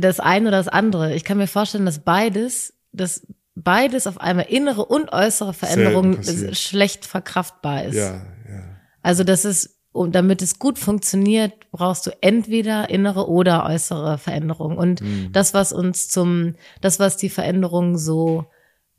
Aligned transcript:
das 0.00 0.20
eine 0.20 0.48
oder 0.48 0.58
das 0.58 0.68
andere. 0.68 1.14
Ich 1.14 1.24
kann 1.24 1.38
mir 1.38 1.46
vorstellen, 1.46 1.86
dass 1.86 2.00
beides, 2.00 2.74
dass 2.92 3.26
beides 3.54 4.06
auf 4.06 4.20
einmal 4.20 4.46
innere 4.46 4.84
und 4.84 5.12
äußere 5.12 5.52
Veränderungen 5.52 6.22
schlecht 6.54 7.06
verkraftbar 7.06 7.84
ist. 7.84 7.96
Ja, 7.96 8.14
ja. 8.48 8.62
Also 9.02 9.24
das 9.24 9.44
ist, 9.44 9.78
und 9.92 10.14
damit 10.14 10.40
es 10.40 10.58
gut 10.58 10.78
funktioniert, 10.78 11.52
brauchst 11.72 12.06
du 12.06 12.10
entweder 12.20 12.90
innere 12.90 13.28
oder 13.28 13.66
äußere 13.66 14.18
Veränderung. 14.18 14.76
Und 14.76 15.00
Mhm. 15.00 15.32
das, 15.32 15.52
was 15.52 15.72
uns 15.72 16.08
zum, 16.08 16.54
das, 16.80 17.00
was 17.00 17.16
die 17.16 17.28
Veränderung 17.28 17.98
so 17.98 18.46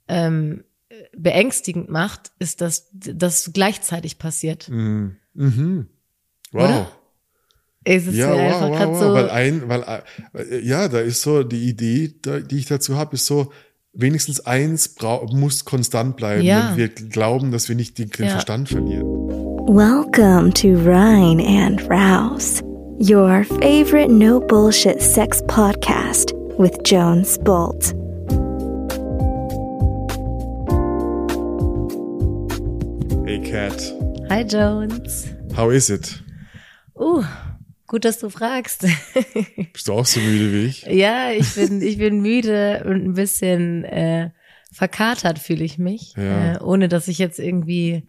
ähm, 0.08 0.64
beängstigend 1.16 1.90
macht, 1.90 2.32
ist, 2.40 2.62
dass 2.62 2.90
das 2.92 3.52
gleichzeitig 3.54 4.20
passiert. 4.20 4.68
Mhm. 4.70 5.18
Mhm. 5.34 5.88
Wow. 6.52 6.64
Oder? 6.64 6.92
Es 7.84 8.06
ist 8.06 8.14
Ja, 8.16 8.32
wow, 8.32 8.40
einfach 8.40 8.70
wow, 8.70 8.78
grad 8.78 8.88
wow, 8.90 9.00
so. 9.00 9.14
weil 9.14 9.30
ein, 9.32 9.64
weil, 9.68 9.82
äh, 10.36 10.60
ja, 10.60 10.88
da 10.88 11.00
ist 11.00 11.22
so 11.24 11.42
die 11.44 11.68
Idee, 11.68 12.14
die 12.50 12.58
ich 12.60 12.68
dazu 12.68 12.96
habe, 12.96 13.16
ist 13.16 13.26
so, 13.26 13.52
wenigstens 13.94 14.40
eins 14.46 14.96
muss 15.32 15.66
konstant 15.66 16.16
bleiben, 16.16 16.44
Ja. 16.44 16.62
damit 16.76 16.78
wir 17.02 17.10
glauben, 17.10 17.52
dass 17.52 17.70
wir 17.70 17.76
nicht 17.76 17.98
den, 17.98 18.10
den 18.12 18.26
Ja. 18.28 18.32
Verstand 18.34 18.70
verlieren. 18.70 19.08
Welcome 19.68 20.54
to 20.54 20.68
Rhine 20.88 21.42
and 21.44 21.82
Rouse, 21.90 22.62
your 23.00 23.44
favorite 23.60 24.12
no 24.12 24.40
bullshit 24.40 25.02
sex 25.02 25.42
podcast 25.48 26.34
with 26.60 26.78
Jones 26.86 27.40
Bolt. 27.40 27.96
Hey 33.26 33.40
Cat, 33.40 33.82
Hi 34.30 34.44
Jones. 34.44 35.28
how 35.56 35.70
is 35.72 35.90
it? 35.90 36.22
Uh, 36.96 37.24
gut, 37.92 38.06
dass 38.06 38.20
du 38.20 38.30
fragst. 38.30 38.86
Bist 39.74 39.88
du 39.90 39.94
auch 39.94 40.06
so 40.06 40.20
müde 40.22 40.54
wie 40.54 40.66
ich? 40.68 40.84
ja, 40.84 41.32
ich 41.32 41.54
bin, 41.56 41.82
ich 41.82 41.98
bin 41.98 42.22
müde 42.22 42.84
und 42.86 43.04
ein 43.04 43.14
bisschen 43.14 43.84
äh, 43.84 44.30
verkatert 44.72 45.38
fühle 45.40 45.64
ich 45.66 45.78
mich, 45.78 46.14
Ja. 46.16 46.54
äh, 46.56 46.60
ohne 46.62 46.88
dass 46.88 47.10
ich 47.10 47.18
jetzt 47.18 47.38
irgendwie 47.38 48.04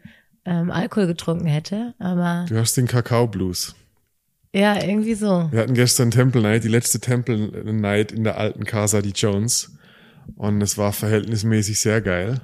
ähm, 0.45 0.71
Alkohol 0.71 1.09
getrunken 1.09 1.47
hätte. 1.47 1.95
Aber 1.99 2.47
Du 2.49 2.57
hast 2.57 2.77
den 2.77 2.87
Kakao-Blues. 2.87 3.75
ja, 4.55 4.81
irgendwie 4.81 5.15
so. 5.15 5.49
Wir 5.51 5.61
hatten 5.61 5.75
gestern 5.75 6.13
Temple 6.13 6.43
Night, 6.43 6.63
die 6.63 6.69
letzte 6.69 7.01
Temple 7.01 7.73
Night 7.73 8.13
in 8.13 8.23
der 8.23 8.39
alten 8.39 8.65
Casa 8.65 9.03
di 9.03 9.11
Jones. 9.11 9.77
Und 10.37 10.63
es 10.63 10.79
war 10.79 10.93
verhältnismäßig 10.93 11.81
sehr 11.81 12.01
geil. 12.01 12.41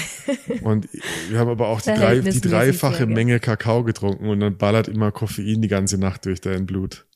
Und 0.62 0.88
wir 1.28 1.38
haben 1.38 1.50
aber 1.50 1.68
auch 1.68 1.80
die, 1.80 1.92
drei, 1.92 2.20
die 2.20 2.40
dreifache. 2.40 3.06
Menge 3.06 3.40
Kakao 3.40 3.84
getrunken 3.84 4.28
und 4.28 4.40
dann 4.40 4.56
ballert 4.56 4.88
immer 4.88 5.12
Koffein 5.12 5.60
die 5.60 5.68
ganze 5.68 5.98
Nacht 5.98 6.24
durch 6.24 6.40
dein 6.40 6.66
Blut. 6.66 7.06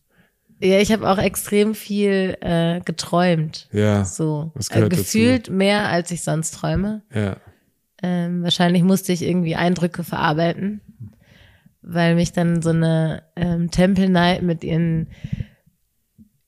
Ja, 0.60 0.78
ich 0.78 0.90
habe 0.90 1.08
auch 1.08 1.18
extrem 1.18 1.74
viel 1.74 2.36
äh, 2.40 2.80
geträumt. 2.80 3.68
Ja. 3.72 4.04
So 4.04 4.52
äh, 4.70 4.88
gefühlt 4.88 5.50
mehr, 5.50 5.88
als 5.88 6.10
ich 6.10 6.22
sonst 6.22 6.52
träume. 6.52 7.02
Ja. 7.14 7.36
Ähm, 8.02 8.42
wahrscheinlich 8.42 8.82
musste 8.82 9.12
ich 9.12 9.22
irgendwie 9.22 9.56
Eindrücke 9.56 10.02
verarbeiten, 10.04 10.80
weil 11.82 12.14
mich 12.14 12.32
dann 12.32 12.62
so 12.62 12.70
eine 12.70 13.22
ähm, 13.36 13.70
Temple 13.70 14.08
Night 14.08 14.42
mit 14.42 14.64
ihren 14.64 15.08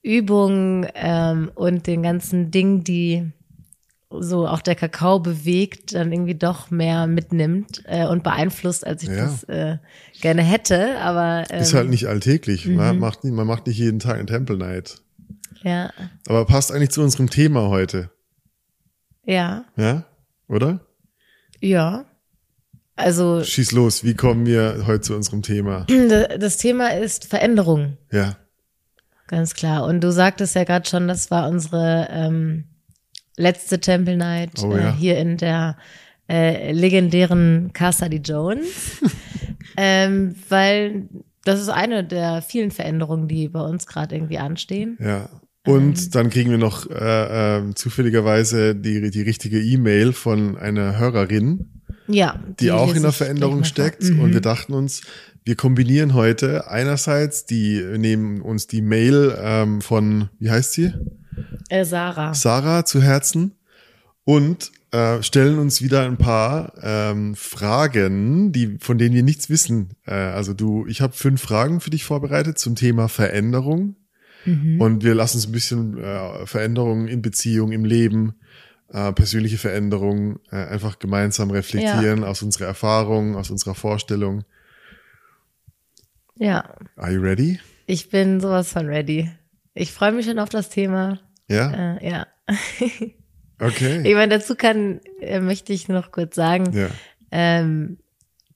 Übungen 0.02 0.86
ähm, 0.94 1.50
und 1.54 1.86
den 1.86 2.02
ganzen 2.02 2.50
Dingen, 2.50 2.84
die 2.84 3.30
so 4.10 4.46
auch 4.48 4.62
der 4.62 4.74
Kakao 4.74 5.18
bewegt, 5.20 5.94
dann 5.94 6.10
irgendwie 6.12 6.34
doch 6.34 6.70
mehr 6.70 7.06
mitnimmt 7.06 7.82
äh, 7.86 8.06
und 8.06 8.22
beeinflusst, 8.22 8.86
als 8.86 9.02
ich 9.02 9.10
Ja. 9.10 9.16
das 9.26 9.44
äh, 9.44 9.76
gerne 10.22 10.42
hätte. 10.42 10.98
Aber 11.00 11.44
ähm, 11.50 11.60
Ist 11.60 11.74
halt 11.74 11.90
nicht 11.90 12.06
alltäglich. 12.06 12.66
Man, 12.66 12.94
Mhm. 12.96 13.00
macht 13.00 13.24
nicht, 13.24 13.34
man 13.34 13.46
macht 13.46 13.66
nicht 13.66 13.76
jeden 13.78 13.98
Tag 13.98 14.14
eine 14.16 14.26
Temple 14.26 14.56
Night. 14.56 15.02
ja, 15.62 15.90
Aber 16.26 16.46
passt 16.46 16.72
eigentlich 16.72 16.90
zu 16.90 17.02
unserem 17.02 17.28
Thema 17.28 17.68
heute. 17.68 18.10
ja, 19.24 19.64
Ja? 19.76 20.04
Oder? 20.48 20.80
ja. 21.60 22.04
Also 22.96 23.44
Schieß 23.44 23.70
los. 23.72 24.02
Wie 24.02 24.14
kommen 24.14 24.44
wir 24.44 24.84
heute 24.88 25.02
zu 25.02 25.14
unserem 25.14 25.42
Thema? 25.42 25.86
das 26.40 26.56
Thema 26.56 26.88
ist 26.96 27.26
Veränderung. 27.26 27.96
Ja. 28.10 28.36
Ganz 29.28 29.54
klar. 29.54 29.84
Und 29.84 30.00
du 30.00 30.10
sagtest 30.10 30.56
ja 30.56 30.64
gerade 30.64 30.88
schon, 30.88 31.06
das 31.06 31.30
war 31.30 31.48
unsere 31.48 32.08
ähm, 32.10 32.64
letzte 33.38 33.80
Temple 33.80 34.16
Night 34.16 34.62
Oh 34.62 34.72
äh, 34.74 34.80
ja. 34.82 34.94
hier 34.94 35.16
in 35.18 35.36
der 35.38 35.76
äh, 36.28 36.72
legendären 36.72 37.70
Casa 37.72 38.08
di 38.10 38.18
Jones. 38.18 39.00
ähm, 39.76 40.34
weil 40.48 41.08
das 41.44 41.60
ist 41.60 41.68
eine 41.70 42.04
der 42.04 42.42
vielen 42.42 42.70
Veränderungen, 42.70 43.28
die 43.28 43.48
bei 43.48 43.60
uns 43.62 43.86
gerade 43.86 44.14
irgendwie 44.16 44.38
anstehen. 44.38 44.98
Ja. 45.00 45.30
Und 45.66 45.98
Ähm. 45.98 46.10
dann 46.12 46.30
kriegen 46.30 46.50
wir 46.50 46.58
noch 46.58 46.88
äh, 46.90 47.58
äh, 47.68 47.74
zufälligerweise 47.74 48.74
die, 48.74 49.10
die 49.10 49.22
richtige 49.22 49.60
E-Mail 49.60 50.12
von 50.12 50.56
einer 50.56 50.98
Hörerin, 50.98 51.82
Ja. 52.06 52.38
die, 52.60 52.70
auch 52.70 52.94
in 52.94 53.02
der 53.02 53.12
Veränderung 53.12 53.64
steckt. 53.64 54.02
Und 54.04 54.28
Mhm. 54.28 54.32
wir 54.34 54.40
dachten 54.40 54.72
uns, 54.72 55.02
wir 55.44 55.56
kombinieren 55.56 56.14
heute 56.14 56.68
einerseits 56.70 57.46
die, 57.46 57.82
wir 57.82 57.98
nehmen 57.98 58.40
uns 58.42 58.66
die 58.66 58.82
Mail 58.82 59.36
ähm, 59.40 59.80
von, 59.80 60.28
wie 60.38 60.50
heißt 60.50 60.72
sie? 60.72 60.92
Äh, 61.68 61.84
Sarah. 61.84 62.34
Sarah 62.34 62.84
zu 62.84 63.02
Herzen 63.02 63.54
und 64.24 64.72
äh, 64.90 65.22
stellen 65.22 65.58
uns 65.58 65.82
wieder 65.82 66.04
ein 66.04 66.16
paar 66.16 66.72
ähm, 66.82 67.34
Fragen, 67.34 68.52
die 68.52 68.78
von 68.80 68.98
denen 68.98 69.14
wir 69.14 69.22
nichts 69.22 69.50
wissen. 69.50 69.90
Äh, 70.06 70.12
also 70.14 70.54
du, 70.54 70.86
ich 70.86 71.00
habe 71.00 71.12
fünf 71.12 71.42
Fragen 71.42 71.80
für 71.80 71.90
dich 71.90 72.04
vorbereitet 72.04 72.58
zum 72.58 72.74
Thema 72.74 73.08
Veränderung 73.08 73.96
Mhm. 74.44 74.80
und 74.80 75.04
wir 75.04 75.14
lassen 75.14 75.38
uns 75.38 75.46
ein 75.46 75.52
bisschen 75.52 75.98
äh, 75.98 76.46
Veränderungen 76.46 77.08
in 77.08 77.22
Beziehung, 77.22 77.72
im 77.72 77.84
Leben, 77.84 78.34
äh, 78.88 79.12
persönliche 79.12 79.58
Veränderungen 79.58 80.38
äh, 80.50 80.56
einfach 80.56 80.98
gemeinsam 80.98 81.50
reflektieren 81.50 82.24
aus 82.24 82.42
unserer 82.42 82.66
Erfahrung, 82.66 83.36
aus 83.36 83.50
unserer 83.50 83.74
Vorstellung. 83.74 84.44
Ja. 86.36 86.76
Are 86.96 87.12
you 87.12 87.20
ready? 87.20 87.58
Ich 87.86 88.10
bin 88.10 88.40
sowas 88.40 88.72
von 88.72 88.86
ready. 88.86 89.30
Ich 89.74 89.92
freue 89.92 90.12
mich 90.12 90.26
schon 90.26 90.38
auf 90.38 90.48
das 90.48 90.70
Thema. 90.70 91.18
Ja. 91.48 91.96
Äh, 91.96 92.08
ja. 92.10 92.26
Okay. 93.60 94.02
Ich 94.08 94.14
meine, 94.14 94.38
dazu 94.38 94.54
kann, 94.54 95.00
äh, 95.20 95.40
möchte 95.40 95.72
ich 95.72 95.88
noch 95.88 96.12
kurz 96.12 96.36
sagen, 96.36 96.72
Ja. 96.76 96.90
ähm, 97.32 97.98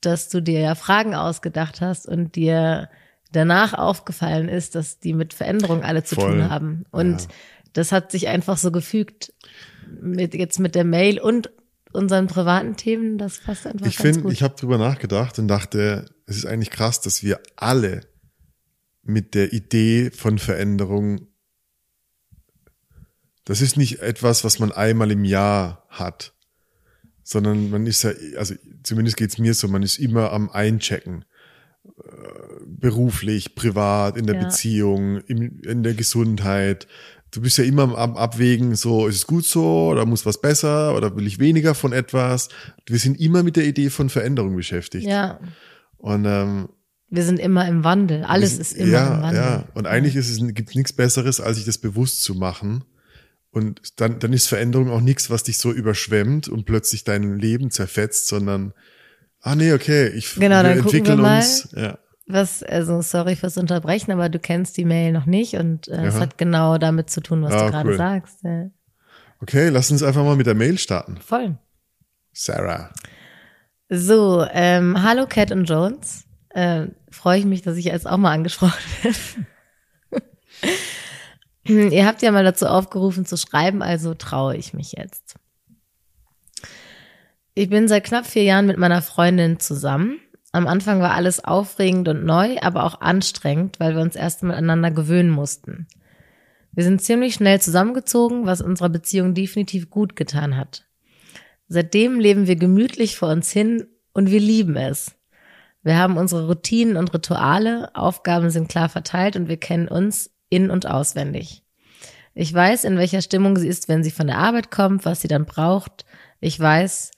dass 0.00 0.28
du 0.28 0.40
dir 0.40 0.60
ja 0.60 0.74
Fragen 0.76 1.14
ausgedacht 1.16 1.80
hast 1.80 2.06
und 2.06 2.36
dir 2.36 2.88
danach 3.32 3.74
aufgefallen 3.74 4.48
ist, 4.48 4.76
dass 4.76 5.00
die 5.00 5.12
mit 5.12 5.34
Veränderung 5.34 5.82
alle 5.82 6.04
zu 6.04 6.14
Voll. 6.14 6.30
tun 6.32 6.50
haben. 6.50 6.84
Und 6.92 7.22
Ja. 7.22 7.28
das 7.72 7.90
hat 7.90 8.12
sich 8.12 8.28
einfach 8.28 8.56
so 8.58 8.70
gefügt 8.70 9.32
mit 10.00 10.34
jetzt 10.34 10.60
mit 10.60 10.76
der 10.76 10.84
Mail 10.84 11.18
und 11.18 11.50
unseren 11.92 12.28
privaten 12.28 12.76
Themen. 12.76 13.18
Das 13.18 13.40
passt 13.40 13.66
einfach 13.66 13.86
Ich 13.86 13.96
ganz 13.96 14.08
finde, 14.08 14.22
gut. 14.22 14.32
ich 14.32 14.44
habe 14.44 14.54
drüber 14.54 14.78
nachgedacht 14.78 15.36
und 15.40 15.48
dachte, 15.48 16.06
es 16.26 16.36
ist 16.36 16.46
eigentlich 16.46 16.70
krass, 16.70 17.00
dass 17.00 17.24
wir 17.24 17.40
alle 17.56 18.02
mit 19.02 19.34
der 19.34 19.52
Idee 19.52 20.10
von 20.12 20.38
Veränderung, 20.38 21.26
das 23.44 23.60
ist 23.60 23.76
nicht 23.76 24.00
etwas, 24.00 24.44
was 24.44 24.58
man 24.58 24.72
einmal 24.72 25.10
im 25.10 25.24
Jahr 25.24 25.84
hat, 25.88 26.32
sondern 27.22 27.70
man 27.70 27.86
ist 27.86 28.02
ja, 28.02 28.12
also 28.36 28.54
zumindest 28.82 29.16
geht's 29.16 29.38
mir 29.38 29.54
so, 29.54 29.68
man 29.68 29.82
ist 29.82 29.98
immer 29.98 30.32
am 30.32 30.50
Einchecken. 30.50 31.24
Äh, 31.84 32.10
Beruflich, 32.66 33.54
privat, 33.54 34.16
in 34.16 34.26
der 34.26 34.36
Ja. 34.36 34.44
Beziehung, 34.44 35.18
im, 35.22 35.60
in 35.60 35.82
der 35.82 35.94
Gesundheit. 35.94 36.86
Du 37.30 37.40
bist 37.40 37.58
ja 37.58 37.64
immer 37.64 37.96
am 37.96 38.16
Abwägen, 38.16 38.74
so, 38.74 39.06
ist 39.06 39.16
es 39.16 39.26
gut 39.26 39.44
so, 39.44 39.88
oder 39.88 40.04
muss 40.04 40.26
was 40.26 40.40
besser, 40.40 40.94
oder 40.96 41.16
will 41.16 41.26
ich 41.26 41.38
weniger 41.38 41.74
von 41.74 41.92
etwas? 41.92 42.48
Wir 42.86 42.98
sind 42.98 43.20
immer 43.20 43.42
mit 43.42 43.56
der 43.56 43.64
Idee 43.64 43.88
von 43.90 44.10
Veränderung 44.10 44.54
beschäftigt. 44.56 45.06
ja, 45.06 45.40
Und 45.98 46.24
ähm, 46.26 46.68
wir 47.08 47.24
sind 47.24 47.38
immer 47.38 47.68
im 47.68 47.84
Wandel. 47.84 48.24
Alles 48.24 48.58
ist 48.58 48.72
immer 48.72 48.90
ja, 48.90 49.14
im 49.14 49.22
Wandel. 49.22 49.42
Ja, 49.42 49.64
und 49.74 49.86
eigentlich 49.86 50.16
ist 50.16 50.30
es 50.30 50.38
gibt 50.54 50.74
nichts 50.74 50.92
Besseres, 50.92 51.40
als 51.40 51.56
sich 51.56 51.66
das 51.66 51.78
bewusst 51.78 52.22
zu 52.22 52.34
machen. 52.34 52.84
Und 53.52 54.00
dann, 54.00 54.18
dann 54.18 54.32
ist 54.32 54.48
Veränderung 54.48 54.90
auch 54.90 55.00
nichts, 55.02 55.28
was 55.30 55.44
dich 55.44 55.58
so 55.58 55.70
überschwemmt 55.72 56.48
und 56.48 56.64
plötzlich 56.64 57.04
dein 57.04 57.38
Leben 57.38 57.70
zerfetzt, 57.70 58.26
sondern 58.28 58.72
ah 59.40 59.54
nee, 59.54 59.72
okay, 59.74 60.08
ich 60.08 60.34
Genau, 60.36 60.56
wir 60.56 60.62
dann 60.62 60.78
entwickeln 60.78 61.18
wir 61.18 61.22
mal. 61.22 61.36
uns. 61.36 61.68
Ja, 61.76 61.98
Was, 62.26 62.62
also 62.62 63.02
sorry 63.02 63.36
fürs 63.36 63.58
Unterbrechen, 63.58 64.10
aber 64.10 64.28
du 64.30 64.38
kennst 64.38 64.78
die 64.78 64.86
Mail 64.86 65.12
noch 65.12 65.26
nicht 65.26 65.54
und 65.56 65.86
äh, 65.88 66.06
es 66.06 66.14
hat 66.14 66.38
genau 66.38 66.78
damit 66.78 67.10
zu 67.10 67.20
tun, 67.20 67.42
was 67.42 67.52
Ah, 67.52 67.66
du 67.66 67.70
gerade 67.72 67.88
cool. 67.90 67.96
sagst. 67.98 68.42
Äh, 68.44 68.70
okay, 69.42 69.68
lass 69.68 69.90
uns 69.90 70.02
einfach 70.02 70.24
mal 70.24 70.36
mit 70.36 70.46
der 70.46 70.54
Mail 70.54 70.78
starten. 70.78 71.18
voll. 71.18 71.58
Sarah. 72.32 72.90
So, 73.90 74.46
ähm, 74.50 75.02
hallo 75.02 75.26
Cat 75.26 75.52
und 75.52 75.66
Jones. 75.66 76.24
Äh, 76.48 76.86
Freue 77.10 77.40
ich 77.40 77.44
mich, 77.44 77.60
dass 77.60 77.76
ich 77.76 77.84
jetzt 77.84 78.06
auch 78.06 78.16
mal 78.16 78.32
angesprochen 78.32 78.72
werde. 79.02 80.22
Ihr 81.64 82.06
habt 82.06 82.22
ja 82.22 82.32
mal 82.32 82.44
dazu 82.44 82.66
aufgerufen 82.66 83.24
zu 83.24 83.36
schreiben, 83.36 83.82
also 83.82 84.14
traue 84.14 84.56
ich 84.56 84.74
mich 84.74 84.92
jetzt. 84.92 85.36
Ich 87.54 87.68
bin 87.68 87.86
seit 87.86 88.04
knapp 88.04 88.26
vier 88.26 88.44
Jahren 88.44 88.66
mit 88.66 88.78
meiner 88.78 89.02
Freundin 89.02 89.60
zusammen. 89.60 90.18
Am 90.52 90.66
Anfang 90.66 91.00
war 91.00 91.12
alles 91.12 91.44
aufregend 91.44 92.08
und 92.08 92.24
neu, 92.24 92.56
aber 92.60 92.84
auch 92.84 93.00
anstrengend, 93.00 93.78
weil 93.78 93.94
wir 93.94 94.02
uns 94.02 94.16
erst 94.16 94.42
miteinander 94.42 94.90
gewöhnen 94.90 95.30
mussten. 95.30 95.86
Wir 96.72 96.84
sind 96.84 97.02
ziemlich 97.02 97.34
schnell 97.34 97.60
zusammengezogen, 97.60 98.46
was 98.46 98.62
unserer 98.62 98.88
Beziehung 98.88 99.34
definitiv 99.34 99.90
gut 99.90 100.16
getan 100.16 100.56
hat. 100.56 100.86
Seitdem 101.68 102.18
leben 102.18 102.46
wir 102.46 102.56
gemütlich 102.56 103.16
vor 103.16 103.28
uns 103.30 103.50
hin 103.50 103.86
und 104.12 104.30
wir 104.30 104.40
lieben 104.40 104.76
es. 104.76 105.14
Wir 105.82 105.98
haben 105.98 106.16
unsere 106.16 106.46
Routinen 106.46 106.96
und 106.96 107.12
Rituale, 107.12 107.94
Aufgaben 107.94 108.50
sind 108.50 108.68
klar 108.68 108.88
verteilt 108.88 109.36
und 109.36 109.48
wir 109.48 109.56
kennen 109.56 109.88
uns 109.88 110.31
in 110.52 110.70
und 110.70 110.86
auswendig. 110.86 111.62
Ich 112.34 112.52
weiß, 112.52 112.84
in 112.84 112.96
welcher 112.96 113.22
Stimmung 113.22 113.56
sie 113.56 113.68
ist, 113.68 113.88
wenn 113.88 114.04
sie 114.04 114.10
von 114.10 114.26
der 114.26 114.38
Arbeit 114.38 114.70
kommt, 114.70 115.04
was 115.04 115.20
sie 115.20 115.28
dann 115.28 115.44
braucht. 115.44 116.04
Ich 116.40 116.58
weiß, 116.58 117.10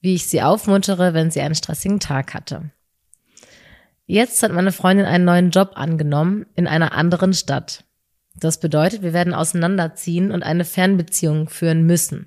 wie 0.00 0.14
ich 0.14 0.26
sie 0.26 0.42
aufmuntere, 0.42 1.14
wenn 1.14 1.30
sie 1.30 1.40
einen 1.40 1.54
stressigen 1.54 2.00
Tag 2.00 2.34
hatte. 2.34 2.70
Jetzt 4.06 4.42
hat 4.42 4.52
meine 4.52 4.72
Freundin 4.72 5.06
einen 5.06 5.24
neuen 5.24 5.50
Job 5.50 5.72
angenommen 5.74 6.46
in 6.56 6.66
einer 6.66 6.92
anderen 6.92 7.32
Stadt. 7.32 7.84
Das 8.34 8.58
bedeutet, 8.58 9.02
wir 9.02 9.12
werden 9.12 9.34
auseinanderziehen 9.34 10.32
und 10.32 10.42
eine 10.42 10.64
Fernbeziehung 10.64 11.48
führen 11.48 11.84
müssen. 11.84 12.26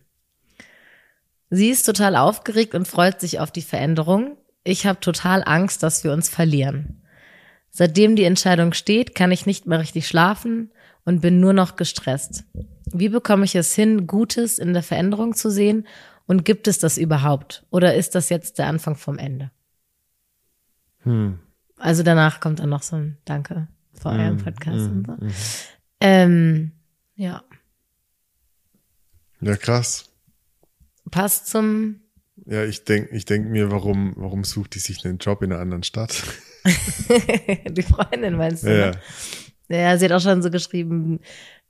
Sie 1.50 1.69
ist 1.69 1.84
total 1.84 2.16
aufgeregt 2.16 2.74
und 2.74 2.88
freut 2.88 3.19
sich 3.19 3.39
auf 3.39 3.51
die 3.51 3.62
Veränderung. 3.62 4.38
Ich 4.63 4.86
habe 4.86 5.00
total 5.01 5.44
Angst, 5.46 5.84
dass 5.84 6.04
wir 6.04 6.13
uns 6.13 6.30
verlieren. 6.30 7.02
Seitdem 7.75 8.16
die 8.16 8.24
Entscheidung 8.24 8.74
steht, 8.74 9.16
kann 9.16 9.31
ich 9.31 9.48
nicht 9.48 9.66
mehr 9.66 9.80
richtig 9.80 10.08
schlafen 10.08 10.72
und 11.06 11.22
bin 11.22 11.40
nur 11.40 11.54
noch 11.54 11.75
gestresst. 11.75 12.44
Wie 12.86 13.10
bekomme 13.10 13.46
ich 13.46 13.56
es 13.56 13.74
hin, 13.74 14.06
Gutes 14.06 14.60
in 14.60 14.74
der 14.74 14.84
Veränderung 14.84 15.34
zu 15.34 15.50
sehen? 15.50 15.88
Und 16.28 16.46
gibt 16.46 16.68
es 16.68 16.78
das 16.78 17.00
überhaupt? 17.00 17.66
Oder 17.72 17.96
ist 17.96 18.14
das 18.14 18.30
jetzt 18.30 18.60
der 18.60 18.68
Anfang 18.68 18.96
vom 18.96 19.18
Ende? 19.18 19.50
Hm. 21.00 21.40
Also 21.78 22.04
danach 22.04 22.40
kommt 22.40 22.60
dann 22.60 22.70
noch 22.70 22.84
so 22.84 22.96
ein 22.96 23.18
Danke 23.25 23.68
euren 24.06 24.38
hm, 24.38 24.44
Podcast. 24.44 24.78
Hm, 24.78 24.98
und 24.98 25.08
so. 25.08 25.14
Hm. 25.18 25.34
Ähm, 26.00 26.72
ja. 27.16 27.44
Ja, 29.42 29.58
krass. 29.58 30.12
Passt 31.10 31.48
zum. 31.48 32.02
Ja, 32.46 32.64
ich 32.66 32.86
denke 32.86 33.16
ich 33.16 33.25
denk 33.25 33.48
mir, 33.48 33.72
warum, 33.72 34.14
warum 34.16 34.44
sucht 34.44 34.75
die 34.75 34.80
sich 34.80 35.04
einen 35.06 35.18
Job 35.18 35.42
in 35.42 35.52
einer 35.52 35.62
anderen 35.62 35.84
Stadt? 35.84 36.24
die 37.69 37.81
Freundin 37.81 38.36
meinst 38.38 38.63
du? 38.63 38.77
Ja. 38.77 38.92
Ne? 38.92 39.00
Ja, 39.69 39.98
sie 39.98 40.06
hat 40.06 40.12
auch 40.12 40.21
schon 40.21 40.42
so 40.42 40.50
geschrieben, 40.50 41.19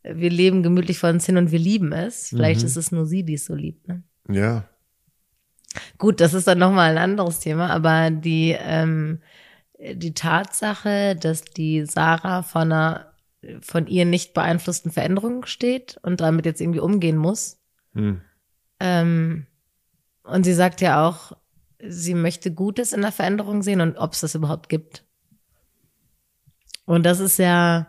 wir 0.03 0.29
leben 0.29 0.63
gemütlich 0.63 0.99
vor 0.99 1.09
uns 1.09 1.25
hin 1.25 1.37
und 1.37 1.51
wir 1.51 1.59
lieben 1.59 1.91
es. 1.93 2.29
Vielleicht 2.29 2.61
mhm. 2.61 2.67
ist 2.67 2.75
es 2.75 2.91
nur 2.91 3.05
sie, 3.05 3.23
die 3.23 3.35
es 3.35 3.45
so 3.45 3.55
liebt. 3.55 3.87
Ne? 3.87 4.03
Ja. 4.29 4.67
Gut, 5.97 6.19
das 6.19 6.33
ist 6.33 6.47
dann 6.47 6.59
nochmal 6.59 6.91
ein 6.91 6.97
anderes 6.97 7.39
Thema, 7.39 7.69
aber 7.69 8.11
die, 8.11 8.55
ähm, 8.59 9.21
die 9.79 10.13
Tatsache, 10.13 11.15
dass 11.15 11.41
die 11.43 11.85
Sarah 11.85 12.43
von 12.43 12.71
einer 12.71 13.13
von 13.61 13.87
ihr 13.87 14.05
nicht 14.05 14.33
beeinflussten 14.33 14.91
Veränderung 14.91 15.45
steht 15.45 15.99
und 16.01 16.21
damit 16.21 16.45
jetzt 16.45 16.61
irgendwie 16.61 16.79
umgehen 16.79 17.17
muss. 17.17 17.59
Hm. 17.93 18.21
Ähm, 18.79 19.47
und 20.23 20.43
sie 20.43 20.53
sagt 20.53 20.81
ja 20.81 21.05
auch, 21.05 21.33
sie 21.87 22.13
möchte 22.13 22.53
Gutes 22.53 22.93
in 22.93 23.01
der 23.01 23.11
Veränderung 23.11 23.61
sehen 23.61 23.81
und 23.81 23.97
ob 23.97 24.13
es 24.13 24.21
das 24.21 24.35
überhaupt 24.35 24.69
gibt. 24.69 25.03
Und 26.85 27.05
das 27.05 27.19
ist 27.19 27.39
ja 27.39 27.87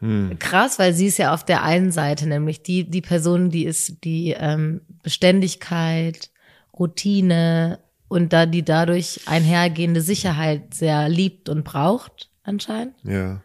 hm. 0.00 0.38
krass, 0.38 0.78
weil 0.78 0.94
sie 0.94 1.06
ist 1.06 1.18
ja 1.18 1.34
auf 1.34 1.44
der 1.44 1.62
einen 1.62 1.92
Seite, 1.92 2.26
nämlich 2.26 2.62
die, 2.62 2.88
die 2.88 3.02
Person, 3.02 3.50
die 3.50 3.64
ist 3.64 4.04
die 4.04 4.34
ähm, 4.38 4.82
Beständigkeit, 5.02 6.30
Routine 6.78 7.80
und 8.08 8.32
da 8.32 8.46
die 8.46 8.64
dadurch 8.64 9.20
einhergehende 9.26 10.00
Sicherheit 10.00 10.74
sehr 10.74 11.08
liebt 11.08 11.48
und 11.48 11.64
braucht, 11.64 12.30
anscheinend. 12.42 12.94
Ja. 13.02 13.42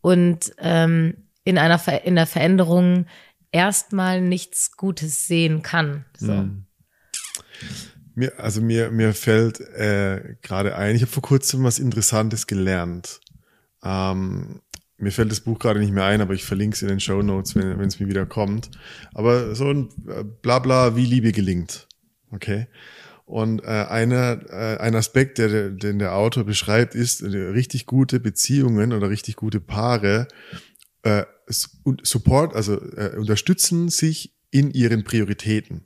Und 0.00 0.52
ähm, 0.58 1.28
in 1.44 1.58
einer 1.58 1.78
Ver 1.78 2.04
in 2.04 2.14
der 2.14 2.26
Veränderung 2.26 3.06
erstmal 3.52 4.20
nichts 4.20 4.76
Gutes 4.76 5.26
sehen 5.26 5.62
kann. 5.62 6.04
So. 6.16 6.32
Hm. 6.32 6.66
Mir, 8.16 8.40
also 8.40 8.62
mir, 8.62 8.90
mir 8.90 9.12
fällt 9.12 9.60
äh, 9.60 10.36
gerade 10.42 10.74
ein, 10.76 10.96
ich 10.96 11.02
habe 11.02 11.12
vor 11.12 11.22
kurzem 11.22 11.62
was 11.64 11.78
Interessantes 11.78 12.46
gelernt. 12.46 13.20
Ähm, 13.84 14.62
mir 14.96 15.12
fällt 15.12 15.30
das 15.30 15.40
Buch 15.40 15.58
gerade 15.58 15.80
nicht 15.80 15.92
mehr 15.92 16.04
ein, 16.04 16.22
aber 16.22 16.32
ich 16.32 16.44
verlinke 16.44 16.74
es 16.74 16.82
in 16.82 16.88
den 16.88 17.00
Show 17.00 17.20
Notes, 17.22 17.54
wenn 17.54 17.78
es 17.82 18.00
mir 18.00 18.08
wieder 18.08 18.24
kommt. 18.24 18.70
Aber 19.12 19.54
so 19.54 19.68
ein 19.68 19.90
äh, 20.08 20.24
Blabla, 20.24 20.96
wie 20.96 21.04
Liebe 21.04 21.32
gelingt. 21.32 21.86
Okay. 22.30 22.66
Und 23.26 23.62
äh, 23.62 23.66
einer, 23.66 24.40
äh, 24.48 24.78
ein 24.78 24.94
Aspekt, 24.94 25.38
der, 25.38 25.70
den 25.70 25.98
der 25.98 26.14
Autor 26.14 26.44
beschreibt, 26.44 26.94
ist 26.94 27.20
äh, 27.20 27.26
richtig 27.26 27.84
gute 27.84 28.18
Beziehungen 28.18 28.92
oder 28.92 29.10
richtig 29.10 29.36
gute 29.36 29.60
Paare 29.60 30.28
äh, 31.02 31.24
Support, 31.48 32.56
also 32.56 32.80
äh, 32.96 33.16
unterstützen 33.16 33.88
sich 33.88 34.34
in 34.50 34.70
ihren 34.70 35.04
Prioritäten. 35.04 35.85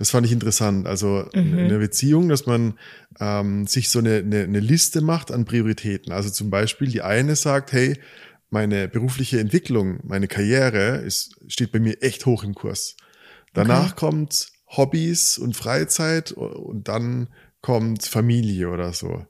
Das 0.00 0.08
fand 0.08 0.24
ich 0.24 0.32
interessant. 0.32 0.86
Also 0.86 1.26
mhm. 1.34 1.58
in 1.58 1.68
der 1.68 1.76
Beziehung, 1.76 2.30
dass 2.30 2.46
man 2.46 2.78
ähm, 3.20 3.66
sich 3.66 3.90
so 3.90 3.98
eine, 3.98 4.16
eine, 4.16 4.44
eine 4.44 4.60
Liste 4.60 5.02
macht 5.02 5.30
an 5.30 5.44
Prioritäten. 5.44 6.10
Also 6.10 6.30
zum 6.30 6.48
Beispiel 6.48 6.88
die 6.88 7.02
eine 7.02 7.36
sagt, 7.36 7.72
hey, 7.72 8.00
meine 8.48 8.88
berufliche 8.88 9.40
Entwicklung, 9.40 10.00
meine 10.04 10.26
Karriere 10.26 10.96
ist, 10.96 11.36
steht 11.48 11.70
bei 11.70 11.80
mir 11.80 12.02
echt 12.02 12.24
hoch 12.24 12.44
im 12.44 12.54
Kurs. 12.54 12.96
Danach 13.52 13.92
okay. 13.92 14.00
kommt 14.00 14.48
Hobbys 14.68 15.36
und 15.36 15.54
Freizeit 15.54 16.32
und 16.32 16.88
dann 16.88 17.28
kommt 17.60 18.02
Familie 18.06 18.70
oder 18.70 18.94
so. 18.94 19.26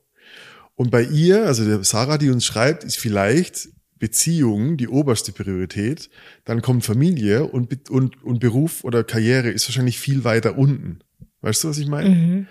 Und 0.76 0.92
bei 0.92 1.02
ihr, 1.02 1.46
also 1.46 1.64
der 1.64 1.82
Sarah, 1.82 2.16
die 2.16 2.30
uns 2.30 2.44
schreibt, 2.44 2.84
ist 2.84 2.96
vielleicht 2.96 3.70
Beziehung 4.00 4.76
die 4.76 4.88
oberste 4.88 5.30
Priorität, 5.30 6.10
dann 6.44 6.62
kommt 6.62 6.84
Familie 6.84 7.44
und, 7.44 7.88
und, 7.90 8.24
und 8.24 8.40
Beruf 8.40 8.82
oder 8.82 9.04
Karriere 9.04 9.50
ist 9.50 9.68
wahrscheinlich 9.68 10.00
viel 10.00 10.24
weiter 10.24 10.58
unten. 10.58 11.00
Weißt 11.42 11.62
du, 11.62 11.68
was 11.68 11.78
ich 11.78 11.86
meine? 11.86 12.08
Mhm. 12.08 12.46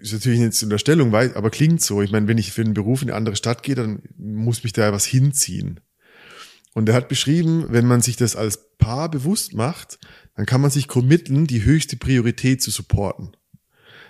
Ist 0.00 0.12
natürlich 0.12 0.40
jetzt 0.40 0.62
Unterstellung, 0.62 1.14
aber 1.14 1.50
klingt 1.50 1.80
so. 1.80 2.02
Ich 2.02 2.10
meine, 2.10 2.28
wenn 2.28 2.36
ich 2.36 2.52
für 2.52 2.60
einen 2.60 2.74
Beruf 2.74 3.00
in 3.00 3.08
eine 3.08 3.16
andere 3.16 3.36
Stadt 3.36 3.62
gehe, 3.62 3.74
dann 3.74 4.02
muss 4.18 4.62
mich 4.62 4.74
da 4.74 4.92
was 4.92 5.06
hinziehen. 5.06 5.80
Und 6.74 6.88
er 6.88 6.94
hat 6.96 7.08
beschrieben, 7.08 7.66
wenn 7.68 7.86
man 7.86 8.02
sich 8.02 8.16
das 8.16 8.36
als 8.36 8.76
Paar 8.76 9.08
bewusst 9.08 9.54
macht, 9.54 9.98
dann 10.34 10.46
kann 10.46 10.60
man 10.60 10.70
sich 10.70 10.88
committen, 10.88 11.46
die 11.46 11.64
höchste 11.64 11.96
Priorität 11.96 12.60
zu 12.60 12.72
supporten. 12.72 13.36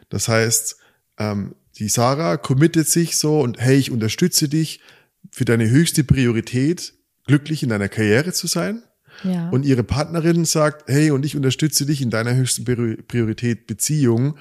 Das 0.09 0.29
heißt, 0.29 0.77
ähm, 1.19 1.55
die 1.79 1.89
Sarah 1.89 2.39
committet 2.39 2.89
sich 2.89 3.19
so 3.19 3.41
und 3.41 3.61
hey, 3.61 3.77
ich 3.77 3.91
unterstütze 3.91 4.49
dich, 4.49 4.81
für 5.31 5.45
deine 5.45 5.69
höchste 5.69 6.05
Priorität, 6.05 6.95
glücklich 7.27 7.63
in 7.63 7.69
deiner 7.69 7.89
Karriere 7.89 8.33
zu 8.33 8.47
sein. 8.47 8.83
Ja. 9.23 9.49
Und 9.51 9.65
ihre 9.65 9.85
Partnerin 9.85 10.45
sagt, 10.45 10.89
hey, 10.89 11.11
und 11.11 11.25
ich 11.25 11.37
unterstütze 11.37 11.87
dich 11.87 12.03
in 12.03 12.11
deiner 12.11 12.35
höchsten 12.35 12.65
Priorität 13.07 13.67
Beziehung 13.67 14.37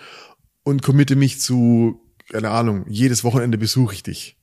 und 0.64 0.82
committe 0.82 1.16
mich 1.16 1.40
zu, 1.40 2.02
keine 2.30 2.50
Ahnung, 2.50 2.86
jedes 2.88 3.24
Wochenende 3.24 3.58
besuche 3.58 3.94
ich 3.94 4.04
dich. 4.04 4.38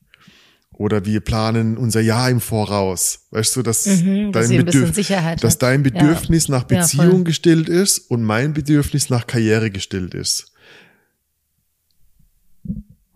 Oder 0.73 1.05
wir 1.05 1.21
planen 1.21 1.77
unser 1.77 2.01
Jahr 2.01 2.31
im 2.31 2.41
Voraus. 2.41 3.27
Weißt 3.33 3.55
du, 3.57 3.63
dass, 3.63 3.85
mhm, 3.85 4.33
dein, 4.33 4.49
Bedürf 4.49 4.97
dass 5.41 5.59
dein 5.59 5.83
Bedürfnis 5.83 6.47
ja. 6.47 6.57
nach 6.57 6.65
Beziehung 6.65 7.19
ja, 7.19 7.25
gestillt 7.25 7.69
ist 7.69 7.99
und 8.11 8.23
mein 8.23 8.55
Bedürfnis 8.55 9.11
nach 9.11 9.27
Karriere 9.27 9.71
gestillt 9.71 10.15
ist. 10.15 10.53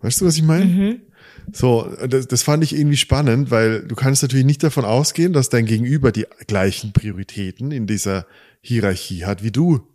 Weißt 0.01 0.21
du, 0.21 0.25
was 0.25 0.35
ich 0.35 0.43
meine? 0.43 0.65
Mhm. 0.65 1.01
So, 1.51 1.89
das, 2.07 2.27
das 2.27 2.43
fand 2.43 2.63
ich 2.63 2.75
irgendwie 2.75 2.97
spannend, 2.97 3.51
weil 3.51 3.83
du 3.83 3.95
kannst 3.95 4.21
natürlich 4.21 4.45
nicht 4.45 4.63
davon 4.63 4.85
ausgehen, 4.85 5.33
dass 5.33 5.49
dein 5.49 5.65
Gegenüber 5.65 6.11
die 6.11 6.25
gleichen 6.47 6.93
Prioritäten 6.93 7.71
in 7.71 7.87
dieser 7.87 8.25
Hierarchie 8.61 9.25
hat 9.25 9.43
wie 9.43 9.51
du. 9.51 9.87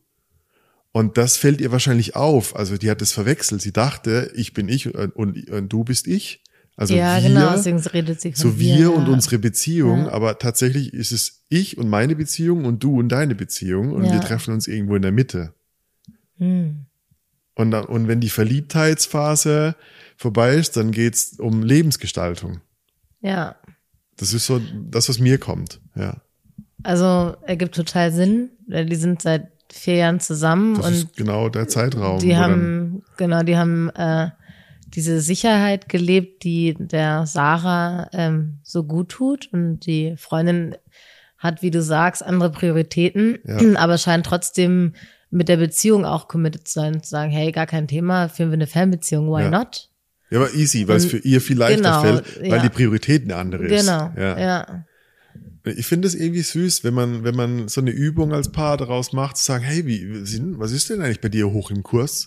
Und 0.92 1.18
das 1.18 1.36
fällt 1.36 1.60
ihr 1.60 1.72
wahrscheinlich 1.72 2.16
auf. 2.16 2.56
Also 2.56 2.76
die 2.76 2.90
hat 2.90 3.00
es 3.02 3.12
verwechselt. 3.12 3.62
Sie 3.62 3.72
dachte, 3.72 4.30
ich 4.34 4.54
bin 4.54 4.68
ich 4.68 4.94
und, 4.94 5.50
und 5.50 5.68
du 5.68 5.84
bist 5.84 6.06
ich. 6.06 6.42
Also 6.76 6.94
ja, 6.94 7.22
wir, 7.22 7.28
genau, 7.28 7.52
deswegen 7.52 7.78
redet 7.78 8.20
sie 8.22 8.32
von 8.32 8.40
so 8.40 8.58
wir, 8.58 8.78
wir 8.78 8.94
und 8.94 9.06
unsere 9.08 9.38
Beziehung, 9.38 10.06
ja. 10.06 10.12
aber 10.12 10.38
tatsächlich 10.38 10.94
ist 10.94 11.12
es 11.12 11.44
ich 11.50 11.76
und 11.76 11.90
meine 11.90 12.16
Beziehung 12.16 12.64
und 12.64 12.82
du 12.82 12.98
und 12.98 13.10
deine 13.10 13.34
Beziehung 13.34 13.92
und 13.92 14.04
ja. 14.04 14.14
wir 14.14 14.20
treffen 14.20 14.54
uns 14.54 14.66
irgendwo 14.66 14.96
in 14.96 15.02
der 15.02 15.12
Mitte. 15.12 15.52
Hm. 16.38 16.86
Und, 17.54 17.74
und 17.74 18.08
wenn 18.08 18.20
die 18.20 18.30
Verliebtheitsphase 18.30 19.74
vorbei 20.16 20.54
ist, 20.54 20.76
dann 20.76 20.92
geht's 20.92 21.38
um 21.38 21.62
Lebensgestaltung. 21.62 22.60
Ja. 23.20 23.56
Das 24.16 24.32
ist 24.32 24.46
so 24.46 24.60
das, 24.90 25.08
was 25.08 25.18
mir 25.18 25.38
kommt, 25.38 25.80
ja. 25.94 26.20
Also 26.82 27.36
ergibt 27.42 27.74
total 27.74 28.12
Sinn. 28.12 28.50
Die 28.66 28.96
sind 28.96 29.22
seit 29.22 29.50
vier 29.72 29.96
Jahren 29.96 30.20
zusammen 30.20 30.76
das 30.76 30.86
und 30.86 30.92
ist 30.92 31.16
genau 31.16 31.48
der 31.48 31.68
Zeitraum. 31.68 32.18
Die 32.18 32.36
haben 32.36 33.02
genau, 33.16 33.42
die 33.42 33.56
haben 33.56 33.90
äh, 33.90 34.30
diese 34.86 35.20
Sicherheit 35.20 35.88
gelebt, 35.88 36.44
die 36.44 36.74
der 36.78 37.26
Sarah 37.26 38.08
ähm, 38.12 38.58
so 38.62 38.84
gut 38.84 39.10
tut 39.10 39.48
und 39.52 39.80
die 39.86 40.16
Freundin 40.16 40.74
hat, 41.38 41.62
wie 41.62 41.70
du 41.70 41.82
sagst, 41.82 42.22
andere 42.22 42.50
Prioritäten, 42.50 43.38
ja. 43.44 43.78
aber 43.78 43.96
scheint 43.98 44.26
trotzdem 44.26 44.94
mit 45.30 45.48
der 45.48 45.56
Beziehung 45.56 46.04
auch 46.04 46.28
committed 46.28 46.66
zu 46.66 46.74
sein, 46.74 47.02
zu 47.02 47.10
sagen, 47.10 47.30
hey, 47.30 47.52
gar 47.52 47.66
kein 47.66 47.88
Thema, 47.88 48.28
führen 48.28 48.50
wir 48.50 48.54
eine 48.54 48.66
Fernbeziehung, 48.66 49.28
why 49.28 49.42
ja. 49.42 49.50
not? 49.50 49.88
Ja, 50.30 50.38
aber 50.38 50.54
easy, 50.54 50.86
weil 50.86 50.96
es 50.96 51.06
für 51.06 51.18
ihr 51.18 51.40
viel 51.40 51.58
leichter 51.58 51.82
genau, 51.82 52.00
fällt, 52.02 52.40
weil 52.42 52.50
ja. 52.50 52.62
die 52.62 52.68
Priorität 52.68 53.24
eine 53.24 53.36
andere 53.36 53.64
ist. 53.64 53.80
Genau, 53.84 54.12
ja. 54.16 54.38
ja. 54.38 54.84
Ich 55.64 55.86
finde 55.86 56.08
es 56.08 56.14
irgendwie 56.14 56.42
süß, 56.42 56.84
wenn 56.84 56.94
man, 56.94 57.24
wenn 57.24 57.34
man 57.34 57.68
so 57.68 57.80
eine 57.80 57.90
Übung 57.90 58.32
als 58.32 58.50
Paar 58.50 58.76
daraus 58.76 59.12
macht, 59.12 59.36
zu 59.36 59.44
sagen, 59.44 59.64
hey, 59.64 59.86
wie, 59.86 60.08
was 60.58 60.72
ist 60.72 60.88
denn 60.88 61.02
eigentlich 61.02 61.20
bei 61.20 61.28
dir 61.28 61.50
hoch 61.50 61.70
im 61.70 61.82
Kurs? 61.82 62.26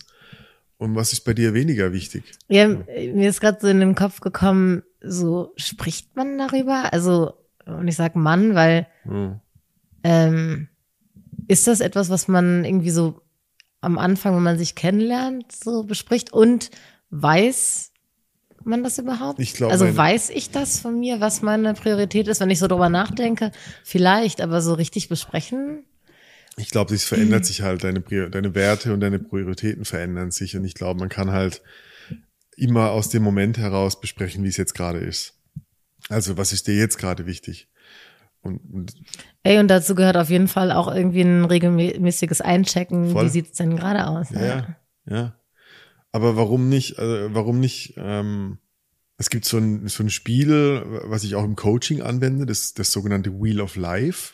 Und 0.76 0.94
was 0.94 1.12
ist 1.12 1.22
bei 1.22 1.34
dir 1.34 1.54
weniger 1.54 1.92
wichtig? 1.92 2.24
Ja, 2.48 2.68
mir 2.68 3.28
ist 3.28 3.40
gerade 3.40 3.58
so 3.60 3.68
in 3.68 3.80
den 3.80 3.94
Kopf 3.94 4.20
gekommen, 4.20 4.82
so 5.00 5.52
spricht 5.56 6.14
man 6.14 6.36
darüber? 6.36 6.92
Also, 6.92 7.34
und 7.64 7.88
ich 7.88 7.96
sag 7.96 8.16
Mann, 8.16 8.54
weil 8.54 8.86
Hm. 9.04 9.40
ähm, 10.02 10.68
ist 11.48 11.66
das 11.66 11.80
etwas, 11.80 12.10
was 12.10 12.28
man 12.28 12.64
irgendwie 12.64 12.90
so 12.90 13.20
am 13.80 13.98
Anfang, 13.98 14.34
wenn 14.34 14.42
man 14.42 14.58
sich 14.58 14.74
kennenlernt, 14.74 15.52
so 15.52 15.84
bespricht 15.84 16.32
und 16.32 16.70
weiß 17.10 17.92
man 18.64 18.82
das 18.82 18.98
überhaupt? 18.98 19.38
Ich 19.40 19.54
glaube, 19.54 19.72
also 19.72 19.96
weiß 19.96 20.30
ich 20.30 20.50
das 20.50 20.80
von 20.80 20.98
mir, 20.98 21.20
was 21.20 21.42
meine 21.42 21.74
Priorität 21.74 22.28
ist, 22.28 22.40
wenn 22.40 22.50
ich 22.50 22.58
so 22.58 22.66
drüber 22.66 22.88
nachdenke? 22.88 23.52
Vielleicht, 23.84 24.40
aber 24.40 24.60
so 24.60 24.74
richtig 24.74 25.08
besprechen? 25.08 25.84
Ich 26.56 26.70
glaube, 26.70 26.94
es 26.94 27.04
verändert 27.04 27.44
sich 27.46 27.62
halt, 27.62 27.84
deine, 27.84 28.00
deine 28.00 28.54
Werte 28.54 28.92
und 28.92 29.00
deine 29.00 29.18
Prioritäten 29.18 29.84
verändern 29.84 30.30
sich. 30.30 30.56
Und 30.56 30.64
ich 30.64 30.74
glaube, 30.74 31.00
man 31.00 31.08
kann 31.08 31.30
halt 31.30 31.62
immer 32.56 32.90
aus 32.90 33.08
dem 33.08 33.22
Moment 33.22 33.58
heraus 33.58 34.00
besprechen, 34.00 34.44
wie 34.44 34.48
es 34.48 34.56
jetzt 34.56 34.74
gerade 34.74 34.98
ist. 34.98 35.34
Also, 36.08 36.36
was 36.36 36.52
ist 36.52 36.66
dir 36.66 36.76
jetzt 36.76 36.98
gerade 36.98 37.26
wichtig? 37.26 37.68
Und, 38.44 38.60
und 38.72 38.94
Ey, 39.42 39.58
und 39.58 39.68
dazu 39.68 39.94
gehört 39.94 40.16
auf 40.16 40.30
jeden 40.30 40.48
Fall 40.48 40.70
auch 40.70 40.92
irgendwie 40.94 41.22
ein 41.22 41.44
regelmäßiges 41.44 42.40
Einchecken. 42.40 43.10
Voll. 43.10 43.24
Wie 43.24 43.28
sieht's 43.30 43.58
denn 43.58 43.76
gerade 43.76 44.06
aus? 44.06 44.30
ja, 44.30 44.44
ja, 44.44 44.76
ja. 45.06 45.34
Aber 46.12 46.36
warum 46.36 46.68
nicht, 46.68 46.98
äh, 46.98 47.34
warum 47.34 47.58
nicht, 47.58 47.94
ähm, 47.96 48.58
es 49.16 49.30
gibt 49.30 49.44
so 49.44 49.58
ein, 49.58 49.88
so 49.88 50.04
ein 50.04 50.10
Spiel, 50.10 50.82
was 51.04 51.24
ich 51.24 51.34
auch 51.34 51.44
im 51.44 51.56
Coaching 51.56 52.02
anwende, 52.02 52.46
das, 52.46 52.74
das 52.74 52.92
sogenannte 52.92 53.32
Wheel 53.40 53.60
of 53.60 53.76
Life. 53.76 54.33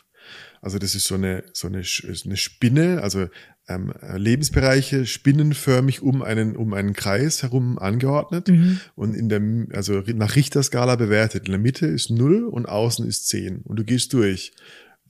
Also 0.61 0.77
das 0.77 0.93
ist 0.95 1.05
so 1.07 1.15
eine, 1.15 1.43
so 1.53 1.67
eine, 1.67 1.81
eine 1.81 2.37
Spinne, 2.37 3.01
also 3.01 3.27
ähm, 3.67 3.93
Lebensbereiche 4.15 5.05
spinnenförmig 5.05 6.01
um 6.01 6.21
einen, 6.21 6.55
um 6.55 6.73
einen 6.73 6.93
Kreis 6.93 7.41
herum 7.43 7.79
angeordnet 7.79 8.47
Mhm. 8.47 8.79
und 8.95 9.15
in 9.15 9.29
der, 9.29 9.41
also 9.75 10.03
nach 10.13 10.35
Richterskala 10.35 10.95
bewertet. 10.95 11.45
In 11.47 11.51
der 11.51 11.59
Mitte 11.59 11.87
ist 11.87 12.09
null 12.11 12.43
und 12.45 12.67
außen 12.67 13.07
ist 13.07 13.27
zehn 13.27 13.61
Und 13.63 13.77
du 13.79 13.83
gehst 13.83 14.13
durch. 14.13 14.53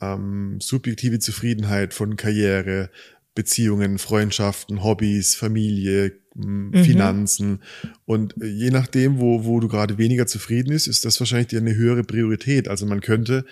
Ähm, 0.02 0.58
subjektive 0.60 1.20
Zufriedenheit 1.20 1.94
von 1.94 2.16
Karriere, 2.16 2.90
Beziehungen, 3.36 3.98
Freundschaften, 4.00 4.84
Hobbys, 4.84 5.36
Familie, 5.36 6.14
Mhm. 6.34 6.74
Finanzen. 6.86 7.60
Und 8.06 8.42
äh, 8.42 8.48
je 8.48 8.70
nachdem, 8.70 9.20
wo, 9.20 9.44
wo 9.44 9.60
du 9.60 9.68
gerade 9.68 9.98
weniger 9.98 10.28
zufrieden 10.28 10.72
ist, 10.72 10.88
ist 10.88 11.04
das 11.04 11.20
wahrscheinlich 11.20 11.48
dir 11.50 11.60
eine 11.60 11.76
höhere 11.76 12.06
Priorität. 12.06 12.70
Also 12.70 12.86
man 12.86 13.02
könnte 13.02 13.44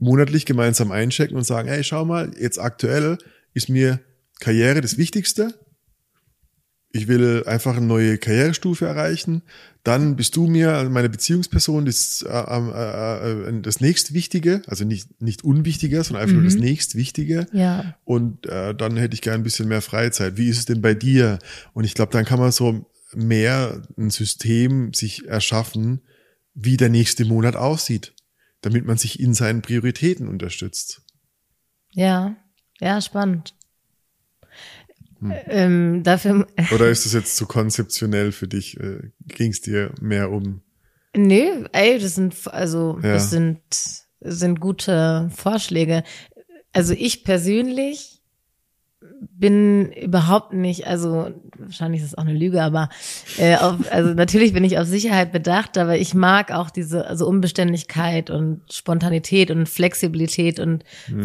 monatlich 0.00 0.46
gemeinsam 0.46 0.90
einchecken 0.90 1.36
und 1.36 1.44
sagen, 1.44 1.68
hey, 1.68 1.84
schau 1.84 2.04
mal, 2.04 2.32
jetzt 2.38 2.58
aktuell 2.58 3.18
ist 3.54 3.68
mir 3.68 4.00
Karriere 4.40 4.80
das 4.80 4.98
Wichtigste. 4.98 5.54
Ich 6.92 7.06
will 7.06 7.44
einfach 7.46 7.76
eine 7.76 7.86
neue 7.86 8.18
Karrierestufe 8.18 8.84
erreichen. 8.84 9.42
Dann 9.84 10.16
bist 10.16 10.34
du 10.34 10.48
mir, 10.48 10.72
also 10.74 10.90
meine 10.90 11.08
Beziehungsperson, 11.08 11.84
das, 11.84 12.22
äh, 12.22 12.32
äh, 12.32 13.48
äh, 13.48 13.60
das 13.60 13.80
nächstwichtige, 13.80 14.62
also 14.66 14.84
nicht, 14.84 15.22
nicht 15.22 15.44
unwichtiger, 15.44 16.02
sondern 16.02 16.24
einfach 16.24 16.34
nur 16.34 16.44
das 16.44 16.56
nächstwichtige. 16.56 17.46
Ja. 17.52 17.94
Und 18.04 18.46
äh, 18.46 18.74
dann 18.74 18.96
hätte 18.96 19.14
ich 19.14 19.22
gern 19.22 19.36
ein 19.40 19.44
bisschen 19.44 19.68
mehr 19.68 19.82
Freizeit. 19.82 20.36
Wie 20.36 20.48
ist 20.48 20.58
es 20.58 20.64
denn 20.64 20.82
bei 20.82 20.94
dir? 20.94 21.38
Und 21.74 21.84
ich 21.84 21.94
glaube, 21.94 22.12
dann 22.12 22.24
kann 22.24 22.40
man 22.40 22.50
so 22.50 22.90
mehr 23.14 23.82
ein 23.96 24.10
System 24.10 24.92
sich 24.92 25.28
erschaffen, 25.28 26.00
wie 26.54 26.76
der 26.76 26.88
nächste 26.88 27.24
Monat 27.24 27.54
aussieht, 27.54 28.12
damit 28.62 28.84
man 28.86 28.96
sich 28.98 29.20
in 29.20 29.34
seinen 29.34 29.62
Prioritäten 29.62 30.28
unterstützt. 30.28 31.02
Ja. 31.92 32.36
Ja, 32.80 33.00
spannend. 33.00 33.54
Hm. 35.20 35.32
Ähm, 35.46 36.02
dafür, 36.02 36.46
Oder 36.74 36.88
ist 36.88 37.04
das 37.04 37.12
jetzt 37.12 37.36
zu 37.36 37.46
konzeptionell 37.46 38.32
für 38.32 38.48
dich? 38.48 38.78
Äh, 38.80 39.10
Ging 39.26 39.50
es 39.50 39.60
dir 39.60 39.92
mehr 40.00 40.30
um? 40.30 40.62
nö, 41.16 41.66
ey, 41.72 41.98
das 41.98 42.14
sind, 42.14 42.36
also, 42.48 42.98
Ja. 43.02 43.14
das 43.14 43.30
sind, 43.30 43.60
sind 44.20 44.60
gute 44.60 45.28
Vorschläge. 45.34 46.04
Also 46.72 46.92
ich 46.94 47.24
persönlich 47.24 48.19
bin 49.20 49.92
überhaupt 49.92 50.52
nicht, 50.52 50.86
also 50.86 51.30
wahrscheinlich 51.58 52.00
ist 52.00 52.08
es 52.08 52.18
auch 52.18 52.24
eine 52.24 52.38
Lüge, 52.38 52.62
aber 52.62 52.88
äh, 53.38 53.56
auf, 53.56 53.76
also 53.90 54.14
natürlich 54.14 54.52
bin 54.54 54.64
ich 54.64 54.78
auf 54.78 54.86
Sicherheit 54.86 55.30
bedacht, 55.30 55.76
aber 55.76 55.98
ich 55.98 56.14
mag 56.14 56.52
auch 56.52 56.70
diese 56.70 57.06
also 57.06 57.26
Unbeständigkeit 57.26 58.30
und 58.30 58.62
Spontanität 58.72 59.50
und 59.50 59.68
Flexibilität 59.68 60.58
und 60.58 60.84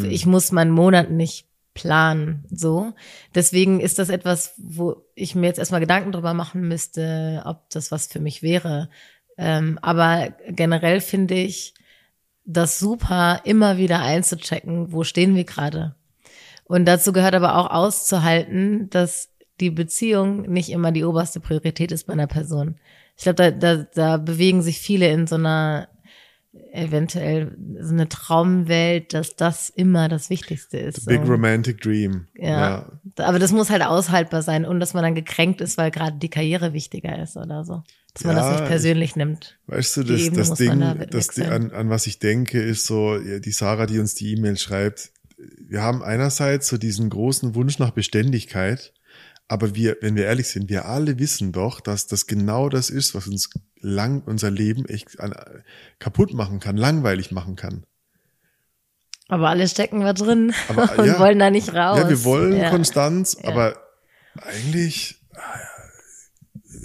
ich 0.09 0.25
muss 0.25 0.51
meinen 0.51 0.71
Monat 0.71 1.09
nicht 1.09 1.47
planen, 1.73 2.45
so. 2.49 2.93
Deswegen 3.35 3.79
ist 3.79 3.99
das 3.99 4.09
etwas, 4.09 4.53
wo 4.57 5.03
ich 5.13 5.35
mir 5.35 5.47
jetzt 5.47 5.59
erstmal 5.59 5.81
Gedanken 5.81 6.11
drüber 6.11 6.33
machen 6.33 6.67
müsste, 6.67 7.43
ob 7.45 7.69
das 7.69 7.91
was 7.91 8.07
für 8.07 8.19
mich 8.19 8.41
wäre. 8.41 8.89
Ähm, 9.37 9.77
aber 9.81 10.29
generell 10.47 11.01
finde 11.01 11.35
ich 11.35 11.73
das 12.45 12.79
super, 12.79 13.41
immer 13.43 13.77
wieder 13.77 14.01
einzuchecken, 14.01 14.91
wo 14.91 15.03
stehen 15.03 15.35
wir 15.35 15.43
gerade. 15.43 15.95
Und 16.65 16.85
dazu 16.85 17.13
gehört 17.13 17.35
aber 17.35 17.55
auch 17.57 17.69
auszuhalten, 17.69 18.89
dass 18.89 19.29
die 19.59 19.69
Beziehung 19.69 20.41
nicht 20.51 20.69
immer 20.69 20.91
die 20.91 21.05
oberste 21.05 21.39
Priorität 21.39 21.91
ist 21.91 22.07
bei 22.07 22.13
einer 22.13 22.27
Person. 22.27 22.75
Ich 23.17 23.23
glaube, 23.23 23.35
da, 23.35 23.51
da, 23.51 23.87
da 23.93 24.17
bewegen 24.17 24.61
sich 24.61 24.79
viele 24.79 25.09
in 25.09 25.27
so 25.27 25.35
einer 25.35 25.87
eventuell 26.71 27.55
so 27.79 27.93
eine 27.93 28.09
Traumwelt, 28.09 29.13
dass 29.13 29.35
das 29.35 29.69
immer 29.69 30.09
das 30.09 30.29
Wichtigste 30.29 30.77
ist. 30.77 31.01
The 31.01 31.05
Big 31.07 31.25
so. 31.25 31.31
Romantic 31.31 31.81
Dream. 31.81 32.27
Ja. 32.35 32.91
Aber 33.17 33.39
das 33.39 33.51
muss 33.51 33.69
halt 33.69 33.83
aushaltbar 33.83 34.41
sein 34.41 34.65
und 34.65 34.79
dass 34.79 34.93
man 34.93 35.03
dann 35.03 35.15
gekränkt 35.15 35.61
ist, 35.61 35.77
weil 35.77 35.91
gerade 35.91 36.17
die 36.17 36.29
Karriere 36.29 36.73
wichtiger 36.73 37.21
ist 37.21 37.37
oder 37.37 37.63
so. 37.63 37.83
Dass 38.13 38.23
man 38.23 38.37
Ja, 38.37 38.49
das 38.49 38.59
nicht 38.59 38.69
persönlich 38.69 39.15
nimmt. 39.15 39.57
Weißt 39.67 39.97
du, 39.97 40.03
das, 40.03 40.31
das 40.31 40.53
Ding, 40.57 40.79
da 40.79 40.93
das, 40.93 41.37
an, 41.39 41.71
an 41.71 41.89
was 41.89 42.07
ich 42.07 42.19
denke, 42.19 42.61
ist 42.61 42.85
so, 42.85 43.17
ja, 43.17 43.39
die 43.39 43.51
Sarah, 43.51 43.85
die 43.85 43.99
uns 43.99 44.15
die 44.15 44.33
E-Mail 44.33 44.57
schreibt, 44.57 45.11
wir 45.37 45.81
haben 45.81 46.03
einerseits 46.03 46.67
so 46.67 46.77
diesen 46.77 47.09
großen 47.09 47.55
Wunsch 47.55 47.79
nach 47.79 47.91
Beständigkeit, 47.91 48.93
aber 49.47 49.75
wir, 49.75 49.97
wenn 50.01 50.15
wir 50.15 50.25
ehrlich 50.25 50.47
sind, 50.47 50.69
wir 50.69 50.85
alle 50.85 51.19
wissen 51.19 51.51
doch, 51.51 51.79
dass 51.79 52.07
das 52.07 52.25
genau 52.25 52.69
das 52.69 52.89
ist, 52.89 53.13
was 53.13 53.27
uns 53.27 53.49
lang 53.79 54.23
unser 54.25 54.49
Leben 54.49 54.85
echt 54.85 55.19
an, 55.19 55.33
kaputt 55.99 56.33
machen 56.33 56.59
kann, 56.59 56.77
langweilig 56.77 57.31
machen 57.31 57.55
kann. 57.55 57.85
Aber 59.27 59.49
alle 59.49 59.67
stecken 59.67 59.99
wir 59.99 60.13
drin 60.13 60.53
Aber, 60.67 60.97
und 60.97 61.05
ja. 61.05 61.19
wollen 61.19 61.39
da 61.39 61.49
nicht 61.49 61.73
raus. 61.73 61.99
Ja, 61.99 62.09
wir 62.09 62.23
wollen 62.23 62.55
Ja. 62.57 62.69
Konstanz, 62.69 63.37
Ja. 63.41 63.49
aber 63.49 63.77
eigentlich, 64.35 65.21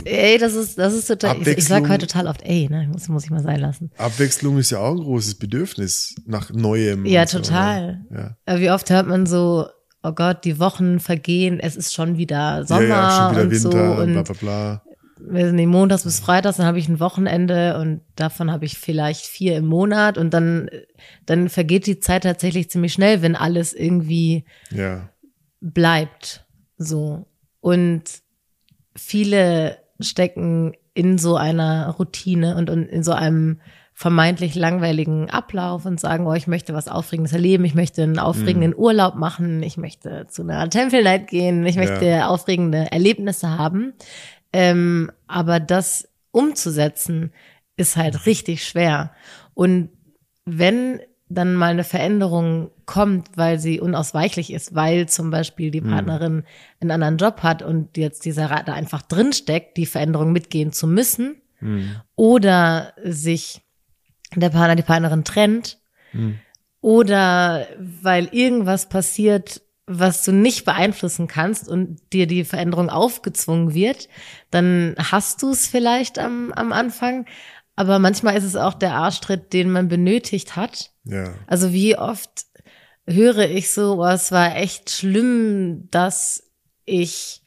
Ey, 0.05 0.39
das 0.39 0.55
ist, 0.55 0.79
das 0.79 0.95
ist 0.95 1.07
total, 1.07 1.37
ich, 1.41 1.47
ich 1.49 1.65
sag 1.65 1.79
Abwechslung. 1.79 1.89
heute 1.91 2.07
total 2.07 2.27
oft 2.29 2.43
ey, 2.43 2.69
ne, 2.71 2.89
muss, 2.93 3.09
muss 3.09 3.25
ich 3.25 3.31
mal 3.31 3.43
sein 3.43 3.61
lassen. 3.61 3.91
Abwechslung 3.99 4.59
ist 4.59 4.71
ja 4.71 4.79
auch 4.79 4.93
ein 4.93 4.99
großes 5.03 5.37
Bedürfnis 5.37 6.15
nach 6.27 6.51
Neuem. 6.53 7.07
Ja, 7.07 7.23
und 7.23 7.29
so, 7.29 7.39
total. 7.39 8.05
Ja. 8.11 8.59
Wie 8.59 8.71
oft 8.71 8.91
hört 8.91 9.07
man 9.07 9.27
so, 9.27 9.67
oh 10.03 10.13
Gott, 10.13 10.45
die 10.45 10.59
Wochen 10.59 11.01
vergehen, 11.01 11.61
es 11.61 11.77
ist 11.77 11.95
schon 11.95 12.17
wieder 12.17 12.65
Sommer 12.67 12.83
ja, 12.83 12.89
ja, 12.89 13.11
schon 13.19 13.33
wieder 13.33 13.43
und 13.43 13.51
Winter, 13.51 13.97
so 13.97 14.03
und 14.03 14.13
bla 14.15 14.23
bla 14.23 14.35
bla. 14.35 14.83
wir 15.19 15.47
sind 15.47 15.67
montags 15.67 16.05
bis 16.05 16.21
freitags, 16.21 16.57
dann 16.57 16.67
habe 16.67 16.79
ich 16.79 16.89
ein 16.89 17.01
Wochenende 17.01 17.79
und 17.79 18.01
davon 18.17 18.51
habe 18.51 18.65
ich 18.65 18.79
vielleicht 18.79 19.27
vier 19.27 19.57
im 19.57 19.67
Monat 19.67 20.17
und 20.17 20.33
dann, 20.33 20.71
dann 21.27 21.49
vergeht 21.51 21.87
die 21.87 22.01
Zeit 22.01 22.23
tatsächlich 22.23 22.71
ziemlich 22.71 22.93
schnell, 22.95 23.21
wenn 23.23 23.37
alles 23.37 23.73
irgendwie 23.75 24.45
Ja. 24.71 25.11
bleibt. 25.61 26.47
So. 26.79 27.27
Und 27.61 28.05
viele 28.97 29.77
stecken 30.03 30.75
in 30.95 31.19
so 31.19 31.37
einer 31.37 31.89
Routine 31.99 32.57
und, 32.57 32.69
in 32.71 33.03
so 33.03 33.13
einem 33.13 33.61
vermeintlich 33.95 34.55
langweiligen 34.55 35.29
Ablauf 35.29 35.85
und 35.85 36.01
sagen, 36.01 36.27
oh, 36.27 36.33
ich 36.33 36.47
möchte 36.47 36.73
was 36.73 36.89
Aufregendes 36.89 37.35
erleben, 37.35 37.65
ich 37.67 37.75
möchte 37.75 38.03
einen 38.03 38.19
aufregenden 38.19 38.75
Urlaub 38.75 39.15
machen, 39.17 39.63
ich 39.63 39.77
möchte 39.77 40.27
zu 40.29 40.43
einer 40.43 40.71
Tempelnight 40.71 41.27
gehen, 41.29 41.67
ich 41.67 41.77
möchte 41.77 42.07
Ja. 42.07 42.29
aufregende 42.29 42.91
Erlebnisse 42.91 43.59
haben. 43.59 43.93
Ähm, 44.55 45.13
aber 45.27 45.61
das 45.61 46.09
umzusetzen 46.31 47.33
ist 47.77 47.97
halt 47.97 48.25
richtig 48.27 48.65
schwer. 48.67 49.13
Und 49.55 49.91
wenn 50.47 51.01
dann 51.31 51.55
mal 51.55 51.71
eine 51.71 51.85
Veränderung 51.85 52.71
kommt, 52.85 53.29
weil 53.37 53.59
sie 53.59 53.81
unausweichlich 53.81 54.53
ist, 54.53 54.75
weil 54.75 55.09
zum 55.09 55.31
Beispiel 55.31 55.71
die 55.71 55.81
Partnerin 55.81 56.45
einen 56.81 56.91
anderen 56.91 57.17
Job 57.17 57.43
hat 57.43 57.63
und 57.63 57.97
jetzt 57.97 58.25
dieser 58.25 58.51
Rat 58.51 58.69
da 58.69 58.75
einfach 58.75 59.01
drinsteckt, 59.01 59.77
die 59.77 59.87
Veränderung 59.87 60.33
mitgehen 60.33 60.73
zu 60.73 60.87
müssen, 60.87 61.37
oder 62.17 62.93
sich 63.03 63.63
der 64.35 64.51
Partner, 64.51 64.77
die 64.77 64.83
Partnerin 64.83 65.25
trennt, 65.25 65.79
oder 66.81 67.67
weil 67.79 68.29
irgendwas 68.33 68.89
passiert, 68.89 69.63
was 69.87 70.25
du 70.25 70.33
nicht 70.33 70.65
beeinflussen 70.65 71.27
kannst 71.29 71.69
und 71.69 72.01
dir 72.13 72.27
die 72.27 72.45
Veränderung 72.45 72.91
aufgezwungen 72.91 73.75
wird, 73.75 74.09
dann 74.51 74.95
hast 74.99 75.43
du 75.43 75.51
es 75.51 75.67
vielleicht 75.67 76.19
am, 76.19 76.53
am 76.53 76.73
Anfang. 76.73 77.27
Aber 77.77 77.99
manchmal 77.99 78.37
ist 78.37 78.45
es 78.45 78.57
auch 78.57 78.75
der 78.75 78.95
Arschtritt, 78.95 79.53
den 79.53 79.71
man 79.71 79.89
benötigt 79.89 80.55
hat, 80.57 80.93
Ja. 81.11 81.35
Also 81.47 81.73
wie 81.73 81.97
oft 81.97 82.47
höre 83.07 83.49
ich 83.51 83.71
so, 83.71 84.01
oh, 84.01 84.07
es 84.07 84.31
war 84.33 84.57
echt 84.57 84.91
schlimm, 84.91 85.89
dass 85.91 86.45
ich, 86.85 87.43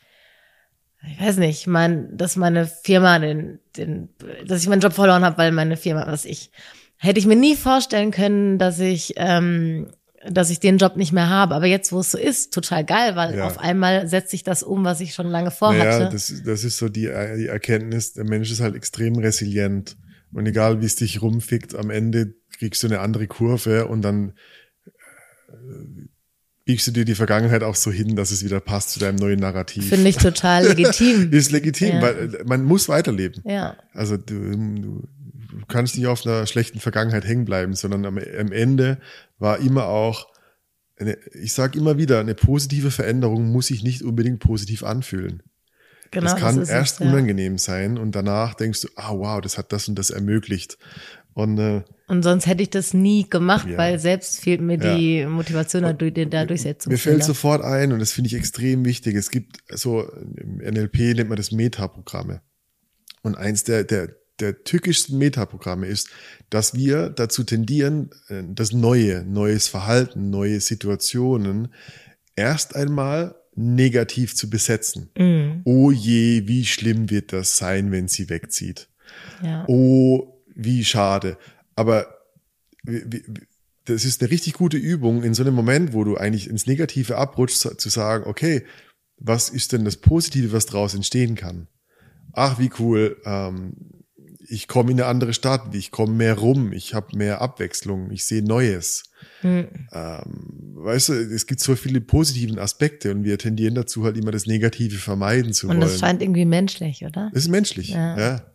ich 1.08 1.20
weiß 1.22 1.38
nicht, 1.38 1.67
mein, 1.67 2.15
dass 2.17 2.36
meine 2.36 2.67
Firma 2.67 3.20
den, 3.20 3.60
den, 3.77 4.10
dass 4.46 4.62
ich 4.62 4.70
meinen 4.70 4.82
Job 4.82 4.93
verloren 4.93 5.24
habe, 5.24 5.38
weil 5.38 5.51
meine 5.51 5.77
Firma, 5.77 6.05
was 6.08 6.25
ich, 6.25 6.51
hätte 6.98 7.20
ich 7.20 7.25
mir 7.25 7.36
nie 7.36 7.55
vorstellen 7.55 8.12
können, 8.12 8.58
dass 8.58 8.79
ich, 8.79 9.13
ähm, 9.17 9.91
dass 10.29 10.50
ich 10.50 10.60
den 10.62 10.77
Job 10.77 10.96
nicht 10.96 11.12
mehr 11.12 11.29
habe. 11.29 11.55
Aber 11.55 11.65
jetzt, 11.65 11.91
wo 11.91 12.00
es 12.00 12.12
so 12.12 12.17
ist, 12.17 12.53
total 12.53 12.86
geil, 12.86 13.15
weil 13.15 13.38
Ja. 13.38 13.46
auf 13.46 13.60
einmal 13.60 14.08
setzt 14.08 14.32
sich 14.32 14.43
das 14.43 14.63
um, 14.63 14.86
was 14.86 15.01
ich 15.01 15.13
schon 15.13 15.27
lange 15.27 15.51
vorhatte. 15.51 15.86
Naja, 15.86 16.10
das, 16.10 16.34
das 16.46 16.63
ist 16.63 16.77
so 16.77 16.88
die, 16.88 17.10
die 17.38 17.48
Erkenntnis, 17.48 18.13
der 18.13 18.24
Mensch 18.24 18.51
ist 18.51 18.62
halt 18.62 18.75
extrem 18.75 19.17
resilient. 19.17 19.98
Und 20.32 20.48
egal 20.48 20.82
wie 20.82 20.86
es 20.86 20.96
dich 20.96 21.22
rumfickt, 21.22 21.75
am 21.75 21.89
Ende 21.89 22.36
kriegst 22.57 22.83
du 22.83 22.88
eine 22.88 23.00
andere 23.00 23.27
Kurve 23.27 23.88
und 23.88 24.01
dann 24.01 24.33
äh, 25.50 26.07
biegst 26.65 26.88
du 26.88 26.91
dir 26.91 27.05
die 27.05 27.15
Vergangenheit 27.15 27.63
auch 27.63 27.75
so 27.75 27.91
hin, 27.91 28.15
dass 28.15 28.31
es 28.31 28.43
wieder 28.43 28.60
passt 28.60 28.91
zu 28.91 29.00
deinem 29.00 29.17
neuen 29.17 29.39
Narrativ. 29.39 29.89
Finde 29.89 30.10
ich 30.10 30.17
total 30.17 30.67
legitim. 30.67 31.31
ist 31.31 31.51
legitim, 31.51 31.95
Ja. 31.95 32.01
weil 32.01 32.36
äh, 32.36 32.43
man 32.45 32.63
muss 32.63 32.88
weiterleben. 32.89 33.41
ja. 33.45 33.75
Also 33.93 34.17
du, 34.17 34.33
du 34.33 35.07
kannst 35.67 35.98
nicht 35.98 36.07
auf 36.07 36.25
einer 36.25 36.45
schlechten 36.48 36.79
Vergangenheit 36.79 37.25
hängen 37.25 37.45
bleiben, 37.45 37.74
sondern 37.74 38.05
am, 38.05 38.17
am 38.17 38.51
Ende 38.51 39.00
war 39.39 39.60
immer 39.60 39.86
auch, 39.88 40.27
eine, 40.98 41.17
ich 41.33 41.53
sage 41.53 41.77
immer 41.77 41.98
wieder, 41.98 42.19
eine 42.19 42.36
positive 42.36 42.91
Veränderung 42.91 43.51
muss 43.51 43.67
sich 43.67 43.83
nicht 43.83 44.03
unbedingt 44.03 44.39
positiv 44.39 44.83
anfühlen. 44.83 45.43
Genau. 46.12 46.29
das 46.29 46.39
kann 46.39 46.60
es, 46.60 46.69
erst 46.69 47.00
ja. 47.00 47.07
unangenehm 47.07 47.57
sein 47.57 47.98
und 47.98 48.15
danach 48.15 48.53
denkst 48.53 48.81
du, 48.81 48.88
ah 48.95 49.13
wow, 49.15 49.41
das 49.41 49.57
hat 49.57 49.74
das 49.74 49.88
und 49.88 49.98
das 49.98 50.12
ermöglicht. 50.12 50.77
Und 51.33 51.57
äh, 51.57 51.81
Und 52.13 52.24
sonst 52.24 52.46
hätte 52.48 52.62
ich 52.63 52.70
das 52.70 52.93
nie 52.93 53.27
gemacht, 53.29 53.67
Ja. 53.67 53.77
weil 53.77 53.98
selbst 54.00 54.39
fehlt 54.39 54.62
mir 54.62 54.77
die 54.77 55.25
Motivation, 55.25 55.82
da, 55.84 55.93
durch- 55.93 56.13
da 56.29 56.46
durchsetzen 56.46 56.89
mir 56.91 56.98
fällt 56.98 57.24
sofort 57.24 57.62
ein, 57.63 57.91
und 57.91 58.00
das 58.00 58.12
finde 58.12 58.27
ich 58.27 58.36
extrem 58.36 58.86
wichtig, 58.86 59.15
es 59.15 59.32
gibt 59.32 59.58
so, 59.70 60.03
im 60.38 60.60
NLP 60.62 61.13
nennt 61.15 61.29
man 61.29 61.38
das 61.38 61.51
Metaprogramme. 61.51 62.41
Und 63.24 63.36
eins 63.38 63.63
der, 63.63 63.84
der, 63.84 64.10
der 64.39 64.63
tückischsten 64.63 65.17
Metaprogramme 65.17 65.88
ist, 65.88 66.10
dass 66.50 66.75
wir 66.75 67.10
dazu 67.10 67.43
tendieren, 67.43 68.10
äh, 68.29 68.43
das 68.48 68.72
Neue, 68.74 69.24
neues 69.24 69.67
Verhalten, 69.67 70.29
neue 70.29 70.60
Situationen 70.60 71.70
erst 72.36 72.75
einmal 72.75 73.36
negativ 73.55 74.36
zu 74.36 74.50
besetzen. 74.50 75.10
Mhm. 75.17 75.62
Oh 75.63 75.91
je, 75.91 76.48
wie 76.48 76.65
schlimm 76.65 77.10
wird 77.10 77.34
das 77.34 77.58
sein, 77.58 77.91
wenn 77.91 78.08
sie 78.08 78.29
wegzieht. 78.29 78.88
Ja. 79.43 79.65
oh, 79.67 80.41
wie 80.55 80.84
schade. 80.86 81.38
Aber 81.75 82.08
das 83.86 84.06
ist 84.06 84.22
eine 84.22 84.32
richtig 84.32 84.53
gute 84.53 84.77
Übung, 84.77 85.24
in 85.24 85.34
so 85.34 85.44
einem 85.44 85.56
Moment, 85.56 85.94
wo 85.94 86.03
du 86.03 86.15
eigentlich 86.18 86.50
ins 86.50 86.68
Negative 86.68 87.18
abrutschst, 87.18 87.80
zu 87.80 87.89
sagen, 87.89 88.25
okay, 88.27 88.63
was 89.18 89.50
ist 89.50 89.72
denn 89.74 89.86
das 89.86 89.98
Positive, 89.98 90.53
was 90.53 90.65
daraus 90.65 90.94
entstehen 90.96 91.36
kann? 91.36 91.68
Ach, 92.34 92.60
wie 92.60 92.72
cool, 92.80 93.18
ähm, 93.25 93.74
ich 94.48 94.68
komme 94.68 94.92
in 94.92 95.00
eine 95.00 95.08
andere 95.08 95.34
Stadt, 95.34 95.74
ich 95.74 95.92
komme 95.92 96.13
mehr 96.13 96.36
rum, 96.38 96.74
ich 96.74 96.94
habe 96.94 97.15
mehr 97.18 97.42
Abwechslung, 97.42 98.12
ich 98.12 98.25
sehe 98.25 98.44
Neues. 98.44 99.03
Mhm. 99.42 99.68
Ähm, 99.94 100.74
weißt 100.75 101.10
du, 101.10 101.13
es 101.13 101.46
gibt 101.46 101.62
so 101.62 101.75
viele 101.75 102.01
positiven 102.01 102.60
Aspekte 102.60 103.12
und 103.12 103.24
wir 103.24 103.38
tendieren 103.38 103.75
dazu 103.75 104.03
halt 104.03 104.18
immer 104.18 104.32
das 104.32 104.46
Negative 104.46 104.98
vermeiden 104.98 105.53
zu 105.53 105.68
Und 105.68 105.77
wollen. 105.77 105.82
das 105.82 106.00
scheint 106.00 106.22
irgendwie 106.22 106.46
menschlich, 106.46 107.06
oder? 107.06 107.30
das 107.34 107.44
ist 107.44 107.50
menschlich, 107.50 107.89
Ja. 107.89 108.18
ja. 108.20 108.52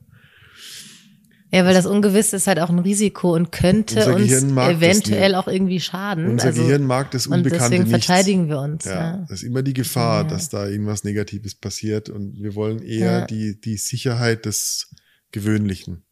Ja, 1.50 1.64
weil 1.64 1.72
das 1.72 1.86
Ungewisse 1.86 2.36
ist 2.36 2.46
halt 2.46 2.60
auch 2.60 2.68
ein 2.68 2.78
Risiko 2.78 3.34
und 3.34 3.50
könnte 3.52 4.14
uns 4.14 4.30
eventuell 4.30 5.34
auch 5.34 5.48
irgendwie 5.48 5.80
schaden. 5.80 6.26
Unser 6.28 6.48
also, 6.48 6.62
Gehirn 6.62 6.84
mag 6.84 7.10
das 7.10 7.26
und 7.26 7.34
Unbekannte 7.38 7.70
deswegen 7.70 7.90
nicht. 7.90 8.04
verteidigen 8.04 8.48
wir 8.48 8.58
uns. 8.60 8.84
Ja, 8.84 8.92
Ja. 8.94 9.16
das 9.28 9.38
ist 9.38 9.44
immer 9.44 9.62
die 9.62 9.72
Gefahr, 9.72 10.24
Ja. 10.24 10.28
dass 10.28 10.50
da 10.50 10.66
irgendwas 10.66 11.04
Negatives 11.04 11.54
passiert 11.54 12.10
und 12.10 12.34
wir 12.42 12.54
wollen 12.54 12.82
eher 12.82 13.20
Ja. 13.20 13.26
die, 13.26 13.58
die 13.60 13.78
Sicherheit 13.78 14.44
des 14.44 14.90
Gewöhnlichen. 15.32 16.02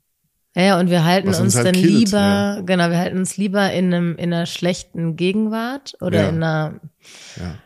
Ja, 0.54 0.62
ja, 0.62 0.80
und 0.80 0.88
wir 0.88 1.04
halten 1.04 1.28
uns, 1.28 1.38
uns 1.38 1.54
halt 1.54 1.66
dann 1.66 1.74
killt, 1.74 1.86
lieber, 1.92 2.62
genau, 2.64 2.88
wir 2.88 2.96
halten 2.96 3.18
uns 3.18 3.36
lieber 3.36 3.70
in 3.74 3.92
einem, 3.92 4.16
in 4.16 4.32
einer 4.32 4.46
schlechten 4.46 5.16
Gegenwart 5.16 5.96
oder 6.00 6.30
in 6.30 6.36
einer 6.42 6.80
Ja. 7.36 7.58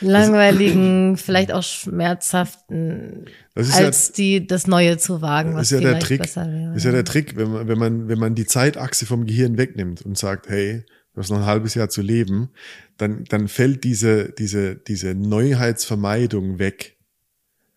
Langweiligen, 0.00 1.16
vielleicht 1.16 1.52
auch 1.52 1.62
schmerzhaften, 1.62 3.26
als 3.54 4.12
die, 4.12 4.46
das 4.46 4.66
Neue 4.66 4.98
zu 4.98 5.20
wagen, 5.22 5.50
Das 5.52 5.58
was 5.60 5.72
ist 5.72 5.80
ja 5.82 5.90
der 5.90 5.98
Trick. 6.00 6.22
besser 6.22 6.46
wäre. 6.52 6.74
Ist 6.76 6.84
ja 6.84 6.92
der 6.92 7.04
Trick, 7.04 7.36
wenn 7.36 7.50
man, 7.50 7.68
wenn 7.68 7.78
man, 7.78 8.08
wenn 8.08 8.18
man 8.18 8.34
die 8.34 8.46
Zeitachse 8.46 9.06
vom 9.06 9.26
Gehirn 9.26 9.56
wegnimmt 9.58 10.02
und 10.02 10.16
sagt, 10.16 10.48
hey, 10.48 10.84
du 11.14 11.20
hast 11.20 11.30
noch 11.30 11.38
ein 11.38 11.46
halbes 11.46 11.74
Jahr 11.74 11.88
zu 11.88 12.02
leben, 12.02 12.50
dann, 12.96 13.24
dann 13.24 13.48
fällt 13.48 13.84
diese, 13.84 14.30
diese, 14.32 14.76
diese 14.76 15.14
Neuheitsvermeidung 15.14 16.58
weg. 16.58 16.96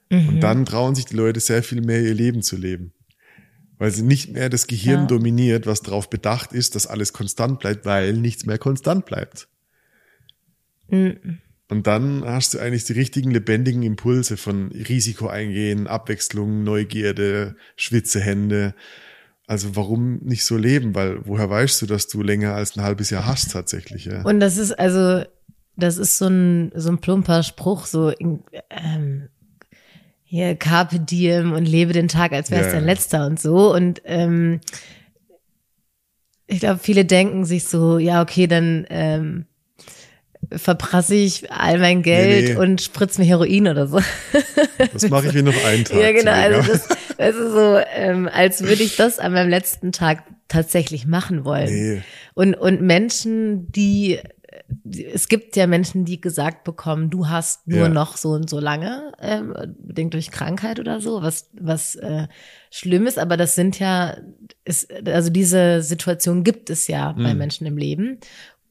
Mhm. 0.10 0.30
Und 0.30 0.40
dann 0.42 0.66
trauen 0.66 0.96
sich 0.96 1.06
die 1.06 1.16
Leute 1.16 1.40
sehr 1.40 1.64
viel 1.64 1.82
mehr 1.82 2.02
ihr 2.02 2.14
Leben 2.14 2.42
zu 2.42 2.58
leben. 2.58 2.94
Weil 3.78 3.90
sie 3.92 4.04
nicht 4.04 4.32
mehr 4.34 4.50
das 4.50 4.68
Gehirn 4.68 5.02
Ja. 5.02 5.06
dominiert, 5.08 5.66
was 5.66 5.82
darauf 5.82 6.08
bedacht 6.10 6.54
ist, 6.54 6.76
dass 6.76 6.86
alles 6.86 7.14
konstant 7.14 7.60
bleibt, 7.60 7.84
weil 7.86 8.14
nichts 8.14 8.46
mehr 8.46 8.60
konstant 8.60 9.06
bleibt. 9.08 9.48
Mhm. 10.90 11.40
Und 11.72 11.88
dann 11.88 12.26
hast 12.26 12.54
du 12.54 12.60
eigentlich 12.60 12.84
die 12.84 12.92
richtigen 12.92 13.32
lebendigen 13.32 13.82
Impulse 13.84 14.36
von 14.36 14.74
Risiko 14.74 15.28
eingehen, 15.28 15.88
Abwechslung, 15.88 16.66
Neugierde, 16.66 17.56
Schwitzehände. 17.78 18.76
Also 19.48 19.74
warum 19.78 20.18
nicht 20.18 20.44
so 20.44 20.58
leben? 20.58 20.96
Weil 20.96 21.26
woher 21.26 21.50
weißt 21.50 21.82
du, 21.82 21.86
dass 21.86 22.10
du 22.10 22.24
länger 22.24 22.56
als 22.56 22.76
ein 22.76 22.84
halbes 22.84 23.10
Jahr 23.10 23.26
hast 23.26 23.54
tatsächlich? 23.54 24.04
Ja? 24.04 24.22
Und 24.24 24.42
das 24.42 24.58
ist 24.58 24.78
also, 24.78 25.24
das 25.78 25.98
ist 25.98 26.18
so 26.18 26.28
ein, 26.28 26.74
so 26.76 26.90
ein 26.90 26.98
plumper 26.98 27.42
Spruch, 27.42 27.86
so, 27.86 28.12
ähm, 28.20 29.30
hier, 30.24 30.58
Carpe 30.58 31.00
Diem 31.00 31.54
und 31.54 31.64
lebe 31.64 31.94
den 31.94 32.10
Tag, 32.10 32.34
als 32.34 32.52
wäre 32.52 32.66
es 32.66 32.68
Ja, 32.68 32.74
dein 32.74 32.86
letzter 32.86 33.26
und 33.28 33.40
so. 33.40 33.74
Und 33.74 34.02
ähm, 34.04 34.60
ich 36.48 36.60
glaube, 36.60 36.82
viele 36.84 37.06
denken 37.06 37.46
sich 37.46 37.64
so, 37.64 37.98
ja, 37.98 38.22
okay, 38.22 38.48
dann 38.48 38.86
ähm, 38.90 39.46
verprasse 40.56 41.16
ich 41.16 41.52
all 41.52 41.80
mein 41.80 42.02
Geld 42.02 42.46
Nee, 42.50 42.54
nee. 42.54 42.60
und 42.60 42.82
spritz 42.82 43.18
mir 43.18 43.26
Heroin 43.26 43.68
oder 43.68 43.88
so. 43.88 44.00
Das 44.94 45.10
mache 45.10 45.28
ich 45.28 45.34
mir 45.34 45.44
noch 45.44 45.66
einen 45.66 45.86
Tag. 45.86 45.98
ja, 45.98 46.12
genau. 46.12 46.32
Also 46.32 46.72
das, 46.72 46.88
das 47.18 47.36
ist 47.36 47.52
so, 47.54 47.78
ähm, 47.96 48.30
als 48.32 48.62
würde 48.64 48.84
ich 48.84 48.96
das 48.98 49.20
an 49.20 49.34
meinem 49.34 49.50
letzten 49.50 49.92
Tag 49.92 50.24
tatsächlich 50.48 51.06
machen 51.08 51.46
wollen. 51.46 51.70
Nee. 51.74 52.02
Und, 52.34 52.56
und 52.56 52.82
Menschen, 52.82 53.72
die, 53.72 54.20
es 55.14 55.30
gibt 55.30 55.56
ja 55.56 55.68
Menschen, 55.68 56.04
die 56.04 56.20
gesagt 56.20 56.64
bekommen, 56.66 57.10
du 57.10 57.30
hast 57.30 57.68
nur 57.68 57.84
Ja. 57.84 57.90
noch 57.90 58.18
so 58.18 58.30
und 58.32 58.50
so 58.50 58.60
lange, 58.60 59.14
ähm, 59.22 59.54
bedingt 59.80 60.14
durch 60.14 60.32
Krankheit 60.32 60.80
oder 60.80 61.00
so, 61.00 61.22
was, 61.22 61.50
was 61.54 61.96
äh, 61.96 62.28
schlimm 62.70 63.08
ist, 63.08 63.18
aber 63.20 63.38
das 63.38 63.56
sind 63.56 63.80
ja, 63.80 64.18
ist, 64.66 64.92
also 65.08 65.30
diese 65.30 65.82
Situation 65.84 66.44
gibt 66.44 66.70
es 66.70 66.88
ja 66.88 67.14
bei 67.14 67.34
Mhm. 67.34 67.38
Menschen 67.38 67.68
im 67.68 67.78
Leben. 67.78 68.20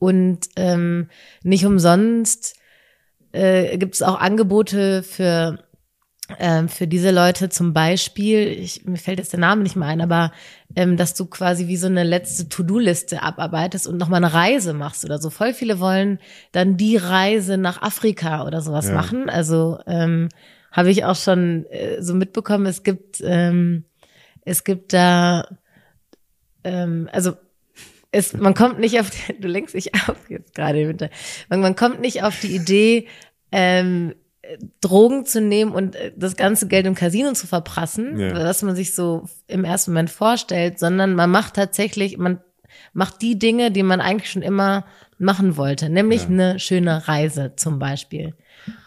Und 0.01 0.49
ähm, 0.57 1.09
nicht 1.45 1.65
umsonst 1.65 2.57
äh, 3.31 3.79
gibt 3.79 3.95
es 3.95 4.03
auch 4.03 4.19
Angebote 4.21 5.05
für 5.05 5.63
ähm, 6.39 6.69
für 6.69 6.87
diese 6.87 7.11
Leute 7.11 7.49
zum 7.49 7.73
Beispiel, 7.73 8.47
ich, 8.47 8.85
mir 8.85 8.99
fällt 8.99 9.19
jetzt 9.19 9.33
der 9.33 9.41
Name 9.41 9.63
nicht 9.63 9.77
mehr 9.77 9.89
ein, 9.89 10.01
aber 10.01 10.33
ähm, 10.77 10.97
dass 10.97 11.15
du 11.15 11.27
quasi 11.27 11.67
wie 11.67 11.77
so 11.77 11.87
eine 11.87 12.05
letzte 12.05 12.49
To-Do-Liste 12.49 13.23
abarbeitest 13.23 13.87
und 13.87 13.99
nochmal 13.99 14.23
eine 14.23 14.33
Reise 14.33 14.73
machst 14.73 15.05
oder 15.05 15.19
so. 15.19 15.31
Voll 15.31 15.55
viele 15.55 15.81
wollen 15.81 16.21
dann 16.53 16.77
die 16.77 16.97
Reise 16.97 17.59
nach 17.59 17.83
Afrika 17.83 18.47
oder 18.47 18.61
sowas 18.61 18.89
Ja. 18.89 18.95
machen. 18.95 19.29
Also 19.29 19.81
ähm, 19.87 20.29
habe 20.71 20.91
ich 20.91 21.05
auch 21.05 21.17
schon 21.17 21.67
äh, 21.67 22.01
so 22.01 22.15
mitbekommen, 22.15 22.67
es 22.67 22.83
gibt, 22.83 23.21
ähm, 23.25 23.85
es 24.45 24.63
gibt 24.63 24.93
da, 24.93 25.49
ähm, 26.63 27.09
also 27.13 27.33
es, 28.13 28.33
man 28.33 28.55
kommt 28.55 28.79
nicht 28.81 28.99
auf, 29.01 29.11
du 29.41 29.49
lenkst 29.49 29.75
dich 29.75 29.95
ab 29.95 30.17
jetzt 30.29 30.55
gerade 30.55 30.87
bitte, 30.87 31.11
man, 31.49 31.61
man 31.61 31.77
kommt 31.77 32.01
nicht 32.01 32.23
auf 32.23 32.39
die 32.41 32.55
Idee, 32.55 33.07
ähm, 33.53 34.15
Drogen 34.81 35.27
zu 35.27 35.41
nehmen 35.41 35.73
und 35.73 35.95
äh, 35.95 36.13
das 36.17 36.37
ganze 36.37 36.67
Geld 36.67 36.87
im 36.87 36.95
Casino 36.95 37.33
zu 37.33 37.47
verprassen, 37.47 38.19
Ja. 38.19 38.35
was 38.35 38.63
man 38.63 38.75
sich 38.75 38.95
so 38.95 39.29
im 39.47 39.65
ersten 39.65 39.93
Moment 39.93 40.11
vorstellt, 40.11 40.79
sondern 40.79 41.15
man 41.15 41.31
macht 41.31 41.55
tatsächlich, 41.55 42.19
man 42.19 42.41
macht 42.93 43.23
die 43.23 43.39
Dinge, 43.39 43.71
die 43.71 43.83
man 43.83 44.01
eigentlich 44.01 44.31
schon 44.31 44.43
immer 44.43 44.87
machen 45.19 45.57
wollte, 45.57 45.89
nämlich 45.91 46.23
Ja. 46.23 46.29
eine 46.29 46.59
schöne 46.59 47.07
Reise 47.07 47.53
zum 47.57 47.79
Beispiel. 47.79 48.35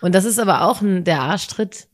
Und 0.02 0.16
das 0.16 0.26
ist 0.26 0.40
aber 0.40 0.68
auch 0.68 0.82
ein, 0.82 1.04
der 1.04 1.22
Arschtritt 1.22 1.88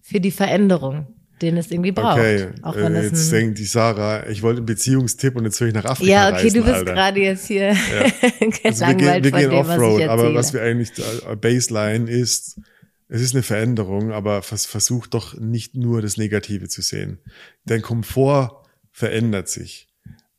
für 0.00 0.20
die 0.20 0.30
Veränderung, 0.30 1.11
den 1.42 1.56
es 1.56 1.70
irgendwie 1.70 1.92
braucht. 1.92 2.18
Okay, 2.18 2.48
Auch 2.62 2.76
wenn 2.76 2.94
äh, 2.94 3.02
jetzt 3.04 3.30
denkt 3.30 3.58
die 3.58 3.64
Sarah, 3.64 4.26
ich 4.28 4.42
wollte 4.42 4.58
einen 4.58 4.66
Beziehungstipp 4.66 5.36
und 5.36 5.44
jetzt 5.44 5.58
soll 5.58 5.68
ich 5.68 5.74
nach 5.74 5.84
Afrika 5.84 6.10
ja, 6.10 6.28
okay, 6.28 6.44
reisen, 6.44 6.62
du 6.62 6.72
bist 6.72 6.86
gerade 6.86 7.20
jetzt 7.20 7.46
hier 7.46 7.70
Also 8.64 8.86
wir 8.86 8.94
gehen, 8.94 9.24
wir 9.24 9.30
gehen 9.30 9.50
dem, 9.50 9.52
was 9.52 9.68
Offroad, 9.68 10.00
erzähle. 10.00 10.10
aber 10.10 10.34
was 10.34 10.52
wir 10.54 10.62
eigentlich, 10.62 10.92
äh, 10.98 11.36
Baseline 11.36 12.10
ist, 12.10 12.58
es 13.08 13.20
ist 13.20 13.34
eine 13.34 13.42
Veränderung, 13.42 14.12
aber 14.12 14.42
vers 14.42 14.64
versuch 14.64 15.06
doch 15.06 15.38
nicht 15.38 15.74
nur 15.74 16.00
das 16.00 16.16
Negative 16.16 16.68
zu 16.68 16.80
sehen. 16.80 17.18
Dein 17.66 17.82
Komfort 17.82 18.62
verändert 18.90 19.48
sich. 19.48 19.88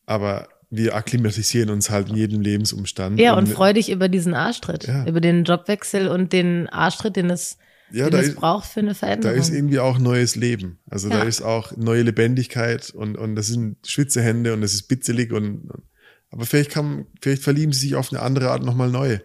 Aber 0.05 0.47
wir 0.71 0.95
akklimatisieren 0.95 1.69
uns 1.69 1.91
halt 1.91 2.09
in 2.09 2.15
jedem 2.15 2.41
Lebensumstand. 2.41 3.19
Ja, 3.19 3.35
und 3.35 3.47
freu 3.47 3.73
dich 3.73 3.91
über 3.91 4.09
diesen 4.09 4.33
Arschtritt, 4.33 4.87
Ja. 4.87 5.05
über 5.05 5.21
den 5.21 5.43
Jobwechsel 5.43 6.07
und 6.07 6.33
den 6.33 6.67
Arschtritt, 6.67 7.15
den 7.15 7.29
es, 7.29 7.57
Ja, 7.93 8.09
da 8.09 8.19
ist- 8.19 8.35
braucht 8.35 8.67
für 8.69 8.79
eine 8.79 8.89
Da 8.89 8.95
Veränderung. 8.95 9.37
ist 9.37 9.49
irgendwie 9.49 9.79
auch 9.79 9.99
neues 9.99 10.35
Leben. 10.35 10.79
Also 10.89 11.09
da 11.09 11.19
Ja. 11.19 11.23
ist 11.23 11.41
auch 11.43 11.77
neue 11.77 12.01
Lebendigkeit 12.01 12.89
und, 12.89 13.17
und 13.17 13.35
das 13.35 13.47
sind 13.47 13.85
schwitze 13.87 14.21
Hände 14.21 14.53
und 14.53 14.61
das 14.61 14.73
ist 14.73 14.83
bitzelig 14.87 15.31
und, 15.31 15.69
und 15.69 15.83
aber 16.31 16.45
vielleicht 16.47 16.71
kann, 16.71 17.05
vielleicht 17.21 17.43
verlieben 17.43 17.71
sie 17.73 17.81
sich 17.81 17.95
auf 17.95 18.11
eine 18.11 18.21
andere 18.23 18.49
Art 18.49 18.63
nochmal 18.63 18.89
neu. 18.89 19.19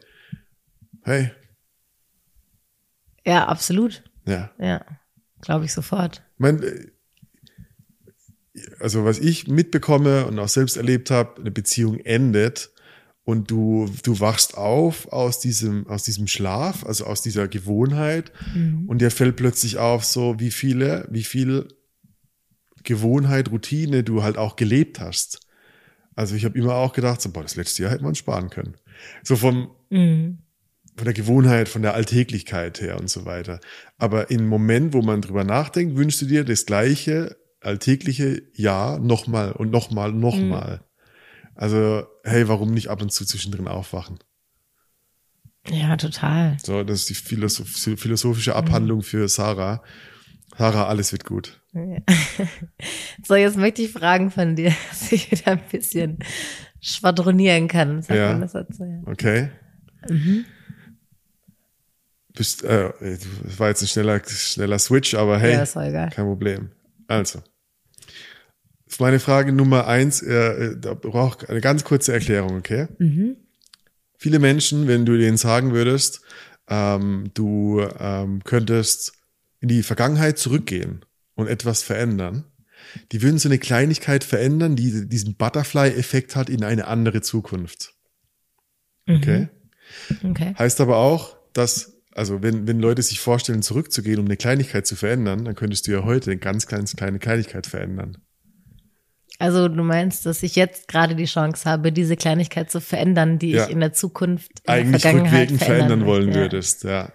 Hey, 1.03 1.31
ja, 3.25 3.47
absolut. 3.47 4.03
ja. 4.27 4.51
Ja, 4.59 4.85
glaube 5.41 5.65
ich 5.65 5.73
sofort. 5.73 6.23
Ich 6.35 6.41
mein, 6.41 6.63
äh, 6.63 6.87
also 8.81 9.05
was 9.05 9.19
ich 9.19 9.49
mitbekomme 9.49 10.27
und 10.27 10.39
auch 10.39 10.49
selbst 10.49 10.77
erlebt 10.77 11.11
habe, 11.11 11.41
eine 11.41 11.51
Beziehung 11.51 11.99
endet 12.01 12.71
und 13.29 13.51
du, 13.51 13.91
du 14.05 14.21
wachst 14.21 14.57
auf 14.57 15.13
aus 15.13 15.39
diesem, 15.39 15.87
aus 15.87 16.03
diesem 16.03 16.29
Schlaf, 16.29 16.87
also 16.87 17.05
aus 17.05 17.21
dieser 17.21 17.47
Gewohnheit 17.47 18.33
und 18.87 19.03
dir 19.03 19.11
fällt 19.11 19.37
plötzlich 19.37 19.77
auf, 19.77 20.03
so 20.07 20.41
wie 20.41 20.51
viele, 20.51 21.07
wie 21.11 21.25
viel 21.25 21.69
Gewohnheit, 22.85 23.51
Routine 23.51 24.03
du 24.03 24.23
halt 24.23 24.39
auch 24.39 24.57
gelebt 24.57 24.99
hast. 24.99 25.41
Also 26.15 26.37
ich 26.37 26.47
habe 26.47 26.59
immer 26.59 26.77
auch 26.77 26.95
gedacht, 26.95 27.21
so, 27.21 27.31
boah, 27.31 27.43
das 27.43 27.55
letzte 27.55 27.83
Jahr 27.83 27.93
hätte 27.93 28.03
man 28.03 28.15
sparen 28.15 28.49
können. 28.49 28.77
So 29.23 29.37
vom, 29.37 29.73
Mhm. 29.91 30.39
von 30.97 31.05
der 31.05 31.13
Gewohnheit, 31.13 31.69
von 31.69 31.83
der 31.83 31.93
Alltäglichkeit 31.93 32.81
her 32.81 32.99
und 32.99 33.11
so 33.11 33.27
weiter. 33.27 33.61
Aber 33.99 34.31
im 34.31 34.49
Moment, 34.49 34.95
wo 34.95 35.03
man 35.03 35.21
drüber 35.21 35.45
nachdenkt, 35.45 35.99
wünschst 35.99 36.23
du 36.23 36.25
dir 36.25 36.45
das 36.45 36.65
gleiche 36.65 37.37
alltägliche 37.61 38.43
Jahr 38.55 38.99
nochmal 38.99 39.53
und 39.53 39.71
nochmal, 39.71 40.13
nochmal. 40.13 40.81
Also, 41.59 42.07
hey, 42.23 42.47
warum 42.47 42.73
nicht 42.73 42.89
ab 42.89 43.03
und 43.03 43.11
zu 43.11 43.25
zwischendrin 43.25 43.67
aufwachen? 43.67 44.21
Ja, 45.69 45.97
total. 45.97 46.57
So, 46.63 46.85
das 46.85 47.01
ist 47.01 47.11
die 47.11 47.15
philosoph 47.15 47.69
philosophische 47.99 48.55
Abhandlung 48.55 49.03
für 49.03 49.29
Sarah. 49.29 49.83
Sarah, 50.57 50.87
alles 50.87 51.11
wird 51.11 51.25
gut. 51.25 51.61
So, 53.27 53.35
jetzt 53.35 53.57
möchte 53.57 53.83
ich 53.83 53.91
Fragen 53.91 54.31
von 54.31 54.55
dir, 54.55 54.73
dass 54.89 55.11
ich 55.11 55.31
wieder 55.33 55.49
ein 55.49 55.61
bisschen 55.71 56.21
schwadronieren 56.81 57.67
kann. 57.67 58.05
Ja. 58.09 58.39
Ja. 58.39 59.03
Okay? 59.07 59.51
Mhm. 60.09 60.45
Bist, 62.35 62.63
äh, 62.63 62.93
das 63.01 63.59
war 63.59 63.69
jetzt 63.69 63.83
ein 63.83 63.89
schneller, 63.89 64.23
schneller 64.25 64.79
Switch, 64.79 65.15
aber 65.15 65.41
hey, 65.41 65.55
Ja, 65.55 66.09
kein 66.11 66.25
Problem. 66.27 66.71
Also, 67.09 67.43
ist 68.89 69.01
meine 69.01 69.21
Frage 69.21 69.53
Nummer 69.53 69.87
eins, 69.87 70.23
äh, 70.23 70.77
da 70.79 70.95
braucht 70.95 71.49
eine 71.49 71.61
ganz 71.61 71.85
kurze 71.85 72.13
Erklärung, 72.13 72.57
okay? 72.57 72.89
Mhm. 72.99 73.37
Viele 74.17 74.39
Menschen, 74.39 74.89
wenn 74.89 75.07
du 75.07 75.17
denen 75.17 75.37
sagen 75.37 75.73
würdest, 75.73 76.23
ähm, 76.69 77.31
du 77.35 77.87
ähm, 77.99 78.43
könntest 78.45 79.13
in 79.61 79.69
die 79.69 79.83
Vergangenheit 79.83 80.39
zurückgehen 80.39 81.05
und 81.35 81.49
etwas 81.49 81.83
verändern, 81.83 82.45
die 83.13 83.23
würden 83.23 83.39
so 83.39 83.49
eine 83.49 83.59
Kleinigkeit 83.59 84.25
verändern, 84.25 84.77
die 84.77 85.09
diesen 85.09 85.37
Butterfly-Effekt 85.37 86.37
hat 86.37 86.49
in 86.49 86.65
eine 86.65 86.87
andere 86.87 87.21
Zukunft. 87.21 87.95
Okay? 89.09 89.49
Okay. 90.25 90.55
Heißt 90.59 90.81
aber 90.81 90.97
auch, 90.97 91.37
dass, 91.53 92.01
also 92.13 92.43
wenn, 92.43 92.67
wenn 92.67 92.81
Leute 92.81 93.03
sich 93.03 93.21
vorstellen, 93.21 93.63
zurückzugehen, 93.63 94.19
um 94.19 94.27
eine 94.27 94.37
Kleinigkeit 94.37 94.87
zu 94.87 94.97
verändern, 94.97 95.45
dann 95.45 95.55
könntest 95.55 95.87
du 95.87 95.93
ja 95.93 96.05
heute 96.05 96.31
eine 96.31 96.41
ganz, 96.41 96.67
ganz 96.67 96.95
kleine 96.97 97.19
Kleinigkeit 97.19 97.67
verändern. 97.67 98.19
Also 99.39 99.69
du 99.69 99.85
meinst, 99.85 100.27
dass 100.27 100.43
ich 100.43 100.57
jetzt 100.57 100.89
gerade 100.89 101.15
die 101.15 101.27
Chance 101.27 101.69
habe, 101.71 101.93
diese 101.93 102.17
Kleinigkeit 102.17 102.71
zu 102.71 102.81
verändern, 102.81 103.39
die 103.39 103.53
Ja. 103.53 103.65
ich 103.65 103.71
in 103.71 103.79
der 103.79 103.93
Zukunft, 103.93 104.51
in 104.65 104.73
Eigentlich 104.73 105.03
der 105.03 105.13
Vergangenheit 105.13 105.51
rückwirkend 105.51 105.63
verändern 105.63 106.07
wollen 106.07 106.29
ja. 106.31 106.35
würdest, 106.35 106.83
ja. 106.85 107.13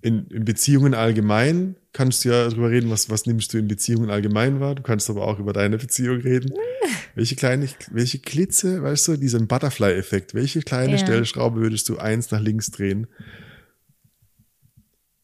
In, 0.00 0.26
in 0.28 0.44
Beziehungen 0.44 0.94
allgemein 0.94 1.76
kannst 1.92 2.24
du 2.24 2.30
ja 2.30 2.48
darüber 2.48 2.70
reden, 2.70 2.88
was, 2.90 3.10
was 3.10 3.26
nimmst 3.26 3.52
du 3.52 3.58
in 3.58 3.68
Beziehungen 3.68 4.10
allgemein 4.10 4.60
wahr. 4.60 4.74
Du 4.74 4.82
kannst 4.82 5.10
aber 5.10 5.26
auch 5.26 5.38
über 5.38 5.52
deine 5.52 5.76
Beziehung 5.76 6.20
reden. 6.20 6.54
welche 7.14 7.36
kleine, 7.36 7.68
welche 7.90 8.20
Klitze, 8.20 8.82
weißt 8.82 9.08
du, 9.08 9.16
diesen 9.16 9.48
Butterfly-Effekt, 9.48 10.34
welche 10.34 10.62
kleine 10.62 10.92
Ja. 10.92 10.98
Stellschraube 10.98 11.60
würdest 11.60 11.88
du 11.88 11.98
eins 11.98 12.30
nach 12.30 12.40
links 12.40 12.70
drehen? 12.70 13.06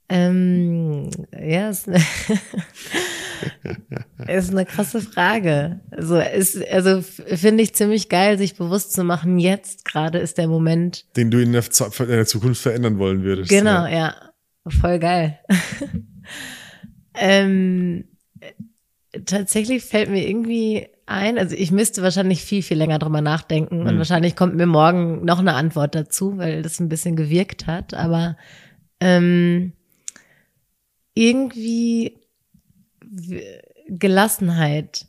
Ähm, 0.08 1.08
ja, 1.32 1.70
ist, 1.70 1.88
ist 4.28 4.50
eine 4.50 4.64
krasse 4.64 5.00
Frage. 5.00 5.80
Also, 5.90 6.18
ist, 6.18 6.66
also 6.70 7.00
finde 7.02 7.62
ich 7.62 7.74
ziemlich 7.74 8.08
geil, 8.08 8.38
sich 8.38 8.56
bewusst 8.56 8.92
zu 8.92 9.04
machen, 9.04 9.38
jetzt 9.38 9.84
gerade 9.84 10.18
ist 10.18 10.38
der 10.38 10.48
Moment. 10.48 11.04
Den 11.16 11.30
du 11.30 11.40
in 11.42 11.52
der, 11.52 11.64
in 12.00 12.06
der 12.08 12.26
Zukunft 12.26 12.60
verändern 12.62 12.98
wollen 12.98 13.22
würdest. 13.22 13.50
Genau, 13.50 13.84
Ja. 13.86 13.88
ja. 13.88 14.14
Voll 14.80 14.98
geil. 14.98 15.38
ähm, 17.14 18.04
äh, 18.40 19.20
tatsächlich 19.26 19.84
fällt 19.84 20.10
mir 20.10 20.26
irgendwie 20.26 20.88
ein, 21.06 21.36
also 21.38 21.54
ich 21.54 21.70
müsste 21.70 22.02
wahrscheinlich 22.02 22.42
viel, 22.42 22.62
viel 22.62 22.78
länger 22.78 22.98
drüber 22.98 23.20
nachdenken 23.20 23.80
und 23.82 23.90
Hm. 23.90 23.98
wahrscheinlich 23.98 24.36
kommt 24.36 24.54
mir 24.56 24.66
morgen 24.66 25.24
noch 25.24 25.38
eine 25.38 25.52
Antwort 25.52 25.94
dazu, 25.94 26.38
weil 26.38 26.62
das 26.62 26.80
ein 26.80 26.88
bisschen 26.88 27.14
gewirkt 27.14 27.66
hat, 27.66 27.92
aber 27.92 28.36
ähm, 29.00 29.72
irgendwie 31.14 32.18
Gelassenheit. 33.88 35.06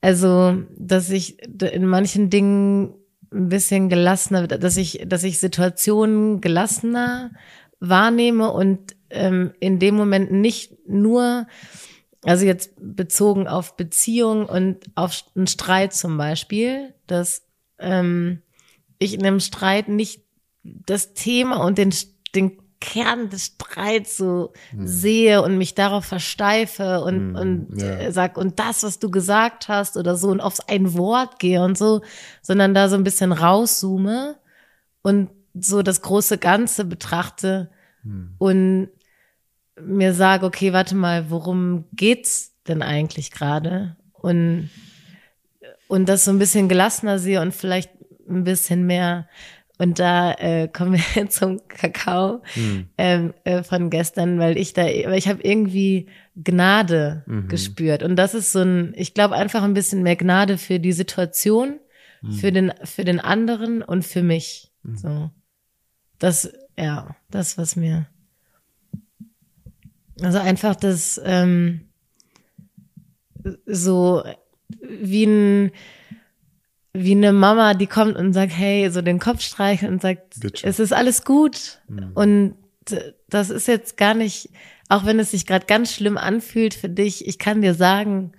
Also, 0.00 0.62
dass 0.76 1.10
ich 1.10 1.42
in 1.62 1.86
manchen 1.86 2.30
Dingen 2.30 2.94
ein 3.32 3.48
bisschen 3.48 3.88
gelassener, 3.88 4.46
dass 4.46 4.76
ich, 4.76 5.04
dass 5.06 5.22
ich 5.22 5.38
Situationen 5.38 6.40
gelassener 6.40 7.30
wahrnehme 7.78 8.50
und 8.50 8.96
ähm, 9.10 9.52
in 9.60 9.78
dem 9.78 9.96
Moment 9.96 10.32
nicht 10.32 10.88
nur, 10.88 11.46
also 12.24 12.44
jetzt 12.44 12.72
bezogen 12.76 13.46
auf 13.46 13.76
Beziehung 13.76 14.46
und 14.46 14.78
auf 14.94 15.22
einen 15.34 15.46
Streit 15.46 15.94
zum 15.94 16.16
Beispiel, 16.16 16.94
dass 17.06 17.42
ähm, 17.78 18.42
ich 18.98 19.14
in 19.14 19.24
einem 19.24 19.40
Streit 19.40 19.88
nicht 19.88 20.22
das 20.62 21.14
Thema 21.14 21.64
und 21.64 21.78
den, 21.78 21.94
den 22.34 22.58
Kern 22.80 23.28
des 23.28 23.46
Streits 23.46 24.16
so 24.16 24.52
sehe 24.84 25.42
und 25.42 25.58
mich 25.58 25.74
darauf 25.74 26.04
versteife 26.06 27.02
und, 27.02 27.14
Hm, 27.14 27.34
und 27.36 27.80
ja. 27.80 27.86
äh, 27.98 28.12
sag, 28.12 28.38
und 28.38 28.58
das, 28.58 28.82
was 28.82 28.98
du 28.98 29.10
gesagt 29.10 29.68
hast 29.68 29.96
oder 29.96 30.16
so 30.16 30.28
und 30.28 30.40
aufs 30.40 30.60
ein 30.60 30.94
Wort 30.94 31.38
gehe 31.38 31.62
und 31.62 31.76
so, 31.76 32.00
sondern 32.42 32.72
da 32.74 32.88
so 32.88 32.96
ein 32.96 33.04
bisschen 33.04 33.32
rauszoome 33.32 34.36
und 35.02 35.30
so 35.54 35.82
das 35.82 36.00
große 36.00 36.38
Ganze 36.38 36.84
betrachte 36.84 37.70
Hm. 38.02 38.34
und 38.38 38.88
mir 39.78 40.14
sage, 40.14 40.46
okay, 40.46 40.72
warte 40.72 40.94
mal, 40.94 41.30
worum 41.30 41.84
geht's 41.92 42.54
denn 42.68 42.82
eigentlich 42.82 43.30
gerade? 43.30 43.96
Und, 44.12 44.70
und 45.88 46.08
das 46.08 46.24
so 46.24 46.30
ein 46.30 46.38
bisschen 46.38 46.68
gelassener 46.68 47.18
sehe 47.18 47.40
und 47.40 47.54
vielleicht 47.54 47.90
ein 48.28 48.44
bisschen 48.44 48.86
mehr. 48.86 49.28
Und 49.80 49.98
da 49.98 50.32
äh, 50.34 50.68
kommen 50.68 51.00
wir 51.14 51.28
zum 51.30 51.66
Kakao 51.68 52.42
Hm. 52.54 52.86
ähm, 52.98 53.34
äh, 53.44 53.62
von 53.62 53.88
gestern, 53.88 54.38
weil 54.38 54.58
ich 54.58 54.74
da, 54.74 54.82
weil 54.82 55.16
ich 55.18 55.26
habe 55.28 55.42
irgendwie 55.42 56.06
Gnade 56.36 57.24
Mhm. 57.26 57.48
gespürt. 57.48 58.02
Und 58.02 58.16
das 58.16 58.34
ist 58.34 58.52
so 58.52 58.60
ein, 58.60 58.92
ich 58.96 59.14
glaube 59.14 59.36
einfach 59.36 59.62
ein 59.62 59.72
bisschen 59.74 60.02
mehr 60.02 60.16
Gnade 60.16 60.58
für 60.58 60.78
die 60.80 60.92
Situation, 60.92 61.80
Mhm. 62.22 62.32
für 62.32 62.52
den, 62.52 62.72
für 62.84 63.04
den 63.04 63.20
anderen 63.20 63.82
und 63.82 64.04
für 64.04 64.22
mich. 64.22 64.70
So. 64.94 65.30
Das, 66.18 66.52
ja, 66.78 67.16
das, 67.30 67.56
was 67.56 67.76
mir. 67.76 68.06
Also 70.20 70.38
einfach 70.38 70.76
das, 70.76 71.18
ähm, 71.24 71.88
so 73.64 74.22
wie 74.82 75.24
ein, 75.24 75.70
wie 76.92 77.12
eine 77.12 77.32
Mama, 77.32 77.74
die 77.74 77.86
kommt 77.86 78.16
und 78.16 78.32
sagt, 78.32 78.52
hey, 78.56 78.90
so 78.90 79.02
den 79.02 79.18
Kopf 79.18 79.40
streichen 79.42 79.88
und 79.88 80.02
sagt, 80.02 80.34
schon. 80.34 80.68
es 80.68 80.80
ist 80.80 80.92
alles 80.92 81.24
gut. 81.24 81.80
Mhm. 81.88 82.10
Und 82.14 82.54
das 83.28 83.50
ist 83.50 83.68
jetzt 83.68 83.96
gar 83.96 84.14
nicht, 84.14 84.50
auch 84.88 85.04
wenn 85.06 85.20
es 85.20 85.30
sich 85.30 85.46
gerade 85.46 85.66
ganz 85.66 85.92
schlimm 85.94 86.18
anfühlt 86.18 86.74
für 86.74 86.88
dich, 86.88 87.26
ich 87.28 87.38
kann 87.38 87.62
dir 87.62 87.74
sagen, 87.74 88.32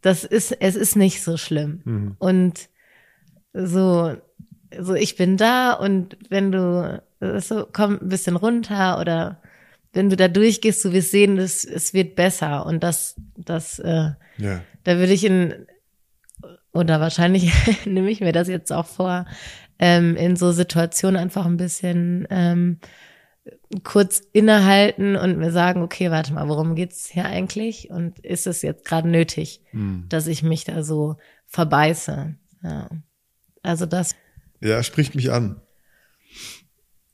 das 0.00 0.24
ist, 0.24 0.52
es 0.60 0.74
ist 0.76 0.96
nicht 0.96 1.22
so 1.22 1.36
schlimm. 1.36 1.80
Mhm. 1.84 2.16
Und 2.18 2.68
so, 3.52 4.16
so 4.78 4.94
ich 4.94 5.16
bin 5.16 5.36
da 5.36 5.72
und 5.72 6.16
wenn 6.28 6.52
du 6.52 7.02
so 7.38 7.66
komm 7.72 7.98
ein 8.00 8.08
bisschen 8.08 8.36
runter 8.36 9.00
oder 9.00 9.40
wenn 9.92 10.10
du 10.10 10.16
da 10.16 10.28
durchgehst, 10.28 10.84
du 10.84 10.92
wirst 10.92 11.10
sehen, 11.10 11.38
es, 11.38 11.64
es 11.64 11.94
wird 11.94 12.16
besser 12.16 12.66
und 12.66 12.82
das, 12.82 13.16
das, 13.36 13.78
äh, 13.78 14.10
Ja. 14.36 14.60
da 14.84 14.98
würde 14.98 15.12
ich 15.12 15.24
in 15.24 15.66
oder 16.76 17.00
wahrscheinlich 17.00 17.52
nehme 17.86 18.10
ich 18.10 18.20
mir 18.20 18.32
das 18.32 18.48
jetzt 18.48 18.72
auch 18.72 18.86
vor, 18.86 19.26
ähm, 19.78 20.16
in 20.16 20.36
so 20.36 20.52
Situationen 20.52 21.20
einfach 21.20 21.46
ein 21.46 21.56
bisschen 21.56 22.26
ähm, 22.30 22.78
kurz 23.84 24.22
innehalten 24.32 25.16
und 25.16 25.38
mir 25.38 25.52
sagen, 25.52 25.82
okay, 25.82 26.10
warte 26.10 26.32
mal, 26.32 26.48
worum 26.48 26.74
geht's 26.74 27.06
hier 27.06 27.26
eigentlich? 27.26 27.90
Und 27.90 28.18
ist 28.20 28.46
es 28.46 28.62
jetzt 28.62 28.84
gerade 28.84 29.08
nötig, 29.08 29.60
Hm. 29.70 30.06
dass 30.08 30.26
ich 30.26 30.42
mich 30.42 30.64
da 30.64 30.82
so 30.82 31.16
verbeiße? 31.46 32.34
Ja. 32.62 32.88
Also 33.62 33.86
das. 33.86 34.14
Ja, 34.60 34.82
spricht 34.82 35.14
mich 35.14 35.30
an. 35.30 35.60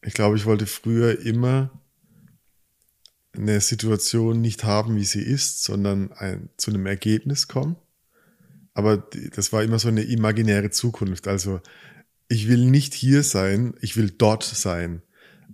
Ich 0.02 0.14
glaube, 0.14 0.36
ich 0.36 0.46
wollte 0.46 0.66
früher 0.66 1.20
immer 1.20 1.70
eine 3.34 3.60
Situation 3.60 4.40
nicht 4.40 4.64
haben, 4.64 4.96
wie 4.96 5.04
sie 5.04 5.22
ist, 5.22 5.62
sondern 5.62 6.12
ein, 6.12 6.50
zu 6.56 6.70
einem 6.70 6.86
Ergebnis 6.86 7.48
kommen. 7.48 7.76
Aber 8.74 9.08
das 9.34 9.52
war 9.52 9.62
immer 9.62 9.78
so 9.78 9.88
eine 9.88 10.02
imaginäre 10.02 10.70
Zukunft. 10.70 11.28
Also 11.28 11.60
ich 12.28 12.48
will 12.48 12.64
nicht 12.64 12.94
hier 12.94 13.22
sein, 13.22 13.74
ich 13.80 13.96
will 13.96 14.10
dort 14.10 14.42
sein. 14.44 15.02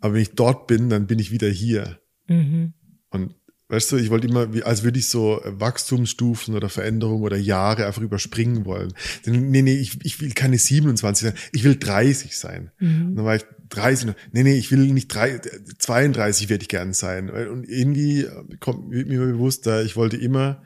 Aber 0.00 0.14
wenn 0.14 0.22
ich 0.22 0.34
dort 0.34 0.66
bin, 0.66 0.88
dann 0.88 1.06
bin 1.06 1.18
ich 1.18 1.32
wieder 1.32 1.48
hier. 1.48 1.98
Mhm. 2.28 2.72
Und 3.10 3.34
weißt 3.68 3.92
du, 3.92 3.96
ich 3.96 4.10
wollte 4.10 4.28
immer, 4.28 4.54
wie, 4.54 4.62
als 4.62 4.84
würde 4.84 4.98
ich 4.98 5.08
so 5.08 5.40
Wachstumsstufen 5.44 6.54
oder 6.54 6.68
Veränderungen 6.68 7.22
oder 7.22 7.36
Jahre 7.36 7.86
einfach 7.86 8.02
überspringen 8.02 8.64
wollen. 8.64 8.92
Denn, 9.26 9.50
nee, 9.50 9.62
nee, 9.62 9.74
ich, 9.74 10.04
ich 10.04 10.20
will 10.20 10.32
keine 10.32 10.58
27 10.58 11.28
sein, 11.28 11.38
ich 11.52 11.64
will 11.64 11.76
30 11.76 12.36
sein. 12.36 12.70
Und 12.80 13.16
dann 13.16 13.24
war 13.24 13.36
ich 13.36 13.44
30, 13.70 14.14
nee, 14.32 14.44
nee, 14.44 14.56
ich 14.56 14.70
will 14.70 14.92
nicht 14.92 15.08
drei, 15.08 15.40
32 15.78 16.48
werde 16.48 16.62
ich 16.62 16.68
gern 16.68 16.92
sein. 16.92 17.28
Und 17.28 17.68
irgendwie 17.68 18.26
kommt 18.60 18.88
mir 18.88 19.04
bewusst, 19.04 19.66
da 19.66 19.82
ich 19.82 19.96
wollte 19.96 20.16
immer 20.16 20.62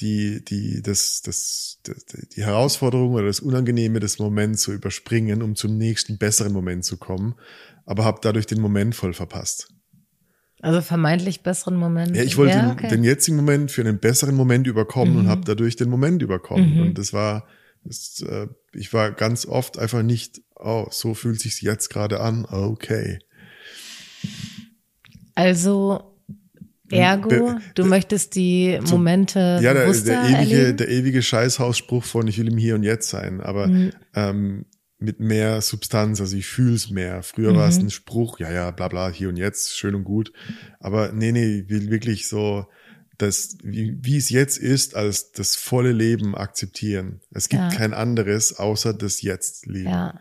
die, 0.00 0.44
die, 0.44 0.82
das, 0.82 1.22
das, 1.22 1.78
das, 1.84 2.04
die 2.34 2.44
Herausforderung 2.44 3.14
oder 3.14 3.26
das 3.26 3.40
Unangenehme 3.40 4.00
des 4.00 4.18
Moments 4.18 4.62
zu 4.62 4.72
überspringen, 4.72 5.42
um 5.42 5.54
zum 5.54 5.76
nächsten 5.76 6.18
besseren 6.18 6.52
Moment 6.52 6.84
zu 6.84 6.96
kommen, 6.96 7.34
aber 7.86 8.04
habe 8.04 8.18
dadurch 8.22 8.46
den 8.46 8.60
Moment 8.60 8.94
voll 8.94 9.12
verpasst. 9.12 9.68
Also 10.60 10.80
vermeintlich 10.80 11.42
besseren 11.42 11.76
Moment. 11.76 12.16
Ja, 12.16 12.22
ich 12.22 12.36
wollte 12.36 12.56
ja, 12.56 12.62
den, 12.62 12.70
okay. 12.70 12.88
den 12.88 13.04
jetzigen 13.04 13.36
Moment 13.36 13.70
für 13.70 13.82
einen 13.82 13.98
besseren 13.98 14.34
Moment 14.34 14.66
überkommen 14.66 15.16
und 15.18 15.28
habe 15.28 15.42
dadurch 15.44 15.76
den 15.76 15.90
Moment 15.90 16.22
überkommen. 16.22 16.76
Mhm. 16.76 16.80
Und 16.80 16.98
das 16.98 17.12
war, 17.12 17.46
das, 17.84 18.24
äh, 18.26 18.48
ich 18.72 18.92
war 18.94 19.12
ganz 19.12 19.44
oft 19.44 19.78
einfach 19.78 20.02
nicht, 20.02 20.40
oh, 20.56 20.86
so 20.90 21.12
fühlt 21.12 21.40
sich's 21.40 21.60
jetzt 21.60 21.90
gerade 21.90 22.20
an, 22.20 22.46
okay. 22.46 23.18
Also 25.34 26.13
ergo, 26.98 27.58
du 27.74 27.84
möchtest 27.84 28.34
die 28.34 28.78
Momente 28.90 29.58
Ja, 29.62 29.74
der, 29.74 29.90
der 29.92 30.22
ewige, 30.24 30.36
erleben? 30.56 30.76
der 30.76 30.88
ewige 30.88 31.22
Scheißhausspruch 31.22 32.04
von 32.04 32.28
ich 32.28 32.38
will 32.38 32.48
im 32.48 32.58
Hier 32.58 32.74
und 32.74 32.82
Jetzt 32.82 33.08
sein, 33.10 33.40
aber 33.40 33.66
Mhm. 33.68 33.92
ähm, 34.14 34.64
mit 34.98 35.20
mehr 35.20 35.60
Substanz, 35.60 36.20
also 36.20 36.36
ich 36.36 36.46
fühl's 36.46 36.88
mehr. 36.90 37.22
Früher 37.22 37.54
war 37.54 37.68
es 37.68 37.78
ein 37.78 37.90
Spruch, 37.90 38.38
ja, 38.38 38.50
ja, 38.50 38.70
bla 38.70 38.88
bla, 38.88 39.10
hier 39.10 39.28
und 39.28 39.36
jetzt, 39.36 39.76
schön 39.76 39.94
und 39.94 40.04
gut. 40.04 40.32
Aber 40.80 41.12
nee, 41.12 41.30
nee, 41.32 41.58
ich 41.60 41.68
will 41.68 41.90
wirklich 41.90 42.26
so 42.28 42.66
das, 43.18 43.58
wie, 43.62 43.98
wie 44.00 44.16
es 44.16 44.30
jetzt 44.30 44.56
ist, 44.58 44.96
als 44.96 45.30
das 45.32 45.56
volle 45.56 45.92
Leben 45.92 46.34
akzeptieren. 46.34 47.20
Es 47.32 47.48
gibt 47.48 47.62
Ja. 47.62 47.68
kein 47.68 47.92
anderes 47.92 48.56
außer 48.58 48.94
das 48.94 49.20
Jetzt-Leben. 49.22 49.90
ja. 49.90 50.18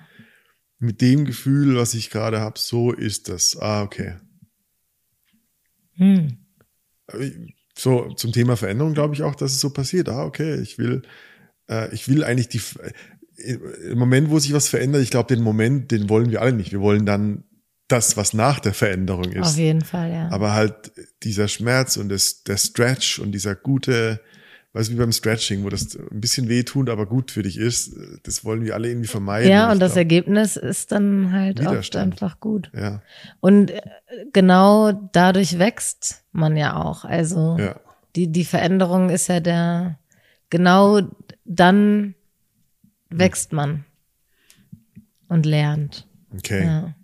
Mit 0.79 0.99
dem 0.99 1.23
Gefühl, 1.23 1.77
was 1.77 1.93
ich 1.93 2.09
gerade 2.09 2.41
habe, 2.41 2.59
so 2.59 2.91
ist 2.91 3.29
das. 3.29 3.55
Ah, 3.55 3.83
okay. 3.83 4.15
Hm. 5.95 6.38
So 7.77 8.13
zum 8.13 8.31
Thema 8.31 8.55
Veränderung 8.55 8.93
glaube 8.93 9.13
ich 9.13 9.23
auch, 9.23 9.35
dass 9.35 9.51
es 9.51 9.59
so 9.59 9.71
passiert. 9.71 10.09
Ah, 10.09 10.25
okay, 10.25 10.59
ich 10.61 10.77
will, 10.77 11.01
äh, 11.69 11.93
ich 11.93 12.07
will 12.07 12.23
eigentlich 12.23 12.49
die, 12.49 12.61
äh, 13.39 13.53
im 13.91 13.97
Moment, 13.97 14.29
wo 14.29 14.39
sich 14.39 14.53
was 14.53 14.67
verändert, 14.69 15.01
ich 15.01 15.09
glaube, 15.09 15.33
den 15.33 15.43
Moment, 15.43 15.91
den 15.91 16.09
wollen 16.09 16.29
wir 16.31 16.41
alle 16.41 16.53
nicht. 16.53 16.71
Wir 16.71 16.81
wollen 16.81 17.05
dann 17.05 17.43
das, 17.87 18.15
was 18.15 18.33
nach 18.33 18.59
der 18.59 18.73
Veränderung 18.73 19.37
Auf 19.37 19.49
ist. 19.49 19.57
jeden 19.57 19.81
Fall, 19.81 20.11
ja. 20.11 20.29
Aber 20.31 20.53
halt 20.53 20.91
dieser 21.23 21.47
Schmerz 21.47 21.97
und 21.97 22.09
das, 22.09 22.43
der 22.43 22.57
Stretch 22.57 23.19
und 23.19 23.31
dieser 23.31 23.55
gute, 23.55 24.21
weißt 24.73 24.89
du, 24.89 24.93
wie 24.93 24.97
beim 24.97 25.12
Stretching, 25.12 25.63
wo 25.63 25.69
das 25.69 25.95
ein 25.95 26.19
bisschen 26.19 26.49
weh 26.49 26.63
tut, 26.63 26.89
aber 26.89 27.05
gut 27.05 27.31
für 27.31 27.43
dich 27.43 27.57
ist, 27.57 27.95
das 28.23 28.43
wollen 28.43 28.63
wir 28.63 28.73
alle 28.73 28.89
irgendwie 28.89 29.07
vermeiden. 29.07 29.49
ja, 29.49 29.71
und 29.71 29.79
das 29.79 29.93
glaub, 29.93 29.99
Ergebnis 29.99 30.57
ist 30.57 30.91
dann 30.91 31.31
halt 31.31 31.59
oft 31.59 31.69
Widerstand. 31.69 32.13
einfach 32.13 32.39
gut. 32.39 32.71
Ja, 32.75 33.01
Und 33.39 33.71
äh, 33.71 33.81
genau 34.33 34.91
dadurch 34.91 35.59
wächst 35.59 36.23
man 36.31 36.57
ja 36.57 36.75
auch. 36.75 37.05
Also 37.05 37.57
ja. 37.59 37.79
die, 38.15 38.31
die 38.31 38.45
Veränderung 38.45 39.09
ist 39.09 39.27
ja 39.27 39.39
der, 39.39 39.99
genau 40.49 41.01
dann 41.45 42.15
wächst 43.09 43.53
man 43.53 43.86
und 45.27 45.45
lernt. 45.45 46.07
Okay. 46.36 46.65
Ja. 46.65 46.95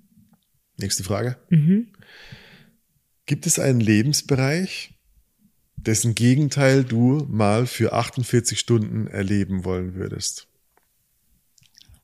Nächste 0.78 1.04
Frage. 1.04 1.36
Mhm. 1.50 1.88
Gibt 3.26 3.46
es 3.46 3.60
einen 3.60 3.80
Lebensbereich, 3.80 4.99
dessen 5.86 6.16
Gegenteil 6.16 6.84
du 6.84 7.26
mal 7.30 7.66
für 7.66 7.94
48 7.94 8.60
Stunden 8.60 9.08
erleben 9.08 9.66
wollen 9.66 9.96
würdest? 9.96 10.48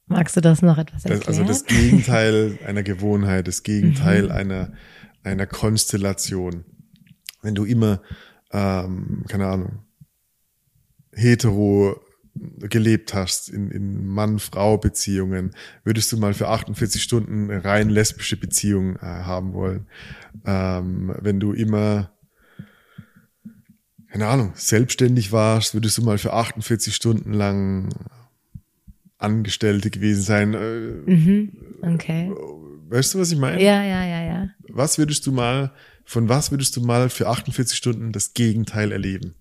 Magst 0.07 0.37
du 0.37 0.41
das 0.41 0.61
noch 0.61 0.77
etwas 0.77 1.05
erklären? 1.05 1.27
also 1.27 1.43
das 1.43 1.65
Gegenteil 1.65 2.59
einer 2.65 2.83
Gewohnheit, 2.83 3.47
das 3.47 3.63
Gegenteil 3.63 4.25
Mhm. 4.25 4.31
einer, 4.31 4.73
einer 5.23 5.47
Konstellation. 5.47 6.63
Wenn 7.41 7.55
du 7.55 7.65
immer, 7.65 8.01
ähm, 8.51 9.23
keine 9.27 9.47
Ahnung, 9.47 9.79
hetero 11.11 11.99
gelebt 12.59 13.13
hast 13.13 13.49
in, 13.49 13.71
in 13.71 14.05
Mann-Frau-Beziehungen, 14.05 15.51
würdest 15.83 16.11
du 16.11 16.17
mal 16.17 16.33
für 16.33 16.49
48 16.49 17.01
Stunden 17.01 17.49
rein 17.49 17.89
lesbische 17.89 18.37
Beziehungen 18.37 18.97
äh, 18.97 19.05
haben 19.05 19.53
wollen. 19.53 19.87
Ähm, 20.45 21.15
wenn 21.21 21.39
du 21.39 21.53
immer, 21.53 22.11
keine 24.15 24.27
Ahnung, 24.29 24.53
selbstständig 24.55 25.33
warst, 25.33 25.73
würdest 25.73 25.97
du 25.97 26.01
mal 26.01 26.17
für 26.17 26.31
48 26.31 26.95
Stunden 26.95 27.33
lang 27.33 27.89
Angestellte 29.17 29.89
gewesen 29.89 30.21
sein. 30.21 30.53
Äh, 30.53 31.11
mhm. 31.11 31.51
Okay. 31.81 32.31
Weißt 32.87 33.13
du, 33.13 33.19
was 33.19 33.33
ich 33.33 33.37
meine? 33.37 33.61
Ja, 33.61 33.83
ja, 33.83 34.05
ja, 34.05 34.23
ja. 34.23 34.49
Was 34.69 34.97
würdest 34.97 35.27
du 35.27 35.33
mal, 35.33 35.73
von 36.05 36.29
was 36.29 36.49
würdest 36.49 36.77
du 36.77 36.81
mal 36.81 37.09
für 37.09 37.27
48 37.27 37.77
Stunden 37.77 38.13
das 38.13 38.33
Gegenteil 38.33 38.93
erleben? 38.93 39.35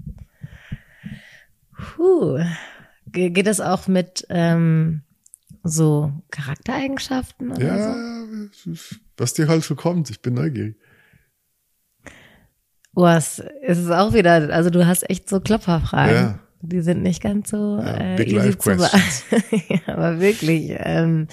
Puh. 1.94 2.40
Ge- 3.12 3.30
Geht 3.30 3.46
das 3.46 3.60
auch 3.60 3.87
mit 3.87 4.26
ähm, 4.28 5.02
so 5.62 6.12
Charaktereigenschaften 6.32 7.52
oder 7.52 7.64
Ja, 7.64 8.24
so? 8.50 8.72
was 9.16 9.34
dir 9.34 9.46
halt 9.46 9.62
so 9.62 9.76
kommt. 9.76 10.10
Ich 10.10 10.20
bin 10.20 10.34
neugierig. 10.34 10.74
Oh, 12.94 13.07
es 13.07 13.42
es 13.62 13.78
ist 13.78 13.90
auch 13.90 14.12
wieder, 14.14 14.52
also 14.52 14.70
du 14.70 14.87
hast 14.87 15.09
echt 15.11 15.28
so 15.28 15.40
Klopferfragen. 15.40 16.14
Ja. 16.14 16.38
Die 16.62 16.80
sind 16.80 17.02
nicht 17.02 17.22
ganz 17.22 17.50
so 17.50 17.78
Ja, 17.78 18.14
äh, 18.14 18.16
big 18.16 18.28
easy 18.28 18.37
life 18.37 18.59
zu 18.59 18.76
beantworten. 18.76 19.62
ja, 19.68 19.94
aber 19.94 20.20
wirklich. 20.20 20.74
Ähm, 20.78 21.28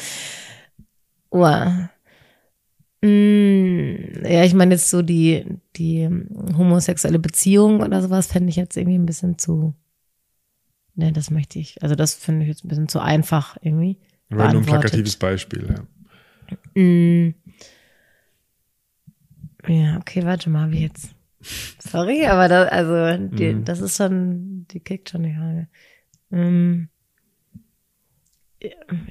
oh. 1.30 1.46
Mm, 3.02 4.26
ja, 4.26 4.44
ich 4.44 4.54
meine 4.54 4.76
jetzt 4.76 4.90
so 4.90 5.02
die, 5.02 5.46
die 5.78 6.08
homosexuelle 6.58 7.18
Beziehung 7.18 7.82
oder 7.82 8.02
sowas 8.02 8.28
fände 8.28 8.50
ich 8.50 8.58
jetzt 8.58 8.76
irgendwie 8.76 9.00
ein 9.00 9.06
bisschen 9.06 9.38
zu. 9.38 9.74
Ne, 10.96 11.12
das 11.14 11.32
möchte 11.32 11.60
ich. 11.60 11.82
Also 11.82 11.96
das 11.96 12.14
finde 12.14 12.44
ich 12.44 12.50
jetzt 12.50 12.66
ein 12.66 12.68
bisschen 12.68 12.90
zu 12.90 13.00
einfach 13.00 13.58
irgendwie. 13.62 13.98
War 14.30 14.52
nur 14.52 14.62
ein 14.62 14.66
plakatives 14.66 15.16
Beispiel. 15.16 15.76
Ja. 16.76 16.82
Mm. 16.82 17.36
Ja, 19.68 19.98
okay, 19.98 20.26
warte 20.26 20.50
mal, 20.50 20.72
wie 20.72 20.82
jetzt. 20.82 21.16
Sorry, 21.80 22.26
aber 22.26 22.48
das, 22.48 22.72
also, 22.72 23.28
die, 23.36 23.54
Mhm. 23.54 23.66
das 23.66 23.80
ist 23.82 23.98
schon, 23.98 24.66
die 24.72 24.80
kickt 24.80 25.10
schon 25.10 25.24
die 25.24 25.34
Frage. 25.34 25.68
Ähm, 26.32 26.90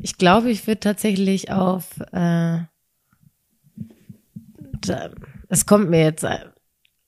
Ich 0.01 0.17
glaube, 0.17 0.51
ich 0.51 0.67
würde 0.69 0.79
tatsächlich 0.81 1.51
auf, 1.51 1.99
äh, 2.13 2.61
da, 4.83 5.11
es 5.49 5.67
kommt 5.67 5.91
mir 5.91 6.05
jetzt 6.05 6.25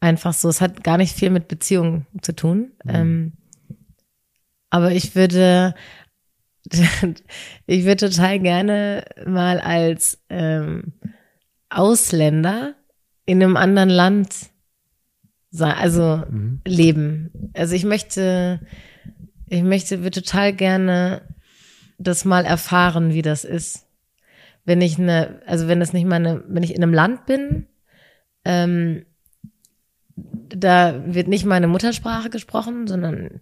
einfach 0.01 0.33
so, 0.33 0.49
es 0.49 0.61
hat 0.61 0.83
gar 0.83 0.97
nicht 0.97 1.15
viel 1.17 1.31
mit 1.31 1.47
Beziehungen 1.47 2.07
zu 2.21 2.35
tun. 2.35 2.73
Ähm, 2.87 3.35
aber 4.71 4.91
ich 4.91 5.15
würde, 5.15 5.75
ich 7.67 7.85
würde 7.85 8.11
total 8.11 8.41
gerne 8.41 9.05
mal 9.25 9.61
als 9.61 10.21
ähm, 10.29 10.95
Ausländer 11.71 12.75
in 13.25 13.41
einem 13.43 13.57
anderen 13.57 13.91
Land 13.91 14.51
also 15.61 16.25
leben. 16.65 17.31
Also 17.55 17.75
ich 17.75 17.85
möchte, 17.85 18.61
ich 19.49 19.63
möchte, 19.63 20.03
würde 20.03 20.23
total 20.23 20.53
gerne 20.53 21.23
das 21.99 22.25
mal 22.25 22.45
erfahren, 22.45 23.13
wie 23.13 23.23
das 23.23 23.45
ist. 23.45 23.87
Wenn 24.65 24.81
ich 24.81 24.99
eine, 24.99 25.43
also 25.47 25.69
wenn 25.69 25.81
das 25.81 25.93
nicht 25.93 26.07
meine, 26.07 26.43
wenn 26.49 26.63
ich 26.63 26.75
in 26.75 26.83
einem 26.83 26.95
Land 26.95 27.27
bin, 27.27 27.67
ähm, 28.45 29.05
da 30.17 31.03
wird 31.07 31.29
nicht 31.29 31.45
meine 31.45 31.69
Muttersprache 31.69 32.31
gesprochen, 32.31 32.87
sondern 32.87 33.41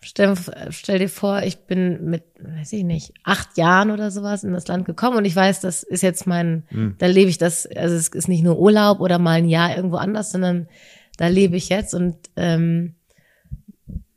stell, 0.00 0.34
stell 0.70 0.98
dir 0.98 1.08
vor, 1.08 1.42
ich 1.42 1.58
bin 1.66 2.04
mit, 2.10 2.22
weiß 2.40 2.72
ich 2.74 2.84
nicht, 2.84 3.12
acht 3.24 3.56
Jahren 3.56 3.90
oder 3.90 4.10
sowas 4.10 4.44
in 4.44 4.52
das 4.52 4.66
Land 4.68 4.84
gekommen 4.84 5.16
und 5.18 5.24
ich 5.24 5.34
weiß, 5.36 5.60
das 5.60 5.82
ist 5.82 6.02
jetzt 6.02 6.26
mein, 6.26 6.62
da 6.98 7.06
lebe 7.06 7.30
ich 7.30 7.38
das, 7.38 7.66
also 7.66 7.94
es 7.94 8.08
ist 8.08 8.28
nicht 8.28 8.42
nur 8.44 8.58
Urlaub 8.58 9.00
oder 9.00 9.18
mal 9.18 9.32
ein 9.38 9.48
Jahr 9.48 9.76
irgendwo 9.76 9.96
anders, 9.96 10.30
sondern 10.32 10.68
da 11.16 11.26
lebe 11.28 11.56
ich 11.56 11.68
jetzt 11.68 11.94
und 11.94 12.16
ähm, 12.36 12.94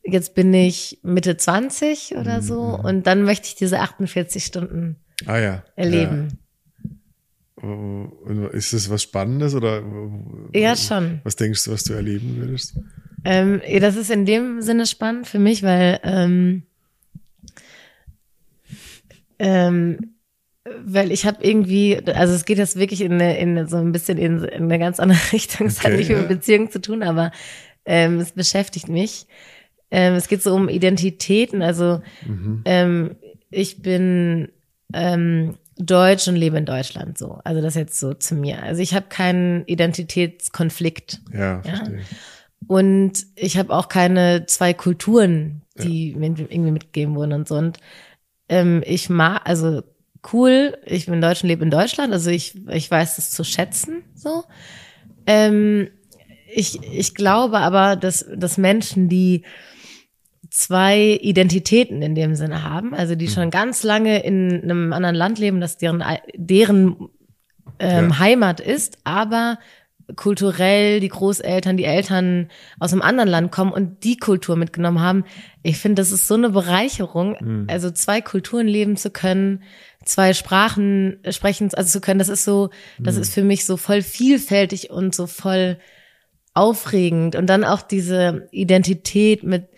jetzt 0.03 0.35
bin 0.35 0.53
ich 0.53 0.99
Mitte 1.03 1.37
20 1.37 2.15
oder 2.17 2.41
so 2.41 2.61
und 2.61 3.07
dann 3.07 3.23
möchte 3.23 3.47
ich 3.47 3.55
diese 3.55 3.79
48 3.79 4.43
Stunden 4.45 4.97
Ah 5.25 5.37
ja. 5.37 5.63
erleben. 5.75 6.27
Ja. 6.29 6.37
Und 7.63 8.49
Ist 8.53 8.73
das 8.73 8.89
was 8.89 9.03
Spannendes 9.03 9.53
oder 9.53 9.83
Ja, 10.53 10.75
schon. 10.75 11.21
was 11.23 11.35
denkst 11.35 11.63
du, 11.65 11.71
was 11.71 11.83
du 11.83 11.93
erleben 11.93 12.37
würdest? 12.37 12.75
Ähm, 13.23 13.61
das 13.79 13.95
ist 13.95 14.09
in 14.09 14.25
dem 14.25 14.61
Sinne 14.61 14.85
spannend 14.85 15.27
für 15.27 15.39
mich, 15.39 15.63
weil 15.63 15.99
ähm, 16.03 16.63
ähm, 19.39 20.15
weil 20.85 21.11
ich 21.11 21.25
habe 21.25 21.43
irgendwie, 21.43 21.97
also 22.13 22.33
es 22.33 22.45
geht 22.45 22.59
jetzt 22.59 22.75
wirklich 22.75 23.01
in, 23.01 23.13
eine, 23.13 23.37
in 23.39 23.67
so 23.67 23.77
ein 23.77 23.91
bisschen 23.91 24.17
in, 24.17 24.43
in 24.43 24.63
eine 24.63 24.77
ganz 24.79 24.99
andere 24.99 25.19
Richtung. 25.33 25.67
Es 25.67 25.79
hat 25.79 25.87
Okay, 25.87 25.97
nicht 25.97 26.09
mit 26.09 26.19
ja. 26.19 26.27
Beziehungen 26.27 26.69
zu 26.71 26.79
tun, 26.79 27.03
aber 27.03 27.31
ähm, 27.85 28.19
es 28.19 28.31
beschäftigt 28.33 28.87
mich. 28.87 29.25
Ähm, 29.89 30.13
es 30.13 30.27
geht 30.27 30.43
so 30.43 30.53
um 30.53 30.69
Identitäten. 30.69 31.61
Also 31.61 32.01
Mhm. 32.25 32.61
ähm, 32.65 33.15
ich 33.49 33.81
bin 33.81 34.49
ähm, 34.93 35.57
deutsch 35.77 36.27
und 36.27 36.35
lebe 36.35 36.57
in 36.57 36.65
Deutschland 36.65 37.17
so. 37.17 37.39
Also 37.43 37.61
das 37.61 37.73
jetzt 37.75 37.99
so 37.99 38.13
zu 38.13 38.35
mir. 38.35 38.61
Also 38.61 38.81
ich 38.81 38.93
habe 38.93 39.07
keinen 39.09 39.65
Identitätskonflikt. 39.65 41.21
Ja, 41.33 41.39
Ja. 41.39 41.61
verstehe. 41.63 42.01
Und 42.67 43.25
ich 43.35 43.57
habe 43.57 43.73
auch 43.73 43.87
keine 43.87 44.45
zwei 44.45 44.73
Kulturen, 44.73 45.63
die 45.77 46.15
mir 46.15 46.27
irgendwie 46.27 46.71
mitgegeben 46.71 47.15
wurden 47.15 47.33
und 47.33 47.47
so. 47.47 47.55
Und 47.55 47.79
ähm, 48.49 48.83
ich 48.85 49.09
mag, 49.09 49.41
also 49.45 49.81
cool, 50.31 50.77
ich 50.85 51.07
bin 51.07 51.21
Deutsch 51.21 51.43
und 51.43 51.49
lebe 51.49 51.63
in 51.63 51.71
Deutschland, 51.71 52.13
also 52.13 52.29
ich, 52.29 52.55
ich 52.69 52.89
weiß 52.89 53.17
es 53.17 53.31
zu 53.31 53.43
schätzen, 53.43 54.03
so. 54.13 54.43
Ähm, 55.25 55.89
ich, 56.53 56.81
ich 56.83 57.15
glaube 57.15 57.59
aber, 57.59 57.95
dass, 57.95 58.25
dass 58.35 58.57
Menschen, 58.57 59.09
die 59.09 59.43
zwei 60.49 61.17
Identitäten 61.21 62.01
in 62.01 62.13
dem 62.13 62.35
Sinne 62.35 62.63
haben, 62.63 62.93
also 62.93 63.15
die 63.15 63.29
schon 63.29 63.49
ganz 63.51 63.83
lange 63.83 64.23
in 64.23 64.61
einem 64.63 64.91
anderen 64.91 65.15
Land 65.15 65.39
leben, 65.39 65.61
dass 65.61 65.77
deren, 65.77 66.03
deren 66.35 67.09
ähm, 67.79 68.09
Ja. 68.09 68.19
Heimat 68.19 68.59
ist, 68.59 68.97
aber 69.05 69.59
kulturell 70.15 70.99
die 70.99 71.09
Großeltern, 71.09 71.77
die 71.77 71.85
Eltern 71.85 72.49
aus 72.79 72.93
einem 72.93 73.01
anderen 73.01 73.29
Land 73.29 73.51
kommen 73.51 73.71
und 73.71 74.03
die 74.03 74.17
Kultur 74.17 74.55
mitgenommen 74.55 74.99
haben. 74.99 75.25
Ich 75.63 75.77
finde, 75.77 76.01
das 76.01 76.11
ist 76.11 76.27
so 76.27 76.33
eine 76.35 76.49
Bereicherung, 76.49 77.35
also 77.69 77.91
zwei 77.91 78.21
Kulturen 78.21 78.67
leben 78.67 78.97
zu 78.97 79.09
können, 79.11 79.63
zwei 80.03 80.33
Sprachen 80.33 81.19
sprechen, 81.29 81.69
also 81.73 81.89
zu 81.89 82.01
können. 82.01 82.19
Das 82.19 82.29
ist 82.29 82.43
so, 82.43 82.69
das 82.99 83.17
ist 83.17 83.33
für 83.33 83.43
mich 83.43 83.65
so 83.65 83.77
voll 83.77 84.01
vielfältig 84.01 84.89
und 84.89 85.13
so 85.13 85.27
voll 85.27 85.77
aufregend. 86.53 87.35
Und 87.35 87.47
dann 87.47 87.63
auch 87.63 87.81
diese 87.81 88.47
Identität 88.51 89.43
mit, 89.43 89.69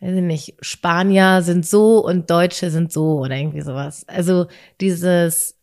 weiß 0.00 0.16
ich 0.16 0.22
nicht, 0.22 0.54
Spanier 0.60 1.42
sind 1.42 1.66
so 1.66 2.04
und 2.04 2.30
Deutsche 2.30 2.70
sind 2.70 2.92
so 2.92 3.20
oder 3.20 3.36
irgendwie 3.36 3.62
sowas. 3.62 4.04
Also 4.08 4.46
dieses, 4.80 5.58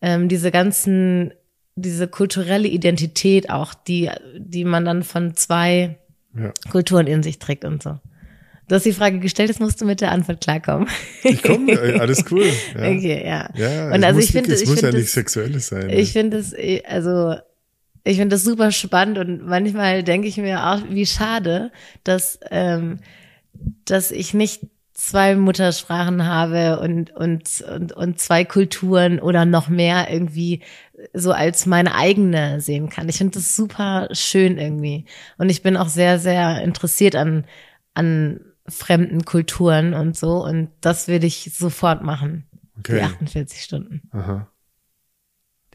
ähm, 0.00 0.28
diese 0.28 0.50
ganzen, 0.50 1.32
diese 1.76 2.06
kulturelle 2.08 2.68
Identität 2.68 3.50
auch, 3.50 3.74
die, 3.74 4.10
die 4.38 4.64
man 4.64 4.84
dann 4.84 5.02
von 5.02 5.34
zwei 5.34 5.98
Ja. 6.36 6.52
Kulturen 6.70 7.06
in 7.06 7.22
sich 7.22 7.38
trägt 7.38 7.64
und 7.64 7.82
so. 7.82 7.98
Du 8.68 8.74
hast 8.76 8.86
die 8.86 8.92
Frage 8.92 9.18
gestellt, 9.18 9.50
jetzt 9.50 9.60
musst 9.60 9.80
du 9.80 9.84
mit 9.84 10.00
der 10.00 10.10
Antwort 10.10 10.40
klarkommen. 10.40 10.88
Ich 11.22 11.42
komme, 11.42 11.78
alles 12.00 12.24
cool. 12.30 12.44
Ja. 12.74 12.80
Okay, 12.80 13.22
ja. 13.26 13.48
Ja, 13.54 13.92
Und 13.94 14.02
also 14.04 14.16
muss, 14.16 14.24
ich 14.24 14.32
finde, 14.32 14.52
es 14.54 14.62
ich 14.62 14.68
muss 14.68 14.80
ja 14.80 14.90
nicht 14.90 15.04
das- 15.04 15.12
sexuelles 15.12 15.66
sein. 15.68 15.90
Ich 15.90 16.12
finde 16.12 16.38
es, 16.38 16.54
also 16.88 17.34
ich 18.04 18.16
finde 18.18 18.34
das 18.36 18.42
super 18.44 18.70
spannend 18.72 19.18
und 19.18 19.46
manchmal 19.46 20.02
denke 20.02 20.28
ich 20.28 20.36
mir 20.38 20.64
auch, 20.66 20.80
wie 20.90 21.06
schade, 21.06 21.72
dass 22.04 22.38
ähm, 22.50 22.98
dass 23.84 24.10
ich 24.10 24.34
nicht 24.34 24.62
zwei 24.94 25.34
Muttersprachen 25.36 26.26
habe 26.26 26.80
und 26.80 27.10
und 27.14 27.60
und 27.62 27.92
und 27.92 28.18
zwei 28.18 28.44
Kulturen 28.44 29.20
oder 29.20 29.44
noch 29.44 29.68
mehr 29.68 30.08
irgendwie 30.10 30.60
so 31.12 31.32
als 31.32 31.66
meine 31.66 31.94
eigene 31.94 32.60
sehen 32.60 32.88
kann. 32.88 33.08
Ich 33.08 33.18
finde 33.18 33.34
das 33.38 33.54
super 33.56 34.08
schön 34.12 34.58
irgendwie 34.58 35.04
und 35.38 35.50
ich 35.50 35.62
bin 35.62 35.76
auch 35.76 35.88
sehr 35.88 36.18
sehr 36.18 36.62
interessiert 36.62 37.14
an 37.16 37.44
an 37.94 38.40
fremden 38.68 39.24
Kulturen 39.24 39.92
und 39.94 40.16
so 40.16 40.42
und 40.44 40.70
das 40.80 41.06
würde 41.08 41.26
ich 41.26 41.50
sofort 41.54 42.02
machen. 42.02 42.46
Okay. 42.78 42.96
Die 42.96 43.02
48 43.02 43.62
Stunden. 43.62 44.02
Aha. 44.12 44.50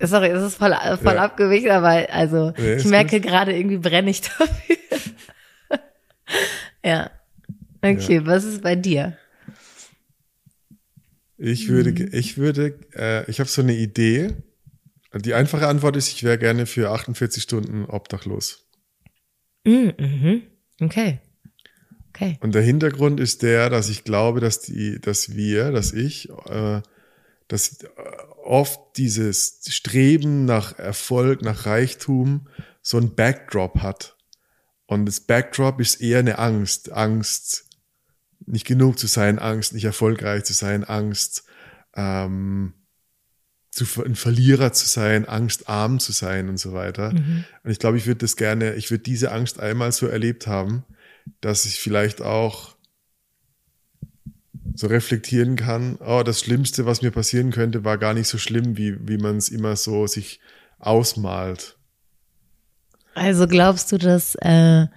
Sorry, 0.01 0.27
es 0.29 0.41
ist 0.41 0.55
voll, 0.55 0.73
voll 1.01 1.15
Ja. 1.15 1.23
abgewichen, 1.23 1.71
aber 1.71 2.07
also 2.11 2.53
Nee, 2.57 2.75
ich 2.75 2.85
merke 2.85 3.19
gerade 3.19 3.55
irgendwie 3.55 3.77
brenne 3.77 4.09
ich 4.09 4.21
dafür. 4.37 4.77
ja. 6.83 7.11
Okay, 7.81 8.25
was 8.25 8.43
ist 8.43 8.61
bei 8.61 8.75
dir? 8.75 9.17
Ich 11.37 11.69
würde, 11.69 11.91
Mhm. 11.91 12.09
ich 12.11 12.37
würde, 12.37 12.77
äh, 12.95 13.29
ich 13.29 13.39
habe 13.39 13.49
so 13.49 13.61
eine 13.61 13.73
Idee. 13.73 14.31
Die 15.13 15.33
einfache 15.33 15.67
Antwort 15.67 15.95
ist, 15.95 16.09
ich 16.09 16.23
wäre 16.23 16.37
gerne 16.37 16.65
für 16.65 16.91
48 16.91 17.41
Stunden 17.41 17.85
obdachlos. 17.85 18.67
Mm, 19.65 19.89
mhm. 19.97 20.41
Okay. 20.81 21.19
Okay. 22.09 22.37
Und 22.41 22.53
der 22.53 22.61
Hintergrund 22.61 23.19
ist 23.19 23.43
der, 23.43 23.69
dass 23.69 23.89
ich 23.89 24.03
glaube, 24.03 24.39
dass 24.39 24.59
die, 24.59 24.99
dass 24.99 25.35
wir, 25.35 25.71
dass 25.71 25.93
ich, 25.93 26.29
äh, 26.47 26.81
dass 27.47 27.79
oft 28.43 28.79
dieses 28.97 29.61
Streben 29.67 30.45
nach 30.45 30.77
Erfolg, 30.77 31.41
nach 31.41 31.65
Reichtum 31.65 32.47
so 32.81 32.97
ein 32.97 33.15
Backdrop 33.15 33.81
hat. 33.81 34.17
Und 34.85 35.05
das 35.05 35.21
Backdrop 35.21 35.79
ist 35.79 36.01
eher 36.01 36.19
eine 36.19 36.39
Angst. 36.39 36.91
Angst, 36.91 37.65
nicht 38.45 38.65
genug 38.65 38.97
zu 38.97 39.07
sein, 39.07 39.39
Angst, 39.39 39.73
nicht 39.73 39.85
erfolgreich 39.85 40.43
zu 40.43 40.53
sein, 40.53 40.83
Angst, 40.83 41.43
ähm, 41.95 42.73
zu, 43.71 43.85
ein 44.03 44.15
Verlierer 44.15 44.73
zu 44.73 44.87
sein, 44.87 45.27
Angst, 45.27 45.69
arm 45.69 45.99
zu 45.99 46.11
sein 46.11 46.49
und 46.49 46.57
so 46.57 46.73
weiter. 46.73 47.13
Mhm. 47.13 47.45
Und 47.63 47.71
ich 47.71 47.79
glaube, 47.79 47.97
ich 47.97 48.07
würde 48.07 48.19
das 48.19 48.35
gerne, 48.35 48.75
ich 48.75 48.91
würde 48.91 49.03
diese 49.03 49.31
Angst 49.31 49.59
einmal 49.59 49.91
so 49.91 50.07
erlebt 50.07 50.47
haben, 50.47 50.83
dass 51.41 51.65
ich 51.65 51.79
vielleicht 51.79 52.21
auch 52.21 52.75
so 54.75 54.87
reflektieren 54.87 55.55
kann, 55.55 55.97
oh, 56.05 56.23
das 56.23 56.39
Schlimmste, 56.39 56.85
was 56.85 57.01
mir 57.01 57.11
passieren 57.11 57.51
könnte, 57.51 57.83
war 57.83 57.97
gar 57.97 58.13
nicht 58.13 58.27
so 58.27 58.37
schlimm, 58.37 58.77
wie, 58.77 58.95
wie 59.07 59.17
man 59.17 59.37
es 59.37 59.49
immer 59.49 59.75
so 59.75 60.07
sich 60.07 60.39
ausmalt. 60.79 61.77
Also 63.13 63.47
glaubst 63.47 63.91
du, 63.91 63.97
dass 63.97 64.35
äh, 64.35 64.87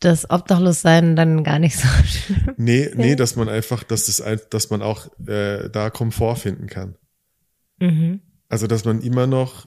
das 0.00 0.28
Obdachlossein 0.30 1.14
dann 1.14 1.44
gar 1.44 1.58
nicht 1.58 1.76
so 1.76 1.86
schlimm? 2.04 2.54
Nee, 2.56 2.90
nee, 2.94 3.14
dass 3.14 3.36
man 3.36 3.48
einfach, 3.48 3.84
dass 3.84 4.06
das, 4.06 4.22
dass 4.50 4.70
man 4.70 4.82
auch 4.82 5.06
äh, 5.26 5.68
da 5.70 5.90
Komfort 5.90 6.36
finden 6.36 6.66
kann. 6.66 6.96
Mhm. 7.80 8.20
Also, 8.48 8.66
dass 8.66 8.84
man 8.84 9.00
immer 9.02 9.26
noch 9.26 9.66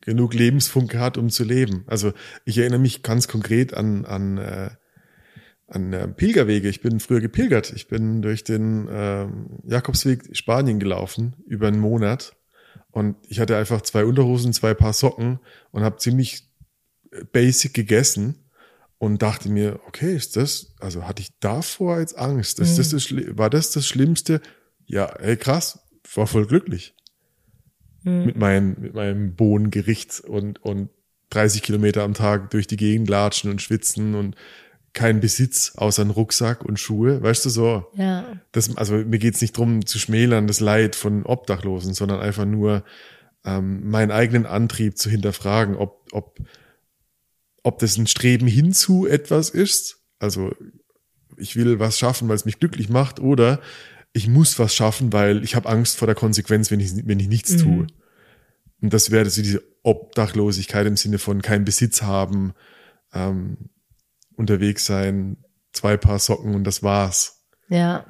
genug 0.00 0.34
Lebensfunke 0.34 0.98
hat, 0.98 1.18
um 1.18 1.30
zu 1.30 1.44
leben. 1.44 1.84
Also, 1.86 2.12
ich 2.44 2.58
erinnere 2.58 2.80
mich 2.80 3.02
ganz 3.02 3.28
konkret 3.28 3.74
an, 3.74 4.04
an, 4.04 4.38
äh, 4.38 4.70
an 5.66 5.92
äh, 5.92 6.08
Pilgerwege. 6.08 6.68
Ich 6.68 6.80
bin 6.80 7.00
früher 7.00 7.20
gepilgert. 7.20 7.72
Ich 7.74 7.88
bin 7.88 8.22
durch 8.22 8.44
den 8.44 8.88
ähm, 8.90 9.58
Jakobsweg 9.64 10.36
Spanien 10.36 10.80
gelaufen, 10.80 11.36
über 11.46 11.68
einen 11.68 11.80
Monat. 11.80 12.36
Und 12.90 13.16
ich 13.28 13.38
hatte 13.40 13.56
einfach 13.56 13.82
zwei 13.82 14.04
Unterhosen, 14.04 14.52
zwei 14.52 14.74
Paar 14.74 14.92
Socken 14.92 15.38
und 15.70 15.82
habe 15.84 15.98
ziemlich 15.98 16.48
basic 17.32 17.74
gegessen 17.74 18.50
und 18.98 19.22
dachte 19.22 19.48
mir, 19.48 19.80
okay, 19.86 20.14
ist 20.14 20.36
das, 20.36 20.74
also 20.80 21.06
hatte 21.06 21.22
ich 21.22 21.38
davor 21.40 22.00
jetzt 22.00 22.18
Angst? 22.18 22.58
Ist 22.60 22.78
das 22.78 22.90
das, 22.90 23.02
Schli- 23.02 23.36
war 23.38 23.50
das 23.50 23.70
das 23.70 23.86
Schlimmste? 23.86 24.40
Ja, 24.86 25.06
ey, 25.06 25.36
krass, 25.36 25.78
war 26.16 26.26
voll 26.26 26.46
glücklich 26.46 26.94
mit, 28.02 28.36
mein, 28.36 28.76
mit 28.78 28.94
meinem 28.94 29.34
Bohnengericht 29.34 30.20
und, 30.20 30.62
und 30.64 30.90
30 31.30 31.62
Kilometer 31.62 32.02
am 32.02 32.14
Tag 32.14 32.50
durch 32.50 32.66
die 32.66 32.76
Gegend 32.76 33.08
latschen 33.08 33.50
und 33.50 33.62
schwitzen 33.62 34.14
und 34.14 34.36
kein 34.92 35.20
Besitz 35.20 35.74
außer 35.76 36.02
einen 36.02 36.10
Rucksack 36.10 36.64
und 36.64 36.80
Schuhe. 36.80 37.22
Weißt 37.22 37.44
du 37.44 37.50
so? 37.50 37.86
Ja. 37.94 38.24
Das, 38.52 38.76
also 38.76 38.94
mir 38.94 39.18
geht's 39.18 39.40
nicht 39.40 39.56
drum 39.56 39.86
zu 39.86 39.98
schmälern, 39.98 40.46
das 40.46 40.60
Leid 40.60 40.96
von 40.96 41.24
Obdachlosen, 41.24 41.94
sondern 41.94 42.20
einfach 42.20 42.44
nur 42.44 42.84
ähm, 43.44 43.88
meinen 43.88 44.10
eigenen 44.10 44.46
Antrieb 44.46 44.98
zu 44.98 45.08
hinterfragen, 45.08 45.76
ob, 45.76 46.08
ob, 46.12 46.40
ob 47.62 47.78
das 47.78 47.96
ein 47.98 48.08
Streben 48.08 48.48
hinzu 48.48 49.06
etwas 49.06 49.50
ist. 49.50 50.02
Also 50.18 50.52
ich 51.36 51.54
will 51.54 51.78
was 51.78 51.98
schaffen, 51.98 52.28
weil 52.28 52.36
es 52.36 52.44
mich 52.44 52.58
glücklich 52.58 52.88
macht, 52.88 53.20
oder 53.20 53.60
ich 54.12 54.28
muss 54.28 54.58
was 54.58 54.74
schaffen, 54.74 55.12
weil 55.12 55.44
ich 55.44 55.54
habe 55.54 55.68
Angst 55.68 55.96
vor 55.96 56.06
der 56.06 56.14
Konsequenz, 56.14 56.70
wenn 56.70 56.80
ich, 56.80 57.06
wenn 57.06 57.20
ich 57.20 57.28
nichts 57.28 57.56
tue. 57.56 57.86
Und 58.80 58.92
das 58.92 59.10
wäre 59.10 59.28
so 59.30 59.42
diese 59.42 59.62
Obdachlosigkeit 59.82 60.86
im 60.86 60.96
Sinne 60.96 61.18
von 61.18 61.42
kein 61.42 61.64
Besitz 61.64 62.02
haben, 62.02 62.52
ähm, 63.12 63.56
unterwegs 64.36 64.86
sein, 64.86 65.36
zwei 65.72 65.96
Paar 65.96 66.18
Socken 66.18 66.54
und 66.54 66.64
das 66.64 66.82
war's. 66.82 67.44
Ja. 67.68 68.06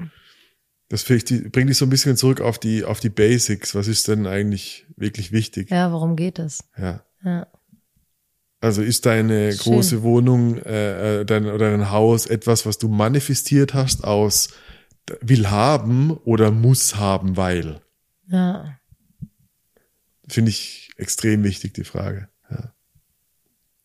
Das 0.89 1.05
bringt 1.05 1.31
dich 1.31 1.77
so 1.77 1.87
ein 1.87 1.91
bisschen 1.91 2.17
zurück 2.17 2.41
auf 2.41 2.59
die, 2.59 2.85
auf 2.85 3.01
die 3.01 3.11
Basics. 3.11 3.75
Was 3.75 3.87
ist 3.87 4.09
denn 4.09 4.27
eigentlich 4.27 4.87
wirklich 4.97 5.33
wichtig? 5.33 5.71
Ja, 5.71 5.93
worum 5.93 6.17
geht 6.17 6.39
es? 6.39 6.65
Ja. 6.77 7.05
Ja. 7.25 7.47
Also 8.61 8.83
ist 8.83 9.07
deine 9.07 9.53
Schön. 9.53 9.59
große 9.59 10.03
Wohnung 10.03 10.59
äh, 10.59 11.21
äh, 11.21 11.25
dein, 11.25 11.47
oder 11.47 11.71
dein 11.71 11.91
Haus 11.91 12.27
etwas, 12.27 12.67
was 12.67 12.79
du 12.79 12.89
manifestiert 12.89 13.73
hast 13.73 14.05
aus 14.05 14.51
will 15.21 15.49
haben 15.51 16.11
oder 16.13 16.51
muss 16.51 16.97
haben, 16.97 17.37
weil? 17.37 17.81
Ja. 18.29 18.77
Finde 20.29 20.51
ich 20.51 20.91
extrem 20.97 21.43
wichtig, 21.45 21.75
die 21.75 21.85
Frage. 21.85 22.29
Ja. 22.51 22.75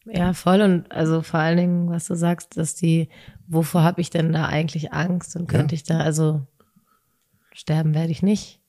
Ja, 0.05 0.33
voll. 0.33 0.61
Und 0.61 0.91
also 0.91 1.21
vor 1.23 1.39
allen 1.39 1.57
Dingen, 1.57 1.89
was 1.89 2.05
du 2.05 2.15
sagst, 2.15 2.57
dass 2.57 2.75
die, 2.75 3.09
wovor 3.47 3.83
habe 3.83 4.01
ich 4.01 4.09
denn 4.11 4.31
da 4.31 4.45
eigentlich 4.45 4.93
Angst? 4.93 5.35
Und 5.35 5.47
könnte 5.47 5.73
Ja. 5.73 5.77
ich 5.77 5.83
da, 5.83 5.99
also 5.99 6.45
sterben 7.53 7.95
werde 7.95 8.11
ich 8.11 8.21
nicht. 8.21 8.61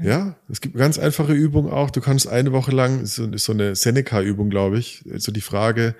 Ja, 0.00 0.36
es 0.48 0.60
gibt 0.60 0.74
eine 0.74 0.82
ganz 0.84 0.98
einfache 0.98 1.32
Übung 1.32 1.70
auch. 1.72 1.90
Du 1.90 2.00
kannst 2.02 2.28
eine 2.28 2.52
Woche 2.52 2.70
lang, 2.70 3.00
ist 3.00 3.14
so, 3.14 3.26
ist 3.26 3.44
so 3.46 3.52
eine 3.52 3.74
Seneca-Übung, 3.74 4.50
glaube 4.50 4.78
ich, 4.78 5.02
so 5.16 5.32
die 5.32 5.40
Frage, 5.40 5.96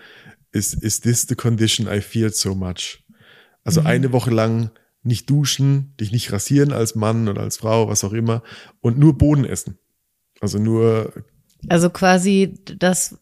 is, 0.52 0.74
is 0.74 1.00
this 1.00 1.22
the 1.28 1.34
condition 1.34 1.88
I 1.88 2.00
feel 2.00 2.30
so 2.32 2.54
much? 2.54 3.02
Also 3.64 3.80
eine 3.80 4.12
Woche 4.12 4.30
lang 4.30 4.70
nicht 5.06 5.30
duschen, 5.30 5.94
dich 6.00 6.12
nicht 6.12 6.32
rasieren 6.32 6.72
als 6.72 6.94
Mann 6.94 7.28
oder 7.28 7.42
als 7.42 7.56
Frau, 7.58 7.88
was 7.88 8.04
auch 8.04 8.12
immer, 8.12 8.42
und 8.80 8.98
nur 8.98 9.16
Boden 9.16 9.44
essen. 9.44 9.78
Also 10.40 10.58
nur, 10.58 11.12
Also 11.68 11.90
quasi 11.90 12.58
das 12.78 13.18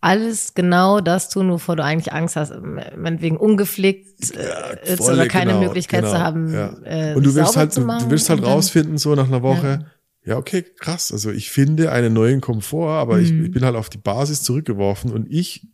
alles 0.00 0.54
genau 0.54 1.00
das 1.00 1.28
tun, 1.28 1.50
wovor 1.50 1.74
du 1.74 1.82
eigentlich 1.82 2.12
Angst 2.12 2.36
hast, 2.36 2.52
meinetwegen 2.62 3.36
ungepflegt 3.36 4.30
äh, 4.36 4.92
ist 4.92 4.98
volle, 4.98 5.14
oder 5.22 5.28
keine 5.28 5.52
genau, 5.52 5.64
Möglichkeit 5.64 6.02
genau, 6.02 6.12
zu 6.12 6.20
haben, 6.20 6.52
ja. 6.52 6.76
äh, 6.84 7.14
und 7.16 7.26
du 7.26 7.34
willst 7.34 7.54
sauber 7.54 7.74
halt, 7.74 7.76
du, 7.76 8.10
willst 8.10 8.30
halt 8.30 8.42
rausfinden, 8.44 8.98
so 8.98 9.14
nach 9.16 9.26
einer 9.26 9.42
Woche, 9.42 9.86
ja, 10.24 10.36
okay, 10.36 10.62
krass. 10.62 11.10
Also 11.10 11.30
ich 11.30 11.50
finde 11.50 11.90
einen 11.90 12.12
neuen 12.12 12.40
Komfort, 12.40 13.00
aber 13.00 13.18
ich, 13.18 13.32
Mhm. 13.32 13.46
ich 13.46 13.50
bin 13.50 13.64
halt 13.64 13.76
auf 13.76 13.88
die 13.88 13.98
Basis 13.98 14.42
zurückgeworfen 14.42 15.10
und 15.10 15.26
ich 15.30 15.66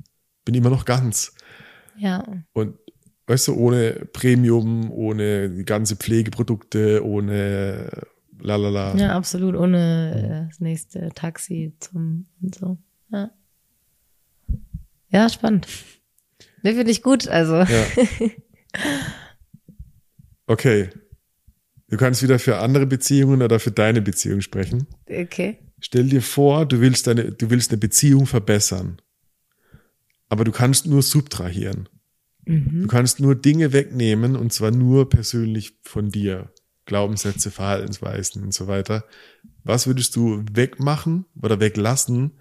bin 0.45 0.55
immer 0.55 0.71
noch 0.71 0.85
ganz. 0.85 1.35
Ja, 1.97 2.25
Und 2.53 2.79
weißt 3.27 3.49
du, 3.49 3.55
ohne 3.55 4.07
Premium, 4.13 4.91
ohne 4.91 5.65
ganze 5.65 5.97
Pflegeprodukte, 5.97 7.05
ohne 7.05 7.91
lalala. 8.39 8.97
ja, 8.97 9.17
absolut, 9.17 9.55
ohne 9.55 10.47
äh, 10.47 10.49
das 10.51 10.61
nächste 10.61 11.11
Taxi 11.15 11.75
zum 11.81 12.27
und 12.43 12.55
so. 12.55 12.79
Ja, 13.11 13.31
ja 15.09 15.29
spannend. 15.29 15.67
Ne, 16.63 16.75
finde 16.75 16.91
ich 16.91 17.03
gut, 17.03 17.29
also. 17.29 17.57
Ja. 17.57 17.87
Okay. 20.47 20.91
Du 21.89 21.97
kannst 21.97 22.23
wieder 22.23 22.39
für 22.39 22.59
andere 22.59 22.87
Beziehungen 22.87 23.43
oder 23.43 23.61
für 23.61 23.71
deine 23.71 24.03
Beziehung 24.03 24.41
sprechen. 24.41 24.87
Okay. 25.09 25.59
Stell 25.81 26.09
dir 26.09 26.23
vor, 26.23 26.67
du 26.67 26.81
willst 26.81 27.07
deine, 27.07 27.33
du 27.33 27.51
willst 27.51 27.71
eine 27.71 27.79
Beziehung 27.79 28.27
verbessern. 28.27 29.01
Aber 30.29 30.45
du 30.45 30.53
kannst 30.53 30.87
nur 30.87 31.03
subtrahieren. 31.03 31.89
Du 32.47 32.87
kannst 32.89 33.21
nur 33.21 33.35
Dinge 33.35 33.73
wegnehmen 33.73 34.37
und 34.37 34.53
zwar 34.53 34.71
nur 34.71 35.09
persönlich 35.09 35.79
von 35.83 36.11
dir. 36.11 36.51
Glaubenssätze, 36.87 37.51
Verhaltensweisen 37.51 38.43
und 38.43 38.53
so 38.53 38.67
weiter. 38.67 39.05
Was 39.63 39.87
würdest 39.87 40.17
du 40.17 40.45
wegmachen 40.53 41.25
oder 41.41 41.59
weglassen 41.61 42.33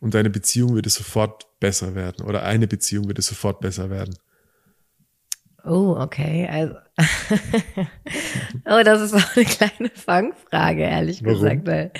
und 0.00 0.14
deine 0.14 0.30
Beziehung 0.30 0.74
würde 0.74 0.90
sofort 0.90 1.46
besser 1.60 1.94
werden 1.94 2.26
oder 2.26 2.42
eine 2.42 2.66
Beziehung 2.66 3.06
würde 3.06 3.22
sofort 3.22 3.60
besser 3.60 3.90
werden? 3.90 4.14
Oh, 5.64 5.96
okay. 5.96 6.48
Also, 6.50 6.74
oh, 8.66 8.82
das 8.84 9.00
ist 9.00 9.14
auch 9.14 9.36
eine 9.36 9.44
kleine 9.44 9.90
Fangfrage, 9.94 10.82
ehrlich 10.82 11.22
Warum? 11.22 11.40
gesagt. 11.40 11.66
Weil, 11.66 11.92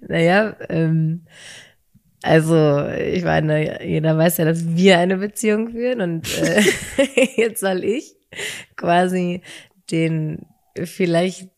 naja, 0.00 0.56
ähm, 0.70 1.26
also 2.22 2.86
ich 2.88 3.24
meine, 3.24 3.84
jeder 3.84 4.16
weiß 4.16 4.38
ja, 4.38 4.44
dass 4.44 4.76
wir 4.76 4.98
eine 4.98 5.16
Beziehung 5.16 5.70
führen 5.70 6.00
und 6.00 6.28
äh, 6.38 6.62
jetzt 7.36 7.60
soll 7.60 7.84
ich 7.84 8.16
quasi 8.76 9.42
den 9.90 10.46
vielleicht 10.84 11.48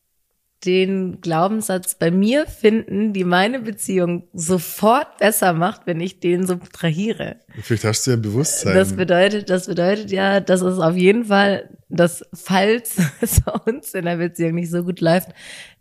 den 0.64 1.20
Glaubenssatz 1.20 1.96
bei 1.96 2.10
mir 2.10 2.46
finden, 2.46 3.12
die 3.12 3.24
meine 3.24 3.58
Beziehung 3.58 4.28
sofort 4.32 5.18
besser 5.18 5.52
macht, 5.52 5.86
wenn 5.86 6.00
ich 6.00 6.20
den 6.20 6.46
subtrahiere. 6.46 7.40
Vielleicht 7.62 7.84
hast 7.84 8.06
du 8.06 8.12
ja 8.12 8.16
ein 8.16 8.22
Bewusstsein. 8.22 8.74
Das 8.74 8.92
bedeutet, 8.92 9.50
das 9.50 9.66
bedeutet 9.66 10.12
ja, 10.12 10.38
dass 10.38 10.60
es 10.60 10.78
auf 10.78 10.96
jeden 10.96 11.24
Fall, 11.24 11.68
dass 11.88 12.24
falls 12.32 12.96
es 13.20 13.40
bei 13.40 13.52
uns 13.52 13.92
in 13.94 14.04
der 14.04 14.16
Beziehung 14.18 14.54
nicht 14.54 14.70
so 14.70 14.84
gut 14.84 15.00
läuft, 15.00 15.30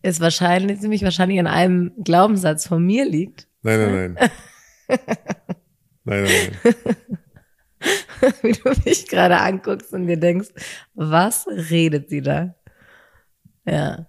es 0.02 0.20
wahrscheinlich, 0.20 0.80
ziemlich 0.80 1.04
wahrscheinlich 1.04 1.40
an 1.40 1.48
einem 1.48 1.92
Glaubenssatz 2.04 2.66
von 2.66 2.84
mir 2.84 3.06
liegt. 3.06 3.48
nein, 3.62 3.80
nein, 3.80 4.18
nein. 4.20 4.30
nein, 6.04 6.24
nein, 6.24 6.60
nein. 6.64 6.76
Wie 8.44 8.52
du 8.52 8.70
mich 8.86 9.08
gerade 9.08 9.38
anguckst 9.40 9.94
und 9.94 10.08
dir 10.08 10.18
denkst, 10.18 10.50
was 10.94 11.48
redet 11.48 12.10
sie 12.10 12.22
da? 12.22 12.56
Ja. 13.66 14.08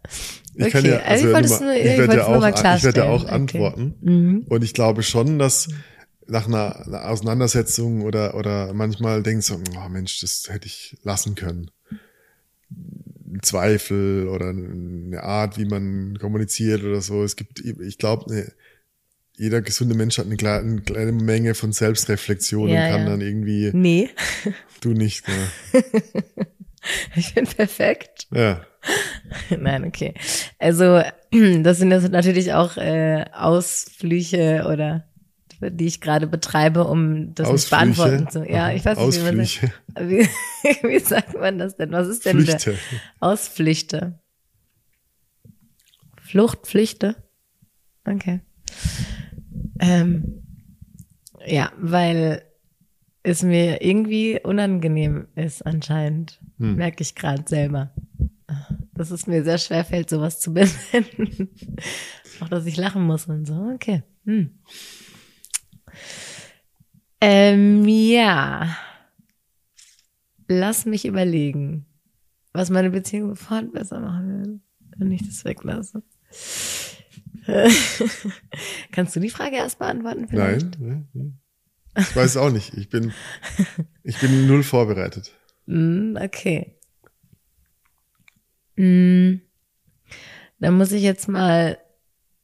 Ich 0.55 0.71
kann 0.71 0.85
Okay, 0.85 0.91
ja, 0.91 0.99
also 0.99 1.09
also 1.09 1.29
ich 1.29 1.35
wollte 1.35 1.65
nur 1.65 1.75
ich 1.75 1.87
ich 1.87 1.99
werde 1.99 2.17
ja 2.17 2.27
auch, 2.27 2.41
mal 2.41 2.77
ich 2.77 2.85
werde 2.85 3.01
ja 3.01 3.09
auch. 3.09 3.25
Okay. 3.25 3.33
antworten. 3.33 3.95
Mhm. 4.01 4.47
Und 4.49 4.65
ich 4.65 4.75
glaube 4.75 5.03
schon, 5.03 5.39
dass 5.39 5.69
nach 6.27 6.47
einer, 6.47 6.87
einer 6.87 7.09
Auseinandersetzung 7.09 8.03
oder, 8.03 8.35
oder 8.35 8.73
manchmal 8.75 9.23
denkst 9.23 9.49
du, 9.49 9.63
oh 9.77 9.89
Mensch, 9.89 10.21
das 10.21 10.49
hätte 10.49 10.67
ich 10.67 10.97
lassen 11.03 11.35
können. 11.35 11.71
Zweifel 13.41 14.29
oder 14.29 14.51
eine 14.51 15.23
Art, 15.23 15.59
wie 15.59 15.65
man 15.65 16.19
kommuniziert 16.19 16.85
oder 16.85 17.01
so. 17.01 17.23
Es 17.23 17.37
gibt, 17.37 17.61
ich 17.61 17.99
glaube, 17.99 18.53
jeder 19.37 19.63
gesunde 19.63 19.95
Mensch 19.95 20.19
hat 20.19 20.27
eine 20.27 20.37
kleine, 20.37 20.61
eine 20.61 20.81
kleine 20.83 21.13
Menge 21.13 21.55
von 21.55 21.73
Selbstreflexion 21.73 22.69
Ja, 22.69 22.85
und 22.87 22.91
kann 22.93 23.01
ja. 23.03 23.09
dann 23.11 23.21
irgendwie, 23.21 23.71
Nee, 23.73 24.11
du 24.81 24.91
nicht. 24.91 25.25
Ne? 25.27 25.83
ich 27.17 27.35
bin 27.35 27.47
perfekt. 27.47 28.27
Ja, 28.31 28.67
Nein, 29.59 29.85
okay. 29.85 30.15
Also, 30.59 31.03
das 31.63 31.79
sind 31.79 31.91
jetzt 31.91 32.11
natürlich 32.11 32.53
auch 32.53 32.77
äh, 32.77 33.25
Ausflüche 33.33 34.67
oder 34.71 35.05
die 35.61 35.87
ich 35.87 36.01
gerade 36.01 36.27
betreibe, 36.27 36.85
um 36.85 37.37
das 37.37 37.53
nicht 37.53 37.71
beantworten 37.71 38.29
zu. 38.29 38.45
Ja, 38.45 38.73
ich 38.73 38.85
weiß 38.85 38.99
nicht, 38.99 39.21
wie 39.21 39.25
man 39.25 39.39
das, 39.39 39.59
Ausflüche. 39.61 39.73
wie, 40.01 40.29
wie 40.89 40.99
sagt 40.99 41.35
man 41.39 41.59
das 41.59 41.77
denn? 41.77 41.93
Was 41.93 42.09
ist 42.09 42.27
denn 42.27 42.41
Flüchte. 42.41 42.73
der 42.73 42.79
Ausflüchte? 43.21 44.19
Fluchtpflichte? 46.21 47.15
Okay. 48.05 48.41
Ähm, 49.79 50.43
ja, 51.47 51.73
weil 51.79 52.45
es 53.23 53.43
mir 53.43 53.83
irgendwie 53.83 54.41
unangenehm 54.43 55.29
ist 55.35 55.65
anscheinend. 55.65 56.41
Hm. 56.59 56.77
Merke 56.77 57.03
ich 57.03 57.15
gerade 57.15 57.45
selber. 57.47 57.93
Dass 58.95 59.11
es 59.11 59.27
mir 59.27 59.45
sehr 59.45 59.59
schwer 59.59 59.85
fällt, 59.85 60.11
sowas 60.11 60.41
zu 60.41 60.53
benennen. 60.55 61.51
Auch, 62.41 62.49
dass 62.49 62.67
ich 62.67 62.77
lachen 62.77 63.03
muss 63.05 63.27
und 63.27 63.47
so. 63.47 63.71
Okay. 63.75 64.03
Hm. 64.25 64.51
Ähm, 67.21 67.87
ja. 67.87 68.77
Lass 70.49 70.85
mich 70.85 71.07
überlegen, 71.07 71.87
was 72.53 72.69
meine 72.69 72.91
Beziehung 72.91 73.31
sofort 73.31 73.73
besser 73.73 74.01
machen 74.01 74.29
würde, 74.29 74.61
wenn 74.99 75.13
ich 75.13 75.27
das 75.27 75.45
weglasse. 75.45 76.03
Kannst 78.93 79.17
du 79.17 79.21
die 79.21 79.31
Frage 79.31 79.57
erst 79.57 79.79
beantworten? 79.79 80.29
Vielleicht? 80.29 80.79
Nein, 80.79 81.09
ne, 81.13 81.23
ne. 81.23 81.33
ich 81.99 82.15
weiß 82.15 82.31
es 82.31 82.37
auch 82.37 82.51
nicht. 82.51 82.75
Ich 82.75 82.89
bin, 82.89 83.13
ich 84.03 84.19
bin 84.19 84.47
null 84.47 84.63
vorbereitet. 84.63 85.33
Mm, 85.67 86.17
okay. 86.17 86.77
Mm, 88.77 89.41
dann 90.59 90.75
muss 90.75 90.93
ich 90.93 91.03
jetzt 91.03 91.29
mal 91.29 91.79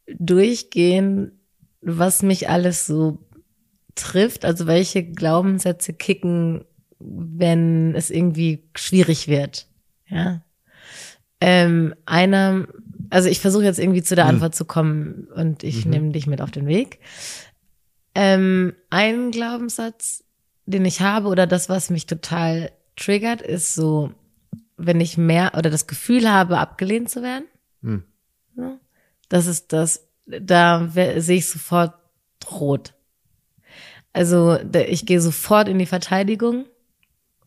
durchgehen, 0.07 1.39
was 1.81 2.23
mich 2.23 2.49
alles 2.49 2.85
so 2.85 3.25
trifft, 3.95 4.45
also 4.45 4.67
welche 4.67 5.03
Glaubenssätze 5.03 5.93
kicken, 5.93 6.65
wenn 6.99 7.95
es 7.95 8.09
irgendwie 8.09 8.69
schwierig 8.75 9.27
wird. 9.27 9.67
Ja. 10.07 10.43
Ähm, 11.41 11.95
einer, 12.05 12.67
also 13.09 13.29
ich 13.29 13.39
versuche 13.39 13.63
jetzt 13.63 13.79
irgendwie 13.79 14.03
zu 14.03 14.15
der 14.15 14.25
Hm. 14.25 14.35
Antwort 14.35 14.55
zu 14.55 14.65
kommen 14.65 15.27
und 15.35 15.63
ich 15.63 15.85
Mhm. 15.85 15.91
nehme 15.91 16.11
dich 16.11 16.27
mit 16.27 16.41
auf 16.41 16.51
den 16.51 16.67
Weg. 16.67 16.99
Ähm, 18.15 18.73
ein 18.89 19.31
Glaubenssatz, 19.31 20.23
den 20.65 20.85
ich 20.85 21.01
habe 21.01 21.27
oder 21.27 21.47
das, 21.47 21.69
was 21.69 21.89
mich 21.89 22.05
total 22.05 22.71
triggert, 22.95 23.41
ist 23.41 23.75
so, 23.75 24.11
wenn 24.77 24.99
ich 25.01 25.17
mehr 25.17 25.53
oder 25.57 25.69
das 25.69 25.87
Gefühl 25.87 26.29
habe, 26.29 26.57
abgelehnt 26.57 27.09
zu 27.09 27.21
werden. 27.23 27.45
Hm. 27.81 28.03
So, 28.55 28.77
das 29.29 29.45
ist 29.45 29.71
das, 29.73 30.07
da 30.25 30.89
sehe 30.89 31.37
ich 31.37 31.47
sofort 31.49 31.93
rot. 32.51 32.93
Also 34.11 34.57
ich 34.87 35.05
gehe 35.05 35.21
sofort 35.21 35.67
in 35.67 35.77
die 35.79 35.85
Verteidigung 35.85 36.65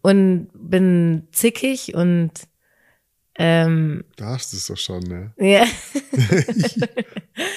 und 0.00 0.48
bin 0.54 1.26
zickig 1.32 1.94
und 1.94 2.30
ähm, 3.36 4.04
Da 4.16 4.26
hast 4.26 4.52
du 4.52 4.56
es 4.56 4.66
doch 4.66 4.76
schon, 4.76 5.02
ne? 5.04 5.32
ja. 5.38 5.64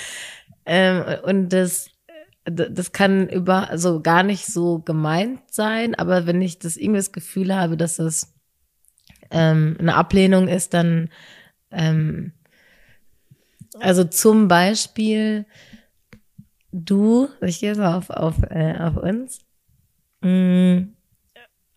ähm, 0.65 1.03
und 1.23 1.49
das, 1.49 1.89
das 2.45 2.91
kann 2.91 3.28
über, 3.30 3.69
also 3.69 4.01
gar 4.01 4.23
nicht 4.23 4.45
so 4.45 4.80
gemeint 4.80 5.41
sein, 5.51 5.95
aber 5.95 6.28
wenn 6.28 6.41
ich 6.41 6.59
das 6.59 6.78
irgendwie 6.78 6.99
das 6.99 7.11
Gefühl 7.11 7.53
habe, 7.53 7.76
dass 7.76 7.97
das 7.97 8.34
ähm, 9.32 9.76
eine 9.80 9.95
Ablehnung 9.95 10.47
ist, 10.47 10.73
dann, 10.73 11.09
ähm, 11.71 12.34
also 13.80 14.03
zum 14.05 14.47
Beispiel, 14.47 15.45
du, 16.71 17.28
ich 17.41 17.59
gehe 17.59 17.76
so 17.76 17.84
auf, 17.84 18.09
auf, 18.09 18.36
äh, 18.49 18.78
auf 18.80 18.95
uns, 18.97 19.39
mh, 20.21 20.86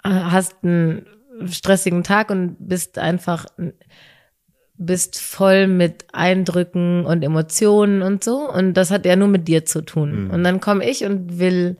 hast 0.04 0.56
einen 0.62 1.06
stressigen 1.46 2.02
Tag 2.02 2.30
und 2.30 2.56
bist 2.58 2.98
einfach, 2.98 3.46
bist 4.76 5.20
voll 5.20 5.66
mit 5.66 6.06
Eindrücken 6.12 7.04
und 7.04 7.22
Emotionen 7.24 8.02
und 8.02 8.22
so. 8.22 8.48
Und 8.50 8.74
das 8.74 8.90
hat 8.90 9.04
ja 9.06 9.16
nur 9.16 9.28
mit 9.28 9.48
dir 9.48 9.64
zu 9.64 9.82
tun. 9.82 10.24
Mhm. 10.26 10.30
Und 10.30 10.44
dann 10.44 10.60
komme 10.60 10.88
ich 10.88 11.04
und 11.04 11.38
will 11.38 11.76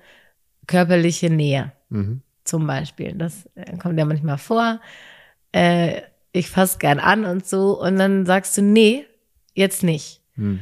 körperliche 0.67 1.31
Nähe, 1.31 1.73
Mhm. 1.91 2.23
zum 2.45 2.67
Beispiel. 2.67 3.15
Das 3.15 3.49
äh, 3.55 3.77
kommt 3.79 3.99
ja 3.99 4.05
manchmal 4.05 4.39
vor. 4.39 4.81
Äh, 5.53 6.03
ich 6.33 6.51
fass 6.51 6.79
gern 6.79 6.99
an 6.99 7.25
und 7.25 7.47
so. 7.47 7.81
Und 7.81 7.97
dann 7.99 8.27
sagst 8.27 8.57
du, 8.59 8.63
nee, 8.63 9.07
jetzt 9.55 9.83
nicht. 9.83 10.21
Mhm. 10.37 10.61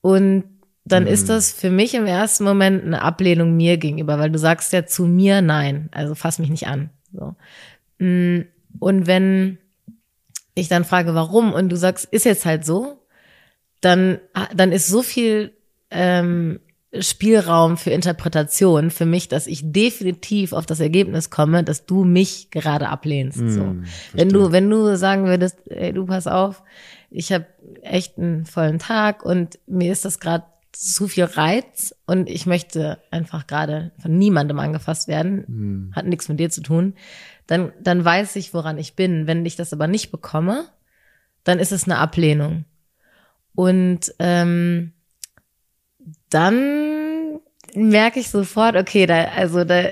Und 0.00 0.44
dann 0.84 1.04
Mhm. 1.04 1.08
ist 1.10 1.28
das 1.28 1.52
für 1.52 1.70
mich 1.70 1.94
im 1.94 2.06
ersten 2.06 2.42
Moment 2.44 2.84
eine 2.84 3.02
Ablehnung 3.02 3.56
mir 3.56 3.76
gegenüber, 3.78 4.18
weil 4.18 4.30
du 4.30 4.38
sagst 4.38 4.72
ja 4.72 4.84
zu 4.84 5.06
mir 5.06 5.40
nein, 5.40 5.88
also 5.92 6.14
fass 6.16 6.40
mich 6.40 6.50
nicht 6.50 6.66
an. 6.66 6.90
So. 7.12 7.36
Mm, 8.02 8.40
Und 8.78 9.06
wenn 9.06 9.58
ich 10.54 10.68
dann 10.68 10.84
frage, 10.84 11.14
warum, 11.14 11.52
und 11.52 11.68
du 11.70 11.76
sagst, 11.76 12.04
ist 12.06 12.24
jetzt 12.24 12.44
halt 12.44 12.64
so, 12.64 12.98
dann, 13.80 14.18
dann 14.54 14.72
ist 14.72 14.86
so 14.86 15.02
viel 15.02 15.52
ähm, 15.90 16.60
Spielraum 16.98 17.76
für 17.78 17.90
Interpretation 17.90 18.90
für 18.90 19.06
mich, 19.06 19.28
dass 19.28 19.46
ich 19.46 19.60
definitiv 19.72 20.52
auf 20.52 20.66
das 20.66 20.80
Ergebnis 20.80 21.30
komme, 21.30 21.64
dass 21.64 21.86
du 21.86 22.04
mich 22.04 22.50
gerade 22.50 22.88
ablehnst. 22.88 23.38
so. 23.38 23.44
Mhm, 23.64 23.84
Wenn 24.12 24.28
du, 24.28 24.52
wenn 24.52 24.68
du 24.70 24.96
sagen 24.96 25.24
würdest, 25.26 25.56
ey, 25.70 25.92
du 25.92 26.04
pass 26.06 26.26
auf, 26.26 26.62
ich 27.10 27.32
habe 27.32 27.46
echt 27.82 28.18
einen 28.18 28.44
vollen 28.46 28.78
Tag 28.78 29.24
und 29.24 29.58
mir 29.66 29.90
ist 29.92 30.04
das 30.04 30.20
gerade 30.20 30.44
zu 30.72 31.06
viel 31.08 31.24
Reiz 31.24 31.94
und 32.06 32.28
ich 32.30 32.46
möchte 32.46 32.98
einfach 33.10 33.46
gerade 33.46 33.92
von 33.98 34.16
niemandem 34.16 34.58
angefasst 34.58 35.08
werden, 35.08 35.44
Mhm. 35.48 35.92
hat 35.94 36.06
nichts 36.06 36.28
mit 36.28 36.40
dir 36.40 36.50
zu 36.50 36.62
tun, 36.62 36.94
dann, 37.52 37.70
dann 37.80 38.02
weiß 38.02 38.36
ich, 38.36 38.54
woran 38.54 38.78
ich 38.78 38.96
bin. 38.96 39.26
Wenn 39.26 39.44
ich 39.44 39.56
das 39.56 39.74
aber 39.74 39.86
nicht 39.86 40.10
bekomme, 40.10 40.64
dann 41.44 41.58
ist 41.58 41.70
es 41.70 41.84
eine 41.84 41.98
Ablehnung. 41.98 42.64
Und 43.54 44.14
ähm, 44.18 44.92
dann 46.30 47.40
merke 47.74 48.20
ich 48.20 48.30
sofort, 48.30 48.74
okay, 48.74 49.04
da, 49.04 49.24
also 49.36 49.64
da, 49.64 49.84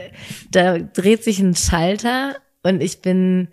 da 0.50 0.78
dreht 0.78 1.22
sich 1.22 1.38
ein 1.38 1.54
Schalter 1.54 2.36
und 2.62 2.80
ich 2.80 3.02
bin 3.02 3.48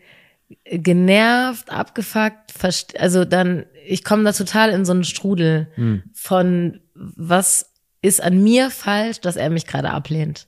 genervt, 0.64 1.70
abgefuckt, 1.70 2.54
also 2.98 3.26
dann, 3.26 3.66
ich 3.86 4.06
komme 4.06 4.24
da 4.24 4.32
total 4.32 4.70
in 4.70 4.86
so 4.86 4.94
einen 4.94 5.04
Strudel 5.04 5.68
Mhm. 5.76 6.04
von 6.14 6.80
was 6.94 7.74
ist 8.02 8.24
an 8.24 8.42
mir 8.42 8.70
falsch, 8.70 9.20
dass 9.20 9.36
er 9.36 9.50
mich 9.50 9.68
gerade 9.68 9.90
ablehnt. 9.90 10.47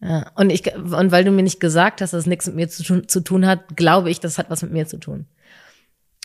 Ja, 0.00 0.30
und 0.34 0.50
ich, 0.50 0.74
und 0.74 1.10
weil 1.10 1.24
du 1.24 1.30
mir 1.30 1.42
nicht 1.42 1.60
gesagt 1.60 2.00
hast, 2.00 2.12
dass 2.12 2.20
es 2.20 2.26
nichts 2.26 2.46
mit 2.46 2.56
mir 2.56 2.68
zu 2.68 2.82
tun, 2.82 3.08
zu 3.08 3.20
tun 3.20 3.46
hat, 3.46 3.76
glaube 3.76 4.10
ich, 4.10 4.20
das 4.20 4.38
hat 4.38 4.50
was 4.50 4.62
mit 4.62 4.72
mir 4.72 4.86
zu 4.86 4.98
tun. 4.98 5.26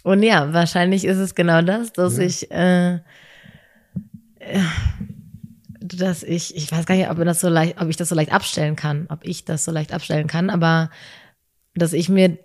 Und 0.03 0.23
ja, 0.23 0.51
wahrscheinlich 0.53 1.05
ist 1.05 1.17
es 1.17 1.35
genau 1.35 1.61
das, 1.61 1.93
dass 1.93 2.17
Ja. 2.17 2.23
ich, 2.23 2.51
äh, 2.51 2.99
dass 5.79 6.23
ich, 6.23 6.55
ich 6.55 6.71
weiß 6.71 6.85
gar 6.85 6.95
nicht, 6.95 7.09
ob 7.09 7.17
das 7.23 7.39
so 7.39 7.49
leicht, 7.49 7.79
ob 7.79 7.89
ich 7.89 7.97
das 7.97 8.09
so 8.09 8.15
leicht 8.15 8.31
abstellen 8.31 8.75
kann, 8.75 9.05
ob 9.09 9.19
ich 9.23 9.45
das 9.45 9.63
so 9.63 9.71
leicht 9.71 9.93
abstellen 9.93 10.27
kann, 10.27 10.49
aber 10.49 10.89
dass 11.75 11.93
ich 11.93 12.09
mir 12.09 12.37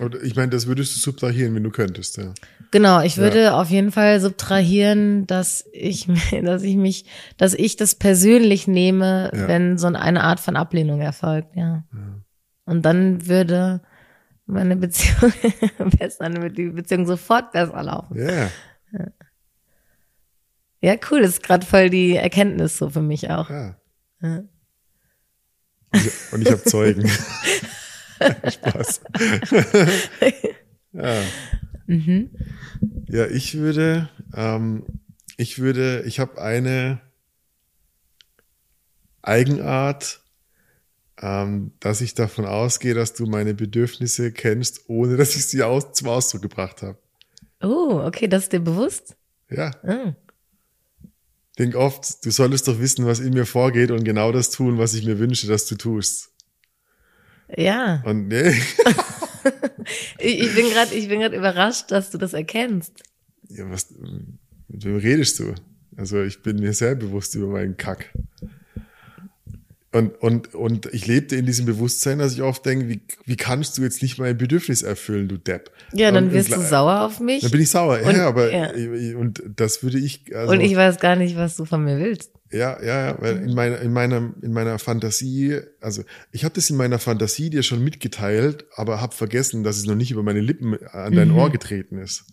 Oder 0.00 0.22
ich 0.22 0.36
meine, 0.36 0.50
das 0.50 0.66
würdest 0.66 0.94
du 0.96 1.00
subtrahieren, 1.00 1.54
wenn 1.54 1.64
du 1.64 1.70
könntest, 1.70 2.16
ja. 2.18 2.34
Genau, 2.72 3.00
ich 3.02 3.16
Ja. 3.16 3.22
würde 3.22 3.54
auf 3.54 3.70
jeden 3.70 3.92
Fall 3.92 4.20
subtrahieren, 4.20 5.26
dass 5.26 5.64
ich, 5.72 6.06
dass 6.42 6.62
ich 6.62 6.76
mich, 6.76 7.04
dass 7.36 7.54
ich 7.54 7.76
das 7.76 7.94
persönlich 7.94 8.66
nehme, 8.68 9.30
Ja. 9.34 9.48
wenn 9.48 9.78
so 9.78 9.86
eine 9.86 10.22
Art 10.24 10.40
von 10.40 10.56
Ablehnung 10.56 11.00
erfolgt, 11.00 11.54
ja. 11.56 11.84
Und 12.64 12.82
dann 12.82 13.26
würde 13.26 13.82
meine 14.46 14.76
Beziehung 14.76 15.32
besser, 15.98 16.28
die 16.30 16.68
Beziehung 16.70 17.06
sofort 17.06 17.52
besser 17.52 17.82
laufen. 17.82 18.16
Ja, 18.18 18.50
Ja, 20.82 20.94
cool, 21.10 21.22
das 21.22 21.30
ist 21.30 21.42
gerade 21.42 21.66
voll 21.66 21.90
die 21.90 22.16
Erkenntnis 22.16 22.76
so 22.78 22.90
für 22.90 23.02
mich 23.02 23.30
auch. 23.30 23.50
ja. 23.50 23.76
Ja. 24.22 24.42
Und 25.92 26.04
ich, 26.06 26.32
und 26.32 26.42
ich 26.42 26.50
habe 26.50 26.62
Zeugen. 26.64 27.08
Spaß. 28.50 29.00
ja. 30.92 31.14
Mhm. 31.86 32.30
ja, 33.08 33.26
ich 33.26 33.54
würde, 33.56 34.08
ähm, 34.34 34.84
ich 35.36 35.58
würde, 35.58 36.02
ich 36.06 36.18
habe 36.20 36.40
eine 36.40 37.00
Eigenart, 39.22 40.20
ähm, 41.20 41.72
dass 41.80 42.00
ich 42.00 42.14
davon 42.14 42.44
ausgehe, 42.44 42.94
dass 42.94 43.14
du 43.14 43.26
meine 43.26 43.54
Bedürfnisse 43.54 44.32
kennst, 44.32 44.88
ohne 44.88 45.16
dass 45.16 45.34
ich 45.36 45.46
sie 45.46 45.62
aus, 45.62 45.92
zum 45.92 46.08
Ausdruck 46.08 46.42
gebracht 46.42 46.82
habe. 46.82 46.98
Oh, 47.62 48.02
okay, 48.04 48.28
das 48.28 48.44
ist 48.44 48.52
dir 48.52 48.60
bewusst? 48.60 49.16
Ja, 49.50 49.70
Ah. 49.82 50.14
denk 51.58 51.74
oft, 51.74 52.24
du 52.24 52.30
solltest 52.30 52.68
doch 52.68 52.78
wissen, 52.80 53.06
was 53.06 53.20
in 53.20 53.32
mir 53.32 53.46
vorgeht 53.46 53.90
und 53.90 54.04
genau 54.04 54.30
das 54.32 54.50
tun, 54.50 54.78
was 54.78 54.94
ich 54.94 55.04
mir 55.06 55.18
wünsche, 55.18 55.46
dass 55.46 55.66
du 55.66 55.76
tust. 55.76 56.30
Ja, 57.56 58.02
Und 58.04 58.28
nee, 58.28 58.52
ich, 60.18 60.54
bin 60.54 60.70
gerade, 60.70 60.94
ich 60.94 61.08
bin 61.08 61.20
gerade 61.20 61.36
überrascht, 61.36 61.90
dass 61.90 62.10
du 62.10 62.18
das 62.18 62.32
erkennst. 62.32 63.02
ja, 63.48 63.68
was, 63.70 63.94
mit 64.68 64.84
wem 64.84 64.96
redest 64.96 65.38
du? 65.38 65.54
Also 65.96 66.22
ich 66.22 66.42
bin 66.42 66.56
mir 66.56 66.72
sehr 66.72 66.94
bewusst 66.94 67.34
über 67.34 67.46
meinen 67.46 67.76
Kack. 67.76 68.12
Und, 69.96 70.20
und, 70.20 70.54
und 70.54 70.86
ich 70.92 71.06
lebte 71.06 71.36
in 71.36 71.46
diesem 71.46 71.64
Bewusstsein, 71.64 72.18
dass 72.18 72.32
ich 72.34 72.42
oft 72.42 72.66
denke, 72.66 72.88
wie, 72.88 73.00
wie 73.24 73.36
kannst 73.36 73.78
du 73.78 73.82
jetzt 73.82 74.02
nicht 74.02 74.18
mein 74.18 74.36
Bedürfnis 74.36 74.82
erfüllen, 74.82 75.28
du 75.28 75.38
Depp? 75.38 75.70
Ja, 75.92 76.10
dann 76.10 76.24
Und- 76.26 76.32
wirst 76.34 76.50
und 76.52 76.58
du 76.62 76.66
sauer 76.68 77.00
auf 77.02 77.20
mich. 77.20 77.40
Dann 77.42 77.50
bin 77.50 77.60
ich 77.62 77.70
sauer, 77.70 78.00
Und- 78.04 78.16
ja, 78.16 78.26
aber 78.28 78.52
ja. 78.52 78.70
und 79.16 79.42
das 79.56 79.82
würde 79.82 79.98
ich, 79.98 80.34
also, 80.36 80.52
und 80.52 80.60
ich 80.60 80.74
weiß 80.76 80.98
gar 80.98 81.16
nicht, 81.16 81.36
was 81.36 81.56
du 81.56 81.64
von 81.64 81.82
mir 81.84 81.98
willst. 81.98 82.30
ja, 82.52 82.78
ja, 82.82 83.06
ja, 83.06 83.16
weil 83.20 83.36
in 83.38 83.54
meiner, 83.54 83.80
in 83.80 83.92
meiner, 83.92 84.34
in 84.42 84.52
meiner 84.52 84.78
Fantasie, 84.78 85.60
also 85.80 86.02
ich 86.32 86.44
habe 86.44 86.54
das 86.54 86.68
in 86.68 86.76
meiner 86.76 86.98
Fantasie 86.98 87.48
dir 87.50 87.62
schon 87.62 87.82
mitgeteilt, 87.82 88.66
aber 88.74 89.00
habe 89.00 89.14
vergessen, 89.14 89.62
dass 89.64 89.78
es 89.78 89.86
noch 89.86 89.94
nicht 89.96 90.10
über 90.10 90.22
meine 90.22 90.40
Lippen 90.40 90.76
an 90.88 91.14
dein 91.14 91.28
Mhm. 91.30 91.38
Ohr 91.38 91.50
getreten 91.50 91.98
ist. 91.98 92.24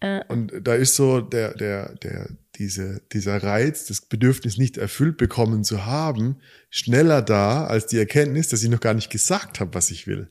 Äh, 0.00 0.20
Und 0.28 0.52
da 0.62 0.74
ist 0.74 0.96
so 0.96 1.20
der, 1.20 1.54
der, 1.54 1.94
der, 1.96 2.28
diese, 2.56 3.02
dieser 3.12 3.42
Reiz, 3.42 3.86
das 3.86 4.00
Bedürfnis 4.00 4.58
nicht 4.58 4.76
erfüllt 4.76 5.16
bekommen 5.16 5.64
zu 5.64 5.86
haben, 5.86 6.36
schneller 6.70 7.22
da 7.22 7.66
als 7.66 7.86
die 7.86 7.98
Erkenntnis, 7.98 8.48
dass 8.48 8.62
ich 8.62 8.70
noch 8.70 8.80
gar 8.80 8.94
nicht 8.94 9.10
gesagt 9.10 9.60
habe, 9.60 9.74
was 9.74 9.90
ich 9.90 10.06
will. 10.06 10.28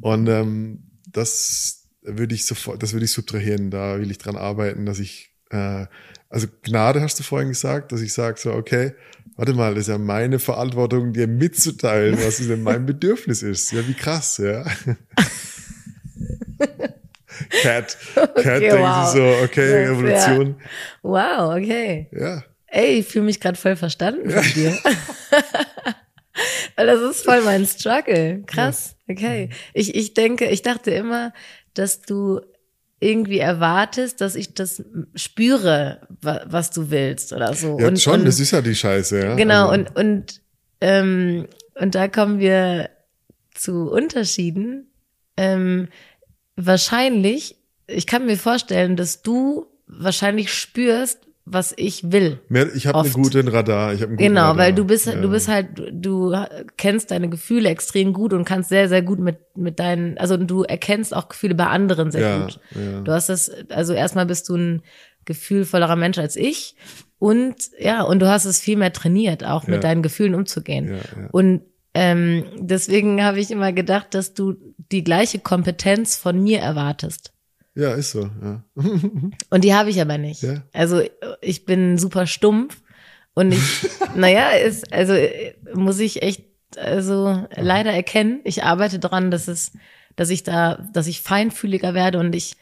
Und 0.00 0.28
ähm, 0.28 0.82
das 1.06 1.84
würde 2.02 2.34
ich 2.34 2.46
sofort, 2.46 2.82
das 2.82 2.92
würde 2.92 3.04
ich 3.04 3.12
subtrahieren. 3.12 3.70
Da 3.70 3.98
will 3.98 4.10
ich 4.10 4.18
dran 4.18 4.36
arbeiten, 4.36 4.86
dass 4.86 4.98
ich, 4.98 5.32
äh, 5.50 5.86
also 6.28 6.46
Gnade 6.62 7.00
hast 7.00 7.18
du 7.18 7.22
vorhin 7.22 7.48
gesagt, 7.48 7.92
dass 7.92 8.00
ich 8.00 8.12
sage 8.12 8.38
so, 8.38 8.52
okay, 8.52 8.94
warte 9.36 9.54
mal, 9.54 9.74
das 9.74 9.82
ist 9.82 9.88
ja 9.88 9.98
meine 9.98 10.38
Verantwortung, 10.38 11.12
dir 11.12 11.26
mitzuteilen, 11.26 12.16
was 12.18 12.38
denn 12.38 12.62
mein 12.62 12.86
Bedürfnis 12.86 13.42
ist. 13.42 13.72
Ja, 13.72 13.86
wie 13.86 13.94
krass, 13.94 14.38
ja. 14.38 14.64
Cat, 17.50 17.96
Cat 18.14 18.30
Okay, 18.36 18.60
denkt 18.60 18.80
wow. 18.82 19.12
so, 19.12 19.22
okay, 19.44 19.84
Das, 19.84 19.90
Revolution. 19.90 20.56
wow, 21.02 21.54
okay. 21.56 22.08
Ja. 22.12 22.42
Ey, 22.68 22.98
ich 22.98 23.06
fühle 23.06 23.24
mich 23.26 23.40
gerade 23.40 23.56
voll 23.58 23.76
verstanden 23.76 24.28
von 24.30 24.42
dir. 24.54 24.76
Weil 26.76 26.86
das 26.86 27.00
ist 27.00 27.24
voll 27.24 27.40
mein 27.42 27.64
Struggle. 27.66 28.42
Krass. 28.46 28.96
Okay. 29.08 29.48
Ich, 29.72 29.94
ich 29.94 30.12
denke, 30.14 30.46
ich 30.46 30.62
dachte 30.62 30.90
immer, 30.90 31.32
dass 31.74 32.02
du 32.02 32.40
irgendwie 33.00 33.38
erwartest, 33.38 34.20
dass 34.20 34.34
ich 34.34 34.52
das 34.54 34.82
spüre, 35.14 36.06
wa- 36.20 36.42
was 36.46 36.70
du 36.70 36.90
willst 36.90 37.32
oder 37.32 37.54
so. 37.54 37.78
Ja, 37.78 37.88
und, 37.88 38.00
schon, 38.00 38.20
und, 38.20 38.24
das 38.26 38.40
ist 38.40 38.50
ja 38.50 38.60
die 38.60 38.74
Scheiße, 38.74 39.18
ja. 39.22 39.34
Genau, 39.36 39.68
Also, 39.68 39.72
und, 39.74 39.96
und, 39.96 40.42
ähm, 40.80 41.46
und 41.74 41.94
da 41.94 42.08
kommen 42.08 42.38
wir 42.38 42.90
zu 43.54 43.90
Unterschieden. 43.90 44.90
Ähm, 45.38 45.88
wahrscheinlich, 46.56 47.56
ich 47.86 48.06
kann 48.06 48.26
mir 48.26 48.36
vorstellen, 48.36 48.96
dass 48.96 49.22
du 49.22 49.66
wahrscheinlich 49.86 50.52
spürst, 50.52 51.20
was 51.48 51.72
ich 51.76 52.10
will. 52.10 52.40
ich 52.74 52.88
habe 52.88 52.98
einen 52.98 53.12
guten 53.12 53.46
Radar. 53.46 53.94
Ich 53.94 54.00
hab 54.02 54.08
einen 54.08 54.16
guten 54.16 54.28
Genau, 54.28 54.40
Radar. 54.40 54.58
weil 54.58 54.74
du 54.74 54.84
bist, 54.84 55.06
ja. 55.06 55.14
du 55.14 55.30
bist 55.30 55.46
halt, 55.46 55.68
du 55.92 56.34
kennst 56.76 57.12
deine 57.12 57.28
Gefühle 57.28 57.68
extrem 57.68 58.12
gut 58.12 58.32
und 58.32 58.44
kannst 58.44 58.68
sehr, 58.68 58.88
sehr 58.88 59.02
gut 59.02 59.20
mit, 59.20 59.38
mit 59.54 59.78
deinen, 59.78 60.18
also 60.18 60.36
du 60.36 60.64
erkennst 60.64 61.14
auch 61.14 61.28
Gefühle 61.28 61.54
bei 61.54 61.66
anderen 61.66 62.10
sehr 62.10 62.20
ja, 62.20 62.42
gut. 62.42 62.58
ja. 62.74 63.00
Du 63.00 63.12
hast 63.12 63.28
das, 63.28 63.48
also 63.68 63.92
erstmal 63.92 64.26
bist 64.26 64.48
du 64.48 64.56
ein 64.56 64.82
gefühlvollerer 65.24 65.96
Mensch 65.96 66.18
als 66.18 66.34
ich 66.34 66.74
Und 67.18 67.54
ja, 67.78 68.02
und 68.02 68.20
du 68.20 68.28
hast 68.28 68.44
es 68.44 68.60
viel 68.60 68.76
mehr 68.76 68.92
trainiert, 68.92 69.44
auch 69.44 69.66
mit 69.66 69.84
deinen 69.84 70.02
Gefühlen 70.02 70.34
umzugehen. 70.34 70.98
Und 71.32 71.62
ähm, 71.98 72.44
deswegen 72.58 73.24
habe 73.24 73.40
ich 73.40 73.50
immer 73.50 73.72
gedacht, 73.72 74.12
dass 74.12 74.34
du 74.34 74.54
die 74.92 75.02
gleiche 75.02 75.38
Kompetenz 75.38 76.14
von 76.14 76.42
mir 76.42 76.58
erwartest. 76.58 77.32
Ja, 77.74 77.94
ist 77.94 78.10
so, 78.10 78.28
ja. 78.42 78.62
Und 79.50 79.64
die 79.64 79.74
habe 79.74 79.88
ich 79.88 79.98
aber 79.98 80.18
nicht. 80.18 80.42
Ja. 80.42 80.62
Also 80.74 81.00
ich 81.40 81.64
bin 81.64 81.96
super 81.96 82.26
stumpf 82.26 82.82
und 83.32 83.52
ich, 83.52 83.88
naja, 84.14 84.50
ist, 84.50 84.92
also 84.92 85.14
muss 85.74 85.98
ich 85.98 86.20
echt, 86.22 86.44
also 86.76 87.46
leider 87.54 87.92
erkennen. 87.92 88.40
Ich 88.44 88.62
arbeite 88.62 88.98
dran, 88.98 89.30
dass 89.30 89.48
es, 89.48 89.72
dass 90.16 90.28
ich 90.28 90.42
da, 90.42 90.86
dass 90.92 91.06
ich 91.06 91.22
feinfühliger 91.22 91.94
werde 91.94 92.18
und 92.18 92.34
ich, 92.34 92.56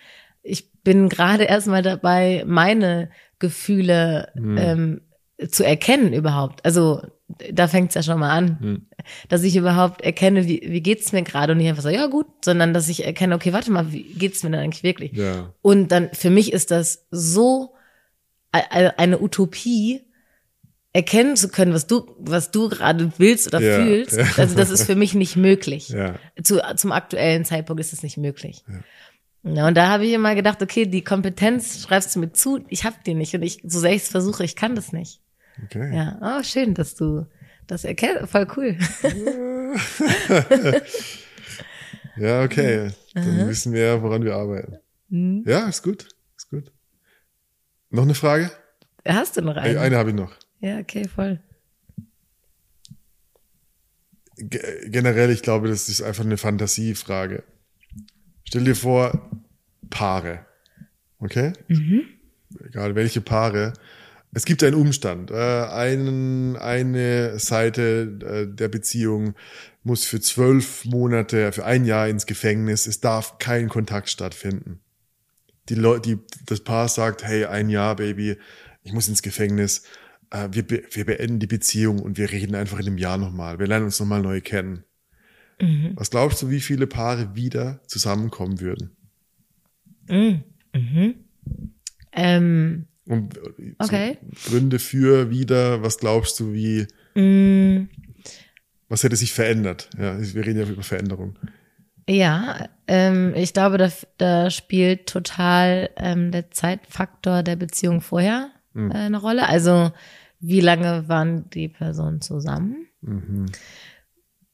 ich 0.45 0.71
bin 0.83 1.09
gerade 1.09 1.43
erstmal 1.43 1.83
dabei, 1.83 2.45
meine 2.47 3.11
Gefühle 3.41 4.29
ähm, 4.37 5.01
zu 5.51 5.65
erkennen 5.65 6.13
überhaupt. 6.13 6.65
Also 6.65 7.03
da 7.53 7.69
fängt's 7.69 7.95
ja 7.95 8.03
schon 8.03 8.21
mal 8.21 8.31
an, 8.31 8.87
dass 9.29 9.43
ich 9.43 9.57
überhaupt 9.57 10.03
erkenne, 10.03 10.47
wie, 10.47 10.63
wie 10.67 10.83
geht's 10.83 11.13
mir 11.13 11.23
gerade 11.23 11.53
und 11.53 11.59
nicht 11.59 11.69
einfach 11.69 11.83
so, 11.83 11.89
ja 11.89 12.07
gut, 12.07 12.27
sondern 12.45 12.75
dass 12.75 12.89
ich 12.89 13.05
erkenne, 13.05 13.35
okay, 13.35 13.53
warte 13.53 13.73
mal, 13.73 13.93
wie 13.93 14.03
geht's 14.05 14.43
mir 14.43 14.51
denn 14.51 14.61
eigentlich 14.61 14.83
wirklich? 14.83 15.13
Ja. 15.13 15.53
Und 15.63 15.89
dann 15.89 16.11
für 16.13 16.31
mich 16.31 16.53
ist 16.53 16.71
das 16.71 17.07
so 17.11 17.75
eine 18.53 19.21
Utopie, 19.21 20.03
erkennen 20.93 21.35
zu 21.37 21.49
können, 21.49 21.73
was 21.75 21.89
du, 21.89 22.07
was 22.21 22.53
du 22.53 22.69
gerade 22.69 23.13
willst 23.19 23.49
oder 23.49 23.59
Ja, 23.61 23.85
fühlst. 23.85 24.17
ja. 24.17 24.27
Also 24.37 24.55
das 24.57 24.71
ist 24.71 24.85
für 24.85 24.95
mich 24.95 25.15
nicht 25.15 25.35
möglich. 25.35 25.89
Ja. 25.89 26.15
Zu, 26.41 26.61
zum 26.77 26.93
aktuellen 26.93 27.45
Zeitpunkt 27.45 27.81
ist 27.81 27.93
es 27.93 28.05
nicht 28.05 28.17
möglich. 28.17 28.65
Ja. 29.43 29.67
und 29.67 29.75
da 29.77 29.89
habe 29.89 30.07
ich 30.07 30.13
immer 30.13 30.37
gedacht, 30.37 30.63
okay, 30.63 30.87
die 30.87 31.03
Kompetenz 31.03 31.83
schreibst 31.83 32.15
du 32.15 32.21
mir 32.21 32.33
zu, 32.33 32.61
ich 32.69 32.85
habe 32.85 32.95
die 33.05 33.15
nicht 33.15 33.35
und 33.35 33.43
ich, 33.43 33.61
so 33.65 33.81
sehr 33.81 33.91
ich 33.91 34.03
es 34.03 34.09
versuche, 34.09 34.45
ich 34.45 34.55
kann 34.55 34.77
das 34.77 34.93
nicht. 34.93 35.21
Okay. 35.63 35.95
Ja, 35.95 36.19
oh, 36.21 36.43
schön, 36.43 36.75
dass 36.75 36.95
du 36.95 37.27
das 37.67 37.85
erkennst, 37.85 38.31
voll 38.31 38.47
cool. 38.57 38.77
Ja, 42.17 42.43
okay. 42.43 42.91
Dann 43.15 43.49
wissen 43.49 43.73
wir, 43.73 43.85
ja, 43.87 44.03
woran 44.03 44.25
wir 44.25 44.35
arbeiten. 44.35 44.79
Mhm. 45.09 45.45
Ja, 45.47 45.69
ist 45.69 45.83
gut. 45.83 46.09
Ist 46.37 46.51
gut. 46.51 46.73
Noch 47.91 48.05
eine 48.05 48.15
Frage? 48.15 48.51
Hast 49.07 49.37
du 49.37 49.43
noch 49.43 49.57
Eine, 49.57 49.81
eine? 49.81 49.97
habe 49.97 50.11
ich 50.11 50.17
noch. 50.17 50.33
Ja, 50.61 50.79
okay, 50.79 51.07
voll. 51.09 51.41
Ge 54.37 54.89
generell, 54.91 55.31
ich 55.31 55.43
glaube, 55.43 55.69
das 55.69 55.89
ist 55.89 56.03
einfach 56.03 56.25
eine 56.25 56.37
Fantasiefrage. 56.37 57.45
Stell 58.45 58.65
dir 58.65 58.75
vor, 58.75 59.31
Paare. 59.91 60.47
Okay? 61.19 61.53
Egal 62.65 62.95
welche 62.95 63.21
Paare. 63.21 63.75
Es 64.35 64.45
gibt 64.45 64.63
einen 64.65 64.75
Umstand. 64.75 65.31
Äh, 65.31 65.35
einen, 65.35 66.57
eine 66.57 67.39
Seite 67.39 68.19
äh, 68.51 68.55
der 68.55 68.69
Beziehung 68.69 69.35
muss 69.85 70.05
für 70.05 70.21
zwölf 70.21 70.85
Monate, 70.85 71.53
für 71.53 71.65
ein 71.65 71.85
Jahr 71.85 72.09
ins 72.09 72.27
Gefängnis. 72.27 72.87
Es 72.87 73.01
darf 73.01 73.39
kein 73.39 73.69
Kontakt 73.69 74.11
stattfinden. 74.11 74.81
Die 75.69 75.77
Leute, 75.77 76.11
die, 76.11 76.19
das 76.47 76.61
Paar 76.61 76.89
sagt, 76.89 77.23
hey, 77.23 77.45
ein 77.45 77.71
Jahr, 77.71 77.97
Baby, 77.97 78.37
ich 78.83 78.93
muss 78.93 79.09
ins 79.09 79.23
Gefängnis. 79.23 79.85
Äh, 80.31 80.49
wir, 80.51 80.67
be 80.67 80.83
wir 80.91 81.07
beenden 81.07 81.39
die 81.39 81.47
Beziehung 81.47 82.01
und 82.01 82.19
wir 82.19 82.33
reden 82.33 82.57
einfach 82.57 82.81
in 82.81 82.87
einem 82.87 82.99
Jahr 82.99 83.19
nochmal. 83.19 83.59
Wir 83.59 83.69
lernen 83.69 83.87
uns 83.87 84.01
nochmal 84.01 84.21
neu 84.21 84.41
kennen. 84.41 84.85
Was 85.95 86.11
glaubst 86.11 86.43
du, 86.43 86.51
wie 86.51 86.61
viele 86.61 86.89
Paare 86.89 87.37
wieder 87.37 87.81
zusammenkommen 87.87 88.61
würden? 88.61 88.97
Ähm, 92.13 92.87
Und 93.07 93.39
Okay. 93.79 94.19
so 94.35 94.51
Gründe 94.51 94.79
für, 94.79 95.31
wieder, 95.31 95.83
was 95.83 95.99
glaubst 95.99 96.41
du, 96.41 96.53
wie, 96.53 96.87
mh, 97.15 97.87
was 98.89 99.03
hätte 99.03 99.17
sich 99.17 99.33
verändert? 99.33 99.91
Ja, 99.99 100.19
wir 100.21 100.47
reden 100.47 100.61
ja 100.61 100.67
über 100.67 100.83
Veränderung. 100.83 101.37
Ja, 102.09 102.69
ähm, 102.87 103.33
ich 103.35 103.53
glaube, 103.55 103.79
da, 103.79 103.91
da 104.19 104.51
spielt 104.51 105.07
total 105.07 105.91
ähm, 105.97 106.31
der 106.31 106.51
Zeitfaktor 106.51 107.43
der 107.43 107.57
Beziehung 107.57 108.01
vorher 108.03 108.51
äh, 108.75 108.91
eine 108.93 109.19
Rolle. 109.19 109.49
Also 109.49 109.91
wie 110.41 110.61
lange 110.61 111.09
waren 111.09 111.49
die 111.51 111.69
Personen 111.69 112.21
zusammen? 112.21 112.87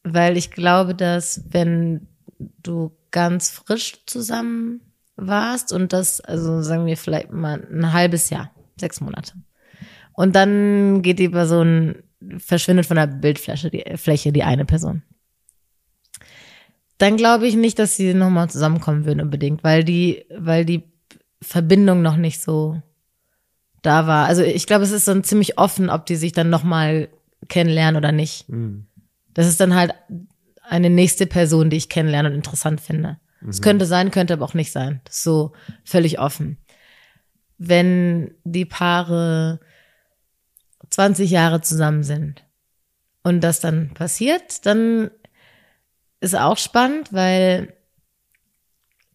Weil 0.05 0.36
ich 0.36 0.51
glaube, 0.53 0.94
dass 0.94 1.42
wenn 1.51 2.07
du 2.38 2.96
ganz 3.11 3.51
frisch 3.51 4.05
zusammen 4.07 4.80
warst 5.16 5.72
und 5.72 5.92
das, 5.92 6.20
also 6.20 6.62
sagen 6.62 6.86
wir 6.86 6.96
vielleicht 6.96 7.30
mal 7.30 7.66
ein 7.70 7.92
halbes 7.92 8.30
Jahr, 8.30 8.50
sechs 8.78 9.00
Monate. 9.00 9.34
Und 10.12 10.34
dann 10.34 11.02
geht 11.02 11.18
die 11.18 11.28
Person, 11.28 11.96
verschwindet 12.38 12.86
von 12.86 12.96
der 12.96 13.06
Bildfläche, 13.06 13.70
die 13.70 13.84
Fläche, 13.96 14.32
die 14.32 14.42
eine 14.42 14.64
Person 14.64 15.02
dann 17.00 17.16
glaube 17.16 17.46
ich 17.46 17.56
nicht, 17.56 17.78
dass 17.78 17.96
sie 17.96 18.12
nochmal 18.12 18.50
zusammenkommen 18.50 19.06
würden 19.06 19.22
unbedingt, 19.22 19.64
weil 19.64 19.84
die, 19.84 20.26
weil 20.36 20.66
die 20.66 20.82
Verbindung 21.40 22.02
noch 22.02 22.16
nicht 22.16 22.42
so 22.42 22.82
da 23.80 24.06
war. 24.06 24.26
Also 24.26 24.42
ich 24.42 24.66
glaube, 24.66 24.84
es 24.84 24.90
ist 24.92 25.08
dann 25.08 25.24
ziemlich 25.24 25.56
offen, 25.56 25.88
ob 25.88 26.04
die 26.04 26.16
sich 26.16 26.32
dann 26.32 26.50
nochmal 26.50 27.08
kennenlernen 27.48 27.96
oder 27.96 28.12
nicht. 28.12 28.44
Das 29.32 29.46
ist 29.46 29.61
dann 29.61 29.74
halt 29.74 29.94
eine 30.62 30.90
nächste 30.90 31.26
Person, 31.26 31.70
die 31.70 31.78
ich 31.78 31.88
kennenlerne 31.88 32.28
und 32.28 32.34
interessant 32.34 32.82
finde. 32.82 33.18
Es 33.49 33.62
könnte 33.62 33.86
sein, 33.86 34.11
könnte 34.11 34.34
aber 34.34 34.45
auch 34.45 34.55
nicht 34.55 34.72
sein. 34.72 35.01
Das 35.05 35.16
ist 35.16 35.22
so 35.22 35.53
völlig 35.84 36.18
offen. 36.18 36.59
Wenn 37.59 38.34
die 38.45 38.64
Paare 38.64 39.61
20 40.91 41.30
Jahre 41.30 41.61
zusammen 41.61 42.03
sind 42.03 42.45
und 43.22 43.41
das 43.41 43.61
dann 43.61 43.95
passiert, 43.95 44.66
dann 44.66 45.11
ist 46.20 46.36
auch 46.36 46.59
spannend, 46.59 47.12
weil 47.12 47.74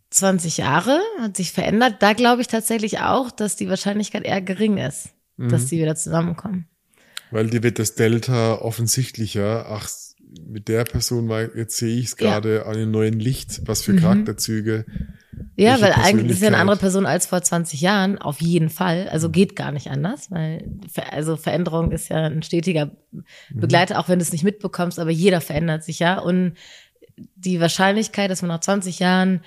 20 0.09 0.57
Jahre 0.57 0.99
hat 1.19 1.38
sich 1.38 1.51
verändert. 1.51 1.95
Da 1.99 2.13
glaube 2.13 2.41
ich 2.41 2.47
tatsächlich 2.47 2.99
auch, 2.99 3.32
dass 3.32 3.55
die 3.55 3.69
Wahrscheinlichkeit 3.69 4.23
eher 4.23 4.41
gering 4.41 4.78
ist, 4.78 5.09
dass 5.38 5.67
die 5.67 5.80
wieder 5.80 5.95
zusammenkommen. 5.95 6.67
Weil 7.32 7.49
dir 7.49 7.63
wird 7.63 7.80
das 7.80 7.95
Delta 7.95 8.55
offensichtlicher. 8.55 9.65
Ach, 9.69 9.89
mit 10.47 10.67
der 10.67 10.83
Person 10.83 11.29
war, 11.29 11.55
jetzt 11.55 11.77
sehe 11.77 11.97
ich 11.97 12.05
es 12.07 12.15
Ja. 12.19 12.39
gerade 12.39 12.65
an 12.65 12.75
einem 12.75 12.91
neuen 12.91 13.19
Licht. 13.19 13.61
Was 13.65 13.81
für 13.81 13.95
Charakterzüge. 13.95 14.86
Ja, 15.57 15.79
weil 15.81 15.93
eigentlich 15.93 16.31
ist 16.38 16.41
ja 16.41 16.47
eine 16.49 16.57
andere 16.57 16.77
Person 16.77 17.05
als 17.05 17.25
vor 17.25 17.41
20 17.41 17.81
Jahren, 17.81 18.17
auf 18.17 18.41
jeden 18.41 18.69
Fall. 18.69 19.07
Also 19.09 19.29
geht 19.29 19.55
gar 19.55 19.71
nicht 19.71 19.88
anders, 19.89 20.31
weil 20.31 20.69
also 21.11 21.38
Veränderung 21.38 21.91
ist 21.91 22.09
ja 22.09 22.25
ein 22.25 22.43
stetiger 22.43 22.91
Begleiter, 23.51 23.99
auch 23.99 24.09
wenn 24.09 24.19
du 24.19 24.23
es 24.23 24.31
nicht 24.31 24.43
mitbekommst, 24.43 24.99
aber 24.99 25.11
jeder 25.11 25.41
verändert 25.41 25.83
sich 25.83 25.99
ja. 25.99 26.19
Und 26.19 26.55
die 27.36 27.59
Wahrscheinlichkeit, 27.61 28.29
dass 28.29 28.41
man 28.41 28.49
nach 28.49 28.59
20 28.59 28.99
Jahren 28.99 29.41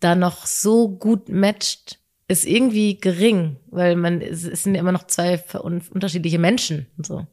da 0.00 0.14
noch 0.16 0.46
so 0.46 0.88
gut 0.88 1.28
matcht, 1.28 1.98
ist 2.26 2.44
irgendwie 2.44 2.98
gering, 2.98 3.56
weil 3.70 3.96
man, 3.96 4.20
es 4.20 4.42
sind 4.42 4.74
ja 4.74 4.80
immer 4.80 4.92
noch 4.92 5.06
zwei 5.06 5.40
unterschiedliche 5.50 6.38
Menschen 6.38 6.86
und 6.96 7.06
so. 7.06 7.26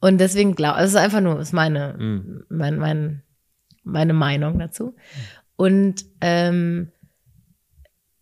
Und 0.00 0.18
deswegen 0.18 0.54
glaube, 0.54 0.76
also 0.76 0.86
es 0.86 0.94
ist 0.94 1.04
einfach 1.04 1.20
nur, 1.20 1.40
ist 1.40 1.52
meine, 1.52 1.96
mein, 2.48 2.78
mein, 2.78 3.22
meine 3.82 4.12
Meinung 4.12 4.58
dazu. 4.58 4.94
Und 5.56 6.04
ähm, 6.20 6.92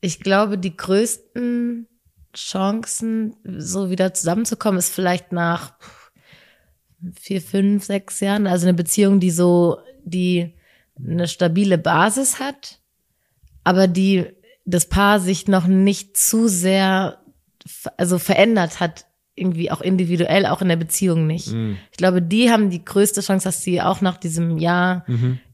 ich 0.00 0.20
glaube, 0.20 0.56
die 0.56 0.76
größten 0.76 1.86
Chancen, 2.34 3.36
so 3.44 3.90
wieder 3.90 4.14
zusammenzukommen, 4.14 4.78
ist 4.78 4.92
vielleicht 4.92 5.32
nach 5.32 5.74
vier, 7.18 7.42
fünf, 7.42 7.84
sechs 7.84 8.20
Jahren. 8.20 8.46
Also 8.46 8.66
eine 8.66 8.74
Beziehung, 8.74 9.20
die 9.20 9.30
so, 9.30 9.78
die 10.04 10.54
eine 10.98 11.28
stabile 11.28 11.76
Basis 11.76 12.40
hat, 12.40 12.80
aber 13.64 13.86
die 13.86 14.26
das 14.64 14.86
Paar 14.86 15.20
sich 15.20 15.46
noch 15.46 15.66
nicht 15.66 16.16
zu 16.16 16.48
sehr, 16.48 17.22
also 17.96 18.18
verändert 18.18 18.80
hat, 18.80 19.06
irgendwie 19.36 19.70
auch 19.70 19.80
individuell, 19.82 20.46
auch 20.46 20.62
in 20.62 20.68
der 20.68 20.76
Beziehung 20.76 21.26
nicht. 21.26 21.48
Ich 21.92 21.96
glaube, 21.98 22.22
die 22.22 22.50
haben 22.50 22.70
die 22.70 22.84
größte 22.84 23.20
Chance, 23.20 23.44
dass 23.44 23.62
sie 23.62 23.80
auch 23.82 24.00
nach 24.00 24.16
diesem 24.16 24.56
Jahr 24.58 25.04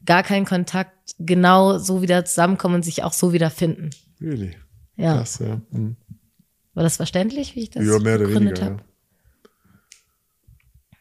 gar 0.05 0.23
keinen 0.23 0.45
Kontakt 0.45 0.91
genau 1.19 1.77
so 1.77 2.01
wieder 2.01 2.23
zusammenkommen 2.25 2.75
und 2.75 2.83
sich 2.85 3.03
auch 3.03 3.13
so 3.13 3.33
wieder 3.33 3.49
finden. 3.49 3.89
Really. 4.21 4.55
Ja. 4.95 5.17
Krass, 5.17 5.39
ja. 5.39 5.59
Mhm. 5.71 5.97
War 6.73 6.83
das 6.83 6.95
verständlich, 6.97 7.55
wie 7.55 7.63
ich 7.63 7.69
das 7.71 7.85
Ja, 7.85 7.99
mehr 7.99 8.15
oder 8.15 8.25
begründet 8.25 8.57
weniger. 8.59 8.65
habe? 8.77 8.83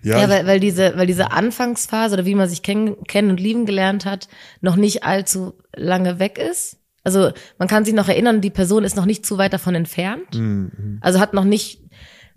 Ja, 0.02 0.16
Ja, 0.16 0.22
ja, 0.22 0.28
weil, 0.28 0.46
weil 0.46 0.60
diese, 0.60 0.96
weil 0.96 1.06
diese 1.06 1.30
Anfangsphase 1.30 2.14
oder 2.14 2.26
wie 2.26 2.34
man 2.34 2.48
sich 2.48 2.62
kennen, 2.62 2.96
kennen 3.04 3.30
und 3.30 3.38
lieben 3.40 3.66
gelernt 3.66 4.04
hat, 4.04 4.28
noch 4.60 4.74
nicht 4.76 5.04
allzu 5.04 5.54
lange 5.74 6.18
weg 6.18 6.38
ist. 6.38 6.78
Also 7.04 7.30
man 7.58 7.68
kann 7.68 7.84
sich 7.84 7.94
noch 7.94 8.08
erinnern, 8.08 8.40
die 8.40 8.50
Person 8.50 8.84
ist 8.84 8.96
noch 8.96 9.06
nicht 9.06 9.24
zu 9.24 9.38
weit 9.38 9.52
davon 9.52 9.74
entfernt. 9.74 10.34
Mhm, 10.34 10.98
Also 11.00 11.20
hat 11.20 11.34
noch 11.34 11.44
nicht, 11.44 11.80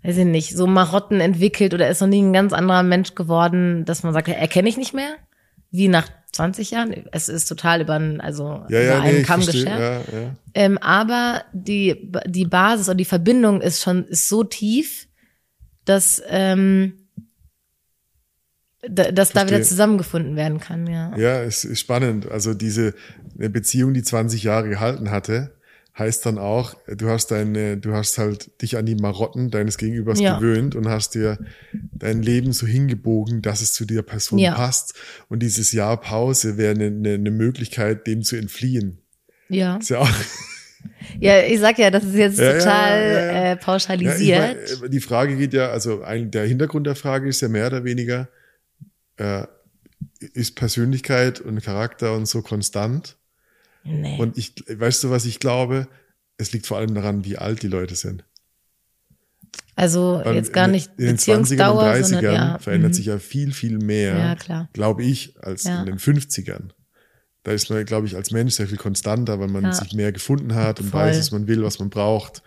weiß 0.02 0.16
ich 0.18 0.24
nicht, 0.24 0.56
so 0.56 0.66
Marotten 0.66 1.20
entwickelt 1.20 1.74
oder 1.74 1.88
ist 1.88 2.00
noch 2.00 2.08
nie 2.08 2.22
ein 2.22 2.32
ganz 2.32 2.52
anderer 2.52 2.82
Mensch 2.82 3.14
geworden, 3.14 3.84
dass 3.84 4.02
man 4.02 4.12
sagt, 4.12 4.28
erkenne 4.28 4.68
ich 4.68 4.76
nicht 4.76 4.94
mehr. 4.94 5.14
Wie 5.72 5.88
nach 5.88 6.08
20 6.32 6.70
Jahren. 6.70 6.94
Es 7.12 7.28
ist 7.28 7.46
total 7.46 7.80
über, 7.80 7.94
einen- 7.94 8.20
also 8.20 8.64
ja, 8.68 8.80
über 8.80 8.82
ja, 8.82 9.00
nee, 9.00 9.08
einen 9.08 9.20
ich 9.22 9.26
Kamm 9.26 9.44
geschert. 9.44 10.06
Ja. 10.12 10.36
Ähm, 10.54 10.78
aber 10.78 11.42
die, 11.52 12.10
die 12.26 12.44
Basis 12.44 12.88
und 12.88 12.98
die 12.98 13.04
Verbindung 13.04 13.60
ist 13.60 13.82
schon 13.82 14.04
ist 14.06 14.28
so 14.28 14.44
tief, 14.44 15.08
dass, 15.84 16.22
ähm, 16.28 16.94
da, 18.88 19.10
dass 19.10 19.32
da 19.32 19.46
wieder 19.46 19.62
zusammengefunden 19.62 20.36
werden 20.36 20.60
kann, 20.60 20.86
ja. 20.86 21.16
Ja, 21.16 21.42
es 21.42 21.64
ist 21.64 21.80
spannend. 21.80 22.30
Also 22.30 22.54
diese 22.54 22.94
Beziehung, 23.34 23.94
die 23.94 24.02
20 24.02 24.44
Jahre 24.44 24.68
gehalten 24.68 25.10
hatte, 25.10 25.55
heißt 25.98 26.26
dann 26.26 26.36
auch, 26.38 26.74
du 26.86 27.08
hast 27.08 27.30
deine, 27.30 27.78
du 27.78 27.92
hast 27.94 28.18
halt 28.18 28.60
dich 28.60 28.76
an 28.76 28.84
die 28.86 28.96
Marotten 28.96 29.50
deines 29.50 29.78
Gegenübers 29.78 30.20
Ja. 30.20 30.36
gewöhnt 30.38 30.74
und 30.74 30.88
hast 30.88 31.14
dir 31.14 31.38
dein 31.92 32.22
Leben 32.22 32.52
so 32.52 32.66
hingebogen, 32.66 33.40
dass 33.40 33.62
es 33.62 33.72
zu 33.72 33.86
der 33.86 34.02
Person 34.02 34.38
Ja. 34.38 34.54
passt. 34.54 34.94
Und 35.28 35.40
dieses 35.42 35.72
Jahr 35.72 35.98
Pause 36.00 36.58
wäre 36.58 36.74
eine, 36.74 36.86
eine, 36.86 37.14
eine 37.14 37.30
Möglichkeit, 37.30 38.06
dem 38.06 38.22
zu 38.22 38.36
entfliehen. 38.36 38.98
Ja. 39.48 39.76
Ist 39.76 39.88
ja 39.90 39.98
auch, 39.98 40.10
Ja, 41.18 41.40
ich 41.42 41.60
sag 41.60 41.78
ja, 41.78 41.90
das 41.90 42.04
ist 42.04 42.14
jetzt 42.14 42.38
Ja, 42.38 42.58
total. 42.58 42.98
Äh, 43.00 43.44
ja, 43.46 43.52
ich 43.54 43.60
pauschalisiert. 43.60 44.80
mein, 44.82 44.90
die 44.90 45.00
Frage 45.00 45.36
geht 45.36 45.52
ja, 45.54 45.70
also 45.70 46.02
ein, 46.02 46.30
der 46.30 46.46
Hintergrund 46.46 46.86
der 46.86 46.94
Frage 46.94 47.28
ist 47.28 47.40
ja 47.40 47.48
mehr 47.48 47.66
oder 47.68 47.84
weniger, 47.84 48.28
äh, 49.16 49.44
ist 50.34 50.56
Persönlichkeit 50.56 51.40
und 51.40 51.62
Charakter 51.62 52.14
und 52.14 52.26
so 52.26 52.42
konstant? 52.42 53.15
Nee. 53.86 54.18
Und 54.18 54.36
ich, 54.38 54.52
weißt 54.68 55.04
du, 55.04 55.10
was 55.10 55.24
ich 55.24 55.40
glaube? 55.40 55.88
Es 56.38 56.52
liegt 56.52 56.66
vor 56.66 56.76
allem 56.78 56.94
daran, 56.94 57.24
wie 57.24 57.38
alt 57.38 57.62
die 57.62 57.68
Leute 57.68 57.94
sind. 57.94 58.24
also 59.74 60.20
Weil 60.24 60.34
jetzt 60.36 60.52
gar 60.52 60.66
in- 60.66 60.72
nicht 60.72 60.90
in 60.98 61.06
den 61.06 61.16
20ern 61.16 61.34
und 61.36 61.42
Beziehungsdauer, 61.42 61.82
30ern 61.84 62.02
sondern 62.04 62.34
ja. 62.34 62.58
verändert 62.58 62.90
mhm. 62.90 62.94
sich 62.94 63.06
ja 63.06 63.18
viel, 63.18 63.52
viel 63.52 63.78
mehr, 63.78 64.36
Ja, 64.48 64.68
glaube 64.72 65.02
ich, 65.04 65.36
als 65.42 65.64
Ja. 65.64 65.80
in 65.80 65.86
den 65.86 65.98
50ern. 65.98 66.70
Da 67.42 67.52
ist 67.52 67.70
man, 67.70 67.84
glaube 67.84 68.06
ich, 68.06 68.16
als 68.16 68.32
Mensch 68.32 68.54
sehr 68.54 68.66
viel 68.66 68.76
konstanter, 68.78 69.38
weil 69.38 69.48
man 69.48 69.72
sich 69.72 69.92
mehr 69.92 70.10
gefunden 70.12 70.54
hat 70.54 70.80
und 70.80 70.90
Voll. 70.90 71.00
weiß, 71.02 71.18
was 71.18 71.30
man 71.30 71.46
will, 71.46 71.62
was 71.62 71.78
man 71.78 71.90
braucht. 71.90 72.42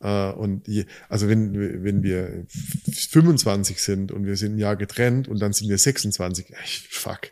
Äh, 0.00 0.32
Und 0.32 0.66
je, 0.66 0.86
also 1.08 1.28
wenn, 1.28 1.84
wenn 1.84 2.02
wir 2.02 2.44
25 2.92 3.80
sind 3.80 4.10
und 4.12 4.26
wir 4.26 4.36
sind 4.36 4.56
ein 4.56 4.58
Jahr 4.58 4.76
getrennt 4.76 5.28
und 5.28 5.40
dann 5.40 5.52
sind 5.52 5.68
wir 5.68 5.78
26, 5.78 6.52
echt, 6.62 6.92
fuck, 6.92 7.30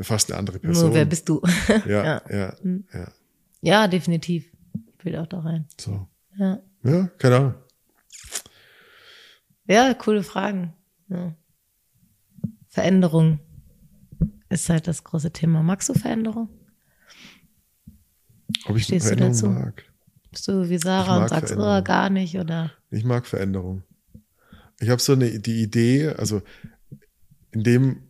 fast 0.00 0.30
eine 0.30 0.38
andere 0.38 0.58
Person. 0.58 0.86
Nur 0.86 0.94
wer 0.94 1.04
bist 1.04 1.28
du? 1.28 1.40
ja, 1.86 2.04
Ja. 2.04 2.22
ja, 2.30 2.54
Mhm. 2.62 2.84
ja, 2.92 3.12
ja, 3.60 3.88
definitiv. 3.88 4.50
Ich 4.98 5.04
will 5.04 5.16
auch 5.16 5.26
da 5.26 5.40
rein. 5.40 5.66
so. 5.80 6.06
Ja. 6.36 6.60
Ja, 6.84 7.06
keine 7.18 7.36
Ahnung. 7.36 7.54
Ja, 9.66 9.94
coole 9.94 10.22
Fragen. 10.22 10.72
Ja. 11.08 11.34
Veränderung 12.68 13.40
ist 14.48 14.68
halt 14.70 14.86
das 14.86 15.04
große 15.04 15.32
Thema. 15.32 15.62
Magst 15.62 15.88
du 15.88 15.94
Veränderung? 15.94 16.48
Ob 18.66 18.76
ich 18.76 18.84
Stehst 18.84 19.06
du 19.06 19.08
Veränderung 19.16 19.32
dazu? 19.32 19.48
mag. 19.50 19.84
Bist 20.30 20.48
du 20.48 20.68
wie 20.68 20.78
Sarah 20.78 21.22
und 21.22 21.28
sagst, 21.28 21.54
oh, 21.56 21.82
gar 21.82 22.10
nicht 22.10 22.36
oder? 22.38 22.72
Ich 22.90 23.04
mag 23.04 23.26
Veränderung. 23.26 23.82
Ich 24.80 24.88
habe 24.90 25.00
so 25.00 25.12
eine 25.14 25.38
die 25.40 25.62
Idee, 25.62 26.08
also 26.08 26.42
in 27.50 27.64
dem 27.64 28.07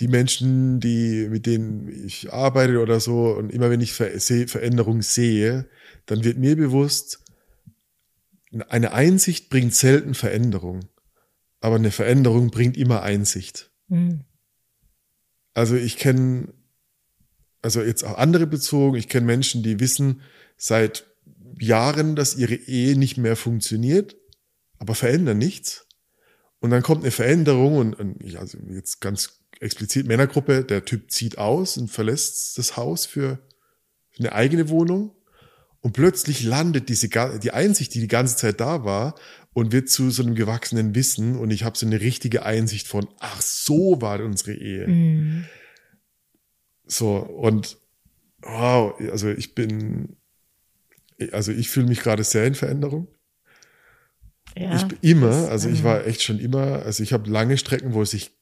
die 0.00 0.08
Menschen, 0.08 0.80
die 0.80 1.28
mit 1.28 1.46
denen 1.46 1.88
ich 1.88 2.32
arbeite 2.32 2.80
oder 2.80 3.00
so 3.00 3.30
und 3.30 3.50
immer 3.50 3.70
wenn 3.70 3.80
ich 3.80 3.92
Ver 3.92 4.18
seh, 4.20 4.46
Veränderung 4.46 5.02
sehe, 5.02 5.68
dann 6.06 6.24
wird 6.24 6.38
mir 6.38 6.56
bewusst, 6.56 7.20
eine 8.68 8.92
Einsicht 8.92 9.48
bringt 9.48 9.74
selten 9.74 10.14
Veränderung, 10.14 10.80
aber 11.60 11.76
eine 11.76 11.90
Veränderung 11.90 12.50
bringt 12.50 12.76
immer 12.76 13.02
Einsicht. 13.02 13.70
Hm. 13.88 14.24
Also 15.54 15.74
ich 15.76 15.96
kenne, 15.96 16.52
also 17.62 17.82
jetzt 17.82 18.04
auch 18.04 18.18
andere 18.18 18.46
bezogen, 18.46 18.96
ich 18.96 19.08
kenne 19.08 19.26
Menschen, 19.26 19.62
die 19.62 19.80
wissen 19.80 20.20
seit 20.56 21.06
Jahren, 21.58 22.16
dass 22.16 22.36
ihre 22.36 22.54
Ehe 22.54 22.98
nicht 22.98 23.16
mehr 23.16 23.36
funktioniert, 23.36 24.16
aber 24.78 24.94
verändern 24.94 25.38
nichts. 25.38 25.86
Und 26.60 26.70
dann 26.70 26.82
kommt 26.82 27.02
eine 27.02 27.10
Veränderung 27.10 27.78
und, 27.78 27.94
und 27.94 28.22
ich, 28.22 28.38
also 28.38 28.58
jetzt 28.70 29.00
ganz 29.00 29.40
explizit 29.60 30.06
Männergruppe, 30.06 30.64
der 30.64 30.84
Typ 30.84 31.10
zieht 31.10 31.38
aus 31.38 31.76
und 31.76 31.88
verlässt 31.88 32.58
das 32.58 32.76
Haus 32.76 33.06
für 33.06 33.38
eine 34.18 34.32
eigene 34.32 34.68
Wohnung 34.68 35.12
und 35.80 35.92
plötzlich 35.92 36.42
landet 36.42 36.88
diese 36.88 37.08
die 37.08 37.50
Einsicht, 37.52 37.94
die 37.94 38.00
die 38.00 38.08
ganze 38.08 38.36
Zeit 38.36 38.60
da 38.60 38.84
war 38.84 39.14
und 39.52 39.72
wird 39.72 39.88
zu 39.88 40.10
so 40.10 40.22
einem 40.22 40.34
gewachsenen 40.34 40.94
Wissen 40.94 41.36
und 41.36 41.50
ich 41.50 41.64
habe 41.64 41.78
so 41.78 41.86
eine 41.86 42.00
richtige 42.00 42.44
Einsicht 42.44 42.88
von, 42.88 43.08
ach 43.20 43.40
so 43.40 44.00
war 44.00 44.20
unsere 44.20 44.54
Ehe. 44.54 44.86
Hm. 44.86 45.44
So, 46.86 47.16
und 47.16 47.78
wow, 48.42 48.94
also 49.10 49.30
ich 49.30 49.54
bin, 49.54 50.16
also 51.32 51.52
ich 51.52 51.68
fühle 51.68 51.86
mich 51.86 52.00
gerade 52.00 52.24
sehr 52.24 52.46
in 52.46 52.54
Veränderung. 52.54 53.08
Ja. 54.56 54.74
ich 54.74 54.84
bin 54.84 54.98
immer, 55.02 55.48
also 55.48 55.68
ich 55.68 55.84
war 55.84 56.06
echt 56.06 56.22
schon 56.22 56.38
immer, 56.38 56.82
also 56.82 57.02
ich 57.02 57.12
habe 57.12 57.30
lange 57.30 57.58
Strecken, 57.58 57.92
wo 57.92 58.04
sich 58.04 58.32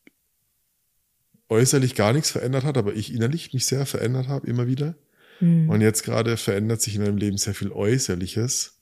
äußerlich 1.55 1.95
gar 1.95 2.13
nichts 2.13 2.31
verändert 2.31 2.65
hat, 2.65 2.77
aber 2.77 2.95
ich 2.95 3.15
innerlich 3.15 3.53
mich 3.53 3.67
sehr 3.67 3.87
verändert 3.87 4.29
habe, 4.29 4.47
immer 4.47 4.67
wieder. 4.67 4.95
hm. 5.39 5.69
Und 5.71 5.81
jetzt 5.81 6.03
gerade 6.03 6.37
verändert 6.37 6.83
sich 6.83 6.97
in 6.97 7.03
meinem 7.03 7.17
Leben 7.17 7.39
sehr 7.39 7.55
viel 7.55 7.71
Äußerliches. 7.73 8.81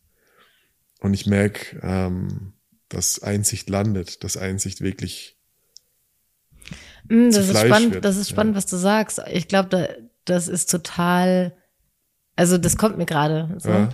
Und 1.00 1.14
ich 1.14 1.26
merke, 1.26 1.80
ähm, 1.82 2.52
dass 2.88 3.22
Einsicht 3.22 3.68
landet, 3.70 4.22
dass 4.24 4.36
Einsicht 4.36 4.80
wirklich, 4.80 5.36
Mm, 7.08 7.30
Das 7.30 7.48
ist 7.48 7.58
spannend, 7.58 7.94
wird, 7.94 8.04
das 8.04 8.16
ist 8.16 8.30
spannend, 8.30 8.54
ja. 8.54 8.56
was 8.58 8.66
du 8.66 8.76
sagst. 8.76 9.20
Ich 9.30 9.48
glaube, 9.48 9.68
da, 9.68 9.88
das 10.24 10.48
ist 10.48 10.70
total, 10.70 11.52
also 12.36 12.58
das 12.58 12.76
kommt 12.76 12.96
mir 12.98 13.06
gerade 13.06 13.54
so. 13.58 13.70
Ja. 13.70 13.88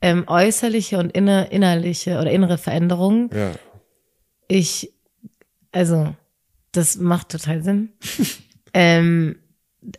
Ähm, 0.00 0.24
äußerliche 0.26 0.98
und 0.98 1.10
inner, 1.10 1.50
innerliche 1.52 2.18
oder 2.20 2.30
innere 2.30 2.58
Veränderungen. 2.58 3.30
ja, 3.34 3.52
Ich, 4.48 4.92
also, 5.72 6.14
das 6.72 6.96
macht 6.96 7.30
total 7.30 7.62
Sinn. 7.62 7.90
ähm, 8.74 9.36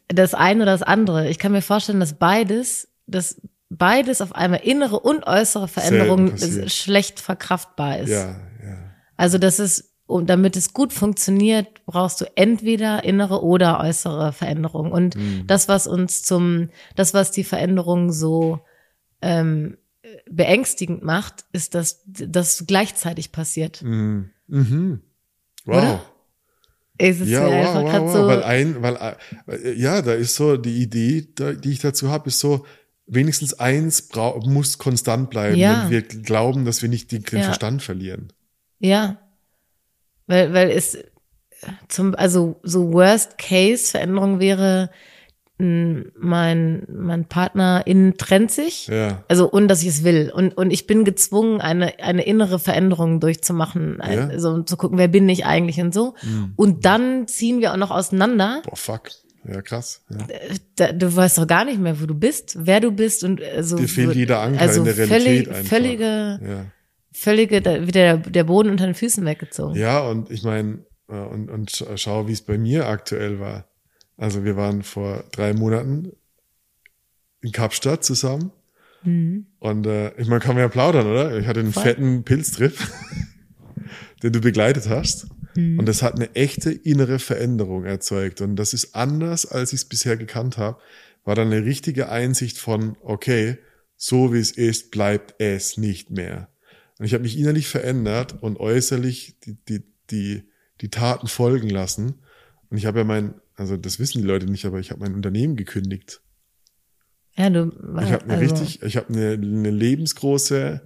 das 0.07 0.33
eine 0.33 0.63
oder 0.63 0.71
das 0.71 0.83
andere. 0.83 1.29
Ich 1.29 1.39
kann 1.39 1.51
mir 1.51 1.61
vorstellen, 1.61 1.99
dass 1.99 2.13
beides, 2.13 2.87
dass 3.05 3.41
beides 3.69 4.21
auf 4.21 4.33
einmal 4.35 4.61
innere 4.61 4.99
und 4.99 5.25
äußere 5.25 5.67
Veränderungen 5.67 6.37
schlecht 6.69 7.19
verkraftbar 7.19 7.99
ist. 7.99 8.09
ja, 8.09 8.39
ja. 8.63 8.77
Also 9.17 9.37
das 9.37 9.59
ist, 9.59 9.91
und 10.05 10.29
damit 10.29 10.55
es 10.55 10.73
gut 10.73 10.93
funktioniert, 10.93 11.85
brauchst 11.85 12.21
du 12.21 12.25
entweder 12.35 13.03
innere 13.03 13.43
oder 13.43 13.79
äußere 13.79 14.31
Veränderung. 14.33 14.91
Und 14.91 15.15
Mhm. 15.15 15.47
das, 15.47 15.67
was 15.67 15.87
uns 15.87 16.23
zum, 16.23 16.69
das, 16.95 17.13
was 17.13 17.31
die 17.31 17.43
Veränderung 17.43 18.11
so 18.11 18.59
ähm, 19.21 19.77
beängstigend 20.29 21.03
macht, 21.03 21.45
ist, 21.51 21.75
dass 21.75 22.01
das 22.05 22.65
gleichzeitig 22.67 23.31
passiert. 23.31 23.81
Mhm. 23.81 24.31
Mhm. 24.47 25.01
Wow. 25.65 25.77
Oder? 25.77 26.01
Es 26.97 27.19
ist 27.19 27.29
Ja, 27.29 27.41
mir 27.41 27.51
wow, 27.65 27.75
wow, 27.75 28.01
wow. 28.01 28.13
so. 28.13 28.27
Weil 28.27 28.43
ein, 28.43 28.81
weil, 28.81 29.15
äh, 29.47 29.73
ja, 29.73 30.01
da 30.01 30.13
ist 30.13 30.35
so 30.35 30.57
die 30.57 30.81
Idee, 30.81 31.27
die 31.63 31.71
ich 31.71 31.79
dazu 31.79 32.09
habe, 32.09 32.27
ist 32.29 32.39
so, 32.39 32.65
wenigstens 33.07 33.53
eins 33.59 34.09
muss 34.45 34.77
konstant 34.77 35.29
bleiben, 35.29 35.57
Ja. 35.57 35.83
wenn 35.83 35.91
wir 35.91 36.01
glauben, 36.03 36.65
dass 36.65 36.81
wir 36.81 36.89
nicht 36.89 37.11
den, 37.11 37.23
den 37.23 37.39
Ja. 37.39 37.45
Verstand 37.45 37.81
verlieren. 37.81 38.31
Ja. 38.79 39.19
Weil, 40.27 40.53
weil 40.53 40.69
es 40.71 40.97
zum, 41.89 42.15
also 42.15 42.59
so 42.63 42.93
Worst 42.93 43.37
Case 43.37 43.91
Veränderung 43.91 44.39
wäre, 44.39 44.89
mein, 45.59 46.83
mein 46.89 47.25
Partner 47.25 47.83
innen 47.85 48.17
trennt 48.17 48.51
sich. 48.51 48.87
Ja. 48.87 49.23
Also, 49.27 49.49
und 49.49 49.67
dass 49.67 49.81
ich 49.81 49.89
es 49.89 50.03
will. 50.03 50.31
Und, 50.33 50.57
und 50.57 50.71
ich 50.71 50.87
bin 50.87 51.03
gezwungen, 51.05 51.61
eine, 51.61 51.99
eine 51.99 52.25
innere 52.25 52.59
Veränderung 52.59 53.19
durchzumachen. 53.19 53.99
Ja. 53.99 54.27
Also, 54.27 54.49
um 54.49 54.65
zu 54.65 54.77
gucken, 54.77 54.97
wer 54.97 55.07
bin 55.07 55.29
ich 55.29 55.45
eigentlich 55.45 55.79
und 55.79 55.93
so. 55.93 56.15
Mhm. 56.23 56.53
Und 56.55 56.85
dann 56.85 57.27
ziehen 57.27 57.61
wir 57.61 57.71
auch 57.73 57.77
noch 57.77 57.91
auseinander. 57.91 58.61
Boah, 58.65 58.75
fuck. 58.75 59.09
Ja, 59.45 59.61
krass. 59.61 60.01
Ja. 60.09 60.17
Da, 60.77 60.91
du 60.93 61.13
weißt 61.13 61.37
doch 61.37 61.47
gar 61.47 61.65
nicht 61.65 61.79
mehr, 61.79 61.99
wo 62.01 62.05
du 62.05 62.15
bist, 62.15 62.57
wer 62.61 62.79
du 62.79 62.91
bist 62.91 63.25
und 63.25 63.41
also, 63.41 63.75
Dir 63.77 63.89
fehlt 63.89 64.15
jeder 64.15 64.39
Anker 64.39 64.61
also 64.61 64.79
in 64.79 64.85
der 64.85 64.93
völlig, 64.95 65.11
Realität 65.11 65.49
einfach. 65.49 65.69
völlige, 65.69 66.05
Ja. 66.05 66.65
völlige, 67.11 67.61
da 67.61 67.85
wird 67.85 68.33
der, 68.35 68.43
Boden 68.45 68.69
unter 68.69 68.85
den 68.85 68.95
Füßen 68.95 69.25
weggezogen. 69.25 69.75
Ja, 69.75 69.99
und 69.99 70.31
ich 70.31 70.43
meine, 70.43 70.85
äh, 71.09 71.15
und, 71.15 71.49
und 71.51 71.71
sch- 71.71 71.85
schau, 71.97 72.27
wie 72.29 72.31
es 72.31 72.41
bei 72.41 72.57
mir 72.57 72.87
aktuell 72.87 73.41
war. 73.41 73.65
Also 74.17 74.43
wir 74.43 74.55
waren 74.55 74.83
vor 74.83 75.23
drei 75.31 75.53
Monaten 75.53 76.11
in 77.41 77.51
Kapstadt 77.51 78.03
zusammen. 78.03 78.51
Mhm. 79.03 79.47
Und 79.59 79.85
äh, 79.85 80.13
ich 80.19 80.27
meine, 80.27 80.39
kann 80.39 80.55
man 80.55 80.63
ja 80.63 80.69
plaudern, 80.69 81.07
oder? 81.07 81.37
Ich 81.37 81.47
hatte 81.47 81.59
einen 81.59 81.73
Voll. 81.73 81.83
fetten 81.83 82.23
Pilztrip, 82.23 82.77
den 84.23 84.33
du 84.33 84.39
begleitet 84.39 84.89
hast. 84.89 85.27
Mhm. 85.55 85.79
Und 85.79 85.87
das 85.87 86.01
hat 86.01 86.15
eine 86.15 86.33
echte 86.35 86.71
innere 86.71 87.19
Veränderung 87.19 87.85
erzeugt. 87.85 88.41
Und 88.41 88.55
das 88.55 88.73
ist 88.73 88.95
anders, 88.95 89.45
als 89.45 89.73
ich 89.73 89.81
es 89.81 89.85
bisher 89.85 90.17
gekannt 90.17 90.57
habe. 90.57 90.79
War 91.25 91.35
dann 91.35 91.47
eine 91.47 91.63
richtige 91.63 92.09
Einsicht 92.09 92.57
von, 92.57 92.97
okay, 93.01 93.57
so 93.95 94.33
wie 94.33 94.39
es 94.39 94.51
ist, 94.51 94.91
bleibt 94.91 95.35
es 95.39 95.77
nicht 95.77 96.09
mehr. 96.09 96.49
Und 96.99 97.05
ich 97.05 97.13
habe 97.13 97.23
mich 97.23 97.37
innerlich 97.37 97.67
verändert 97.67 98.41
und 98.41 98.59
äußerlich 98.59 99.39
die, 99.45 99.55
die, 99.67 99.83
die, 100.11 100.43
die 100.81 100.89
Taten 100.89 101.27
folgen 101.27 101.69
lassen. 101.69 102.21
Und 102.69 102.77
ich 102.77 102.85
habe 102.85 102.99
ja 102.99 103.05
mein, 103.05 103.35
also 103.55 103.77
das 103.77 103.99
wissen 103.99 104.21
die 104.21 104.27
Leute 104.27 104.45
nicht, 104.47 104.65
aber 104.65 104.79
ich 104.79 104.91
habe 104.91 105.01
mein 105.01 105.13
Unternehmen 105.13 105.55
gekündigt. 105.55 106.21
Ja, 107.35 107.49
du, 107.49 107.71
Ich 108.01 108.11
habe 108.11 108.23
eine 108.25 108.33
also, 108.33 108.55
richtig, 108.55 108.83
ich 108.83 108.97
habe 108.97 109.09
eine, 109.09 109.31
eine 109.33 109.71
lebensgroße 109.71 110.81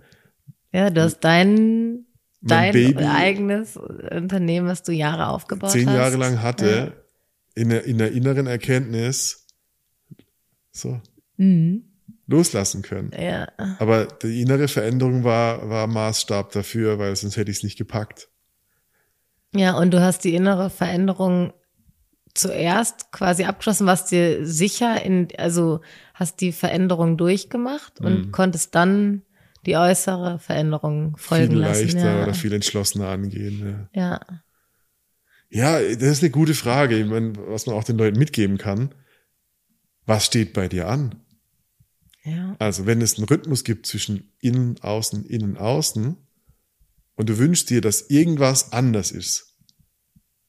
ja, 0.74 0.90
du 0.90 1.02
hast 1.02 1.22
deinen, 1.22 2.06
dein 2.42 2.74
Baby 2.74 3.06
eigenes 3.06 3.78
Unternehmen, 3.78 4.68
was 4.68 4.84
du 4.84 4.92
Jahre 4.92 5.28
aufgebaut 5.28 5.72
zehn 5.72 5.88
hast. 5.88 5.96
Jahre 5.96 6.18
lang 6.18 6.42
hatte, 6.42 7.04
in, 7.56 7.70
der, 7.70 7.86
in 7.86 7.98
der 7.98 8.12
inneren 8.12 8.48
Erkenntnis 8.48 9.48
so 10.72 11.02
Mhm. 11.38 11.84
loslassen 12.28 12.82
können. 12.82 13.12
Ja. 13.18 13.48
Aber 13.80 14.06
die 14.06 14.42
innere 14.42 14.68
Veränderung 14.68 15.24
war, 15.24 15.70
war 15.70 15.88
Maßstab 15.88 16.52
dafür, 16.52 17.00
weil 17.00 17.16
sonst 17.16 17.38
hätte 17.38 17.50
ich 17.52 17.58
es 17.58 17.64
nicht 17.64 17.78
gepackt. 17.78 18.30
Ja, 19.56 19.78
und 19.78 19.92
du 19.94 20.02
hast 20.02 20.24
die 20.24 20.36
innere 20.36 20.70
Veränderung 20.70 21.54
zuerst 22.38 23.12
quasi 23.12 23.44
abgeschlossen, 23.44 23.88
warst 23.88 24.12
dir 24.12 24.46
sicher 24.46 25.04
in, 25.04 25.28
also 25.38 25.82
hast 26.14 26.42
die 26.42 26.52
Veränderung 26.52 27.18
durchgemacht 27.18 28.00
und 28.00 28.32
konntest 28.32 28.76
dann 28.76 29.24
die 29.66 29.76
äußere 29.76 30.40
Veränderung 30.40 31.18
folgen 31.18 31.54
viel 31.54 31.58
lassen. 31.60 31.84
leichter 31.84 32.18
ja. 32.18 32.24
oder 32.24 32.34
viel 32.34 32.54
entschlossener 32.54 33.10
angehen. 33.10 33.90
Ja. 33.94 34.22
ja. 35.50 35.80
ja, 35.80 35.96
das 35.96 36.04
ist 36.04 36.24
eine 36.24 36.32
gute 36.32 36.54
Frage, 36.54 36.98
ich 36.98 37.06
meine, 37.06 37.34
was 37.48 37.66
man 37.66 37.76
auch 37.76 37.84
den 37.84 37.98
Leuten 37.98 38.18
mitgeben 38.18 38.58
kann. 38.58 38.94
Was 40.06 40.26
steht 40.26 40.54
bei 40.54 40.68
dir 40.70 40.88
an? 40.88 41.16
Ja. 42.24 42.56
Also 42.60 42.86
wenn 42.86 43.02
es 43.02 43.18
einen 43.18 43.28
Rhythmus 43.28 43.64
gibt 43.64 43.86
zwischen 43.86 44.32
innen, 44.40 44.80
außen, 44.82 45.26
innen, 45.26 45.58
außen 45.58 46.16
und 47.16 47.30
du 47.30 47.38
wünschst 47.38 47.70
dir, 47.70 47.82
dass 47.82 48.10
irgendwas 48.10 48.72
anders 48.72 49.12
ist, 49.12 49.48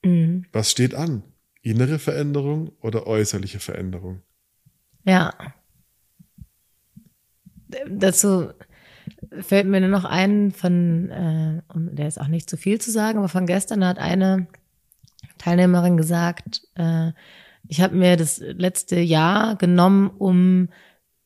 Mhm. 0.05 0.45
was 0.53 0.71
steht 0.71 0.95
an? 0.95 1.25
Innere 1.63 1.99
Veränderung 1.99 2.73
oder 2.81 3.07
äußerliche 3.07 3.61
Veränderung? 3.61 4.23
Ja. 5.05 5.35
Dazu 7.89 8.51
fällt 9.41 9.67
mir 9.67 9.81
nur 9.81 9.91
noch 9.91 10.05
ein 10.05 10.53
von, 10.53 11.11
äh, 11.11 11.63
der 11.75 12.09
ist 12.09 12.21
auch 12.21 12.29
nicht 12.29 12.49
zu 12.49 12.57
viel 12.57 12.81
zu 12.81 12.91
sagen, 12.91 13.19
aber 13.19 13.29
von 13.29 13.47
gestern 13.47 13.85
hat 13.85 13.99
eine 13.99 14.47
Teilnehmerin 15.39 15.97
gesagt, 15.97 16.63
äh, 16.77 17.13
ich 17.67 17.81
habe 17.81 17.97
mir 17.97 18.17
das 18.17 18.39
letzte 18.39 18.99
Jahr 18.99 19.57
genommen, 19.57 20.09
um 20.09 20.69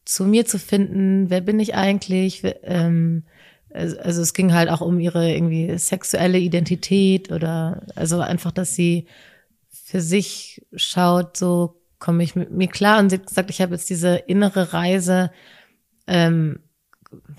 zu 0.04 0.24
mir 0.24 0.44
zu 0.44 0.58
finden, 0.58 1.30
wer 1.30 1.40
bin 1.40 1.60
ich 1.60 1.74
eigentlich? 1.74 2.42
Ähm, 2.64 3.24
also, 3.70 3.98
also 4.00 4.22
es 4.22 4.34
ging 4.34 4.52
halt 4.52 4.68
auch 4.68 4.80
um 4.80 4.98
ihre 4.98 5.32
irgendwie 5.32 5.78
sexuelle 5.78 6.38
Identität 6.38 7.30
oder 7.30 7.86
also 7.94 8.20
einfach, 8.20 8.50
dass 8.50 8.74
sie 8.74 9.06
für 9.92 10.00
sich 10.00 10.64
schaut, 10.74 11.36
so 11.36 11.82
komme 11.98 12.22
ich 12.24 12.34
mit 12.34 12.50
mir 12.50 12.68
klar. 12.68 12.98
Und 12.98 13.10
sie 13.10 13.16
hat 13.18 13.26
gesagt, 13.26 13.50
ich 13.50 13.60
habe 13.60 13.74
jetzt 13.74 13.90
diese 13.90 14.16
innere 14.16 14.72
Reise, 14.72 15.30
ähm, 16.06 16.60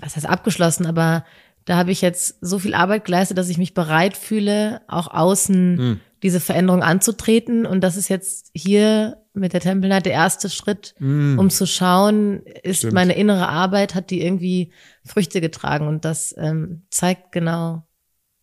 was 0.00 0.14
heißt 0.14 0.26
abgeschlossen, 0.28 0.86
aber 0.86 1.24
da 1.64 1.76
habe 1.76 1.90
ich 1.90 2.00
jetzt 2.00 2.36
so 2.40 2.60
viel 2.60 2.74
Arbeit 2.74 3.06
geleistet, 3.06 3.38
dass 3.38 3.48
ich 3.48 3.58
mich 3.58 3.74
bereit 3.74 4.16
fühle, 4.16 4.82
auch 4.86 5.08
außen 5.08 5.78
Hm. 5.78 6.00
diese 6.22 6.38
Veränderung 6.38 6.84
anzutreten. 6.84 7.66
Und 7.66 7.80
das 7.80 7.96
ist 7.96 8.08
jetzt 8.08 8.52
hier 8.54 9.16
mit 9.32 9.52
der 9.52 9.60
Temple 9.60 9.88
Night 9.88 10.06
der 10.06 10.12
erste 10.12 10.48
Schritt, 10.48 10.94
um 11.00 11.50
zu 11.50 11.66
schauen, 11.66 12.42
ist 12.62 12.78
Stimmt. 12.78 12.92
meine 12.92 13.16
innere 13.16 13.48
Arbeit, 13.48 13.96
hat 13.96 14.10
die 14.10 14.22
irgendwie 14.22 14.72
Früchte 15.04 15.40
getragen. 15.40 15.88
Und 15.88 16.04
das 16.04 16.32
ähm, 16.38 16.84
zeigt 16.88 17.32
genau 17.32 17.82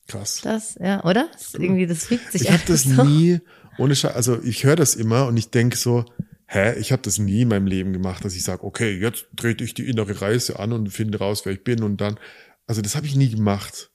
Krass. 0.10 0.42
das, 0.44 0.78
ja, 0.82 1.02
oder? 1.06 1.30
Ist 1.34 1.56
irgendwie, 1.56 1.88
das 1.88 2.08
fügt 2.08 2.30
sich 2.34 2.42
Ich 2.42 2.52
habe 2.52 2.62
das 2.68 2.86
einfach 2.86 3.06
so. 3.06 3.10
nie, 3.10 3.40
ohne 3.78 3.96
Sche 3.96 4.14
also 4.16 4.42
ich 4.44 4.64
höre 4.64 4.76
das 4.76 4.96
immer 4.96 5.28
und 5.28 5.38
ich 5.38 5.50
denke 5.50 5.78
so, 5.78 6.06
hä, 6.48 6.74
ich 6.80 6.92
habe 6.92 7.02
das 7.02 7.18
nie 7.18 7.42
in 7.42 7.48
meinem 7.48 7.68
Leben 7.68 7.94
gemacht, 7.94 8.26
dass 8.26 8.36
ich 8.36 8.44
sage, 8.44 8.64
okay, 8.64 8.98
jetzt 8.98 9.26
trete 9.38 9.64
ich 9.64 9.74
die 9.74 9.88
innere 9.90 10.22
Reise 10.22 10.60
an 10.60 10.74
und 10.74 10.90
finde 10.90 11.20
raus, 11.20 11.42
wer 11.46 11.54
ich 11.54 11.64
bin 11.64 11.82
und 11.84 12.02
dann, 12.02 12.20
also 12.68 12.82
das 12.82 12.96
habe 12.96 13.06
ich 13.06 13.16
nie 13.16 13.30
gemacht. 13.30 13.90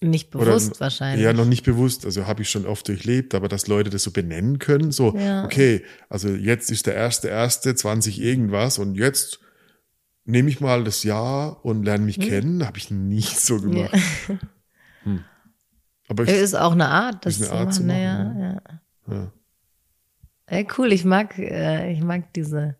Nicht 0.00 0.34
Oder- 0.36 0.46
bewusst 0.46 0.80
wahrscheinlich. 0.80 1.24
Ja, 1.24 1.32
noch 1.32 1.44
nicht 1.44 1.64
bewusst, 1.64 2.04
also 2.04 2.26
habe 2.26 2.42
ich 2.42 2.50
schon 2.50 2.66
oft 2.66 2.86
durchlebt, 2.86 3.34
aber 3.34 3.48
dass 3.48 3.66
Leute 3.66 3.90
das 3.90 4.04
so 4.04 4.12
benennen 4.12 4.58
können, 4.60 4.92
so, 4.92 5.14
Ja. 5.16 5.44
okay, 5.44 5.84
also 6.08 6.28
jetzt 6.28 6.70
ist 6.70 6.86
der 6.86 6.94
erste, 6.94 7.28
erste, 7.28 7.74
20 7.74 8.20
irgendwas 8.20 8.78
und 8.78 8.94
jetzt 8.94 9.40
nehme 10.24 10.50
ich 10.50 10.60
mal 10.60 10.84
das 10.84 11.02
Jahr 11.04 11.64
und 11.64 11.82
lerne 11.84 12.04
mich 12.04 12.20
kennen, 12.20 12.64
habe 12.64 12.78
ich 12.78 12.90
nie 12.90 13.22
so 13.22 13.56
Hm. 13.60 13.72
Ja. 13.76 13.88
gemacht. 13.88 14.02
Aber 16.08 16.24
ich, 16.24 16.30
Ist 16.30 16.54
auch 16.54 16.72
eine 16.72 16.88
Art, 16.88 17.24
das 17.26 17.34
Ist 17.40 17.42
eine 17.42 17.48
zu 17.50 17.54
Art 17.66 17.74
zu 17.74 17.82
machen. 17.84 17.98
machen, 18.02 18.40
ja, 18.40 18.62
ja. 19.08 19.14
ja. 19.14 19.32
Ey, 20.46 20.66
cool, 20.78 20.92
ich 20.92 21.04
mag, 21.04 21.38
äh, 21.38 21.92
ich 21.92 22.00
mag 22.02 22.32
diese, 22.32 22.76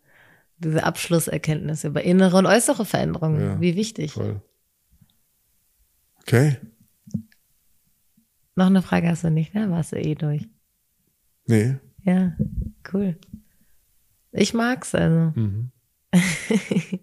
diese 0.58 0.82
Abschlusserkenntnis 0.84 1.84
über 1.84 2.02
innere 2.02 2.36
und 2.38 2.46
äußere 2.46 2.84
Veränderungen. 2.86 3.40
Ja, 3.40 3.60
Wie 3.60 3.76
wichtig. 3.76 4.12
voll. 4.12 4.40
Okay, 6.22 6.56
Noch 8.56 8.66
eine 8.66 8.82
Frage 8.82 9.08
hast 9.08 9.24
du 9.24 9.30
nicht, 9.30 9.54
ne? 9.54 9.70
Warst 9.70 9.92
du 9.92 9.96
eh 9.96 10.14
durch. 10.14 10.46
nee, 11.46 11.76
Ja, 12.02 12.36
cool. 12.92 13.16
Ich 14.32 14.52
mag's 14.54 14.94
also. 14.94 15.32
mhm. 15.38 15.70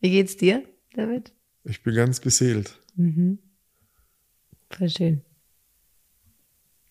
Wie 0.00 0.10
geht's 0.10 0.36
dir 0.36 0.62
damit? 0.94 1.32
ich 1.64 1.82
bin 1.82 1.94
ganz 1.94 2.20
beseelt. 2.20 2.78
Mhm. 2.96 3.38
Voll 4.70 4.88
schön. 4.88 5.22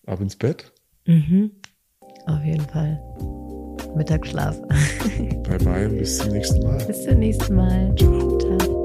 Ab 0.08 0.20
ins 0.20 0.36
Bett. 0.36 0.72
Mhm. 1.06 1.50
Auf 2.26 2.42
jeden 2.42 2.66
Fall. 2.66 2.98
Mittagsschlaf. 3.94 4.58
Bye 5.48 5.58
bye, 5.58 5.88
bis 5.88 6.18
zum 6.18 6.32
nächsten 6.32 6.62
Mal. 6.62 6.84
Bis 6.86 7.04
zum 7.04 7.18
nächsten 7.18 7.54
Mal. 7.54 7.94
Ciao. 7.96 8.77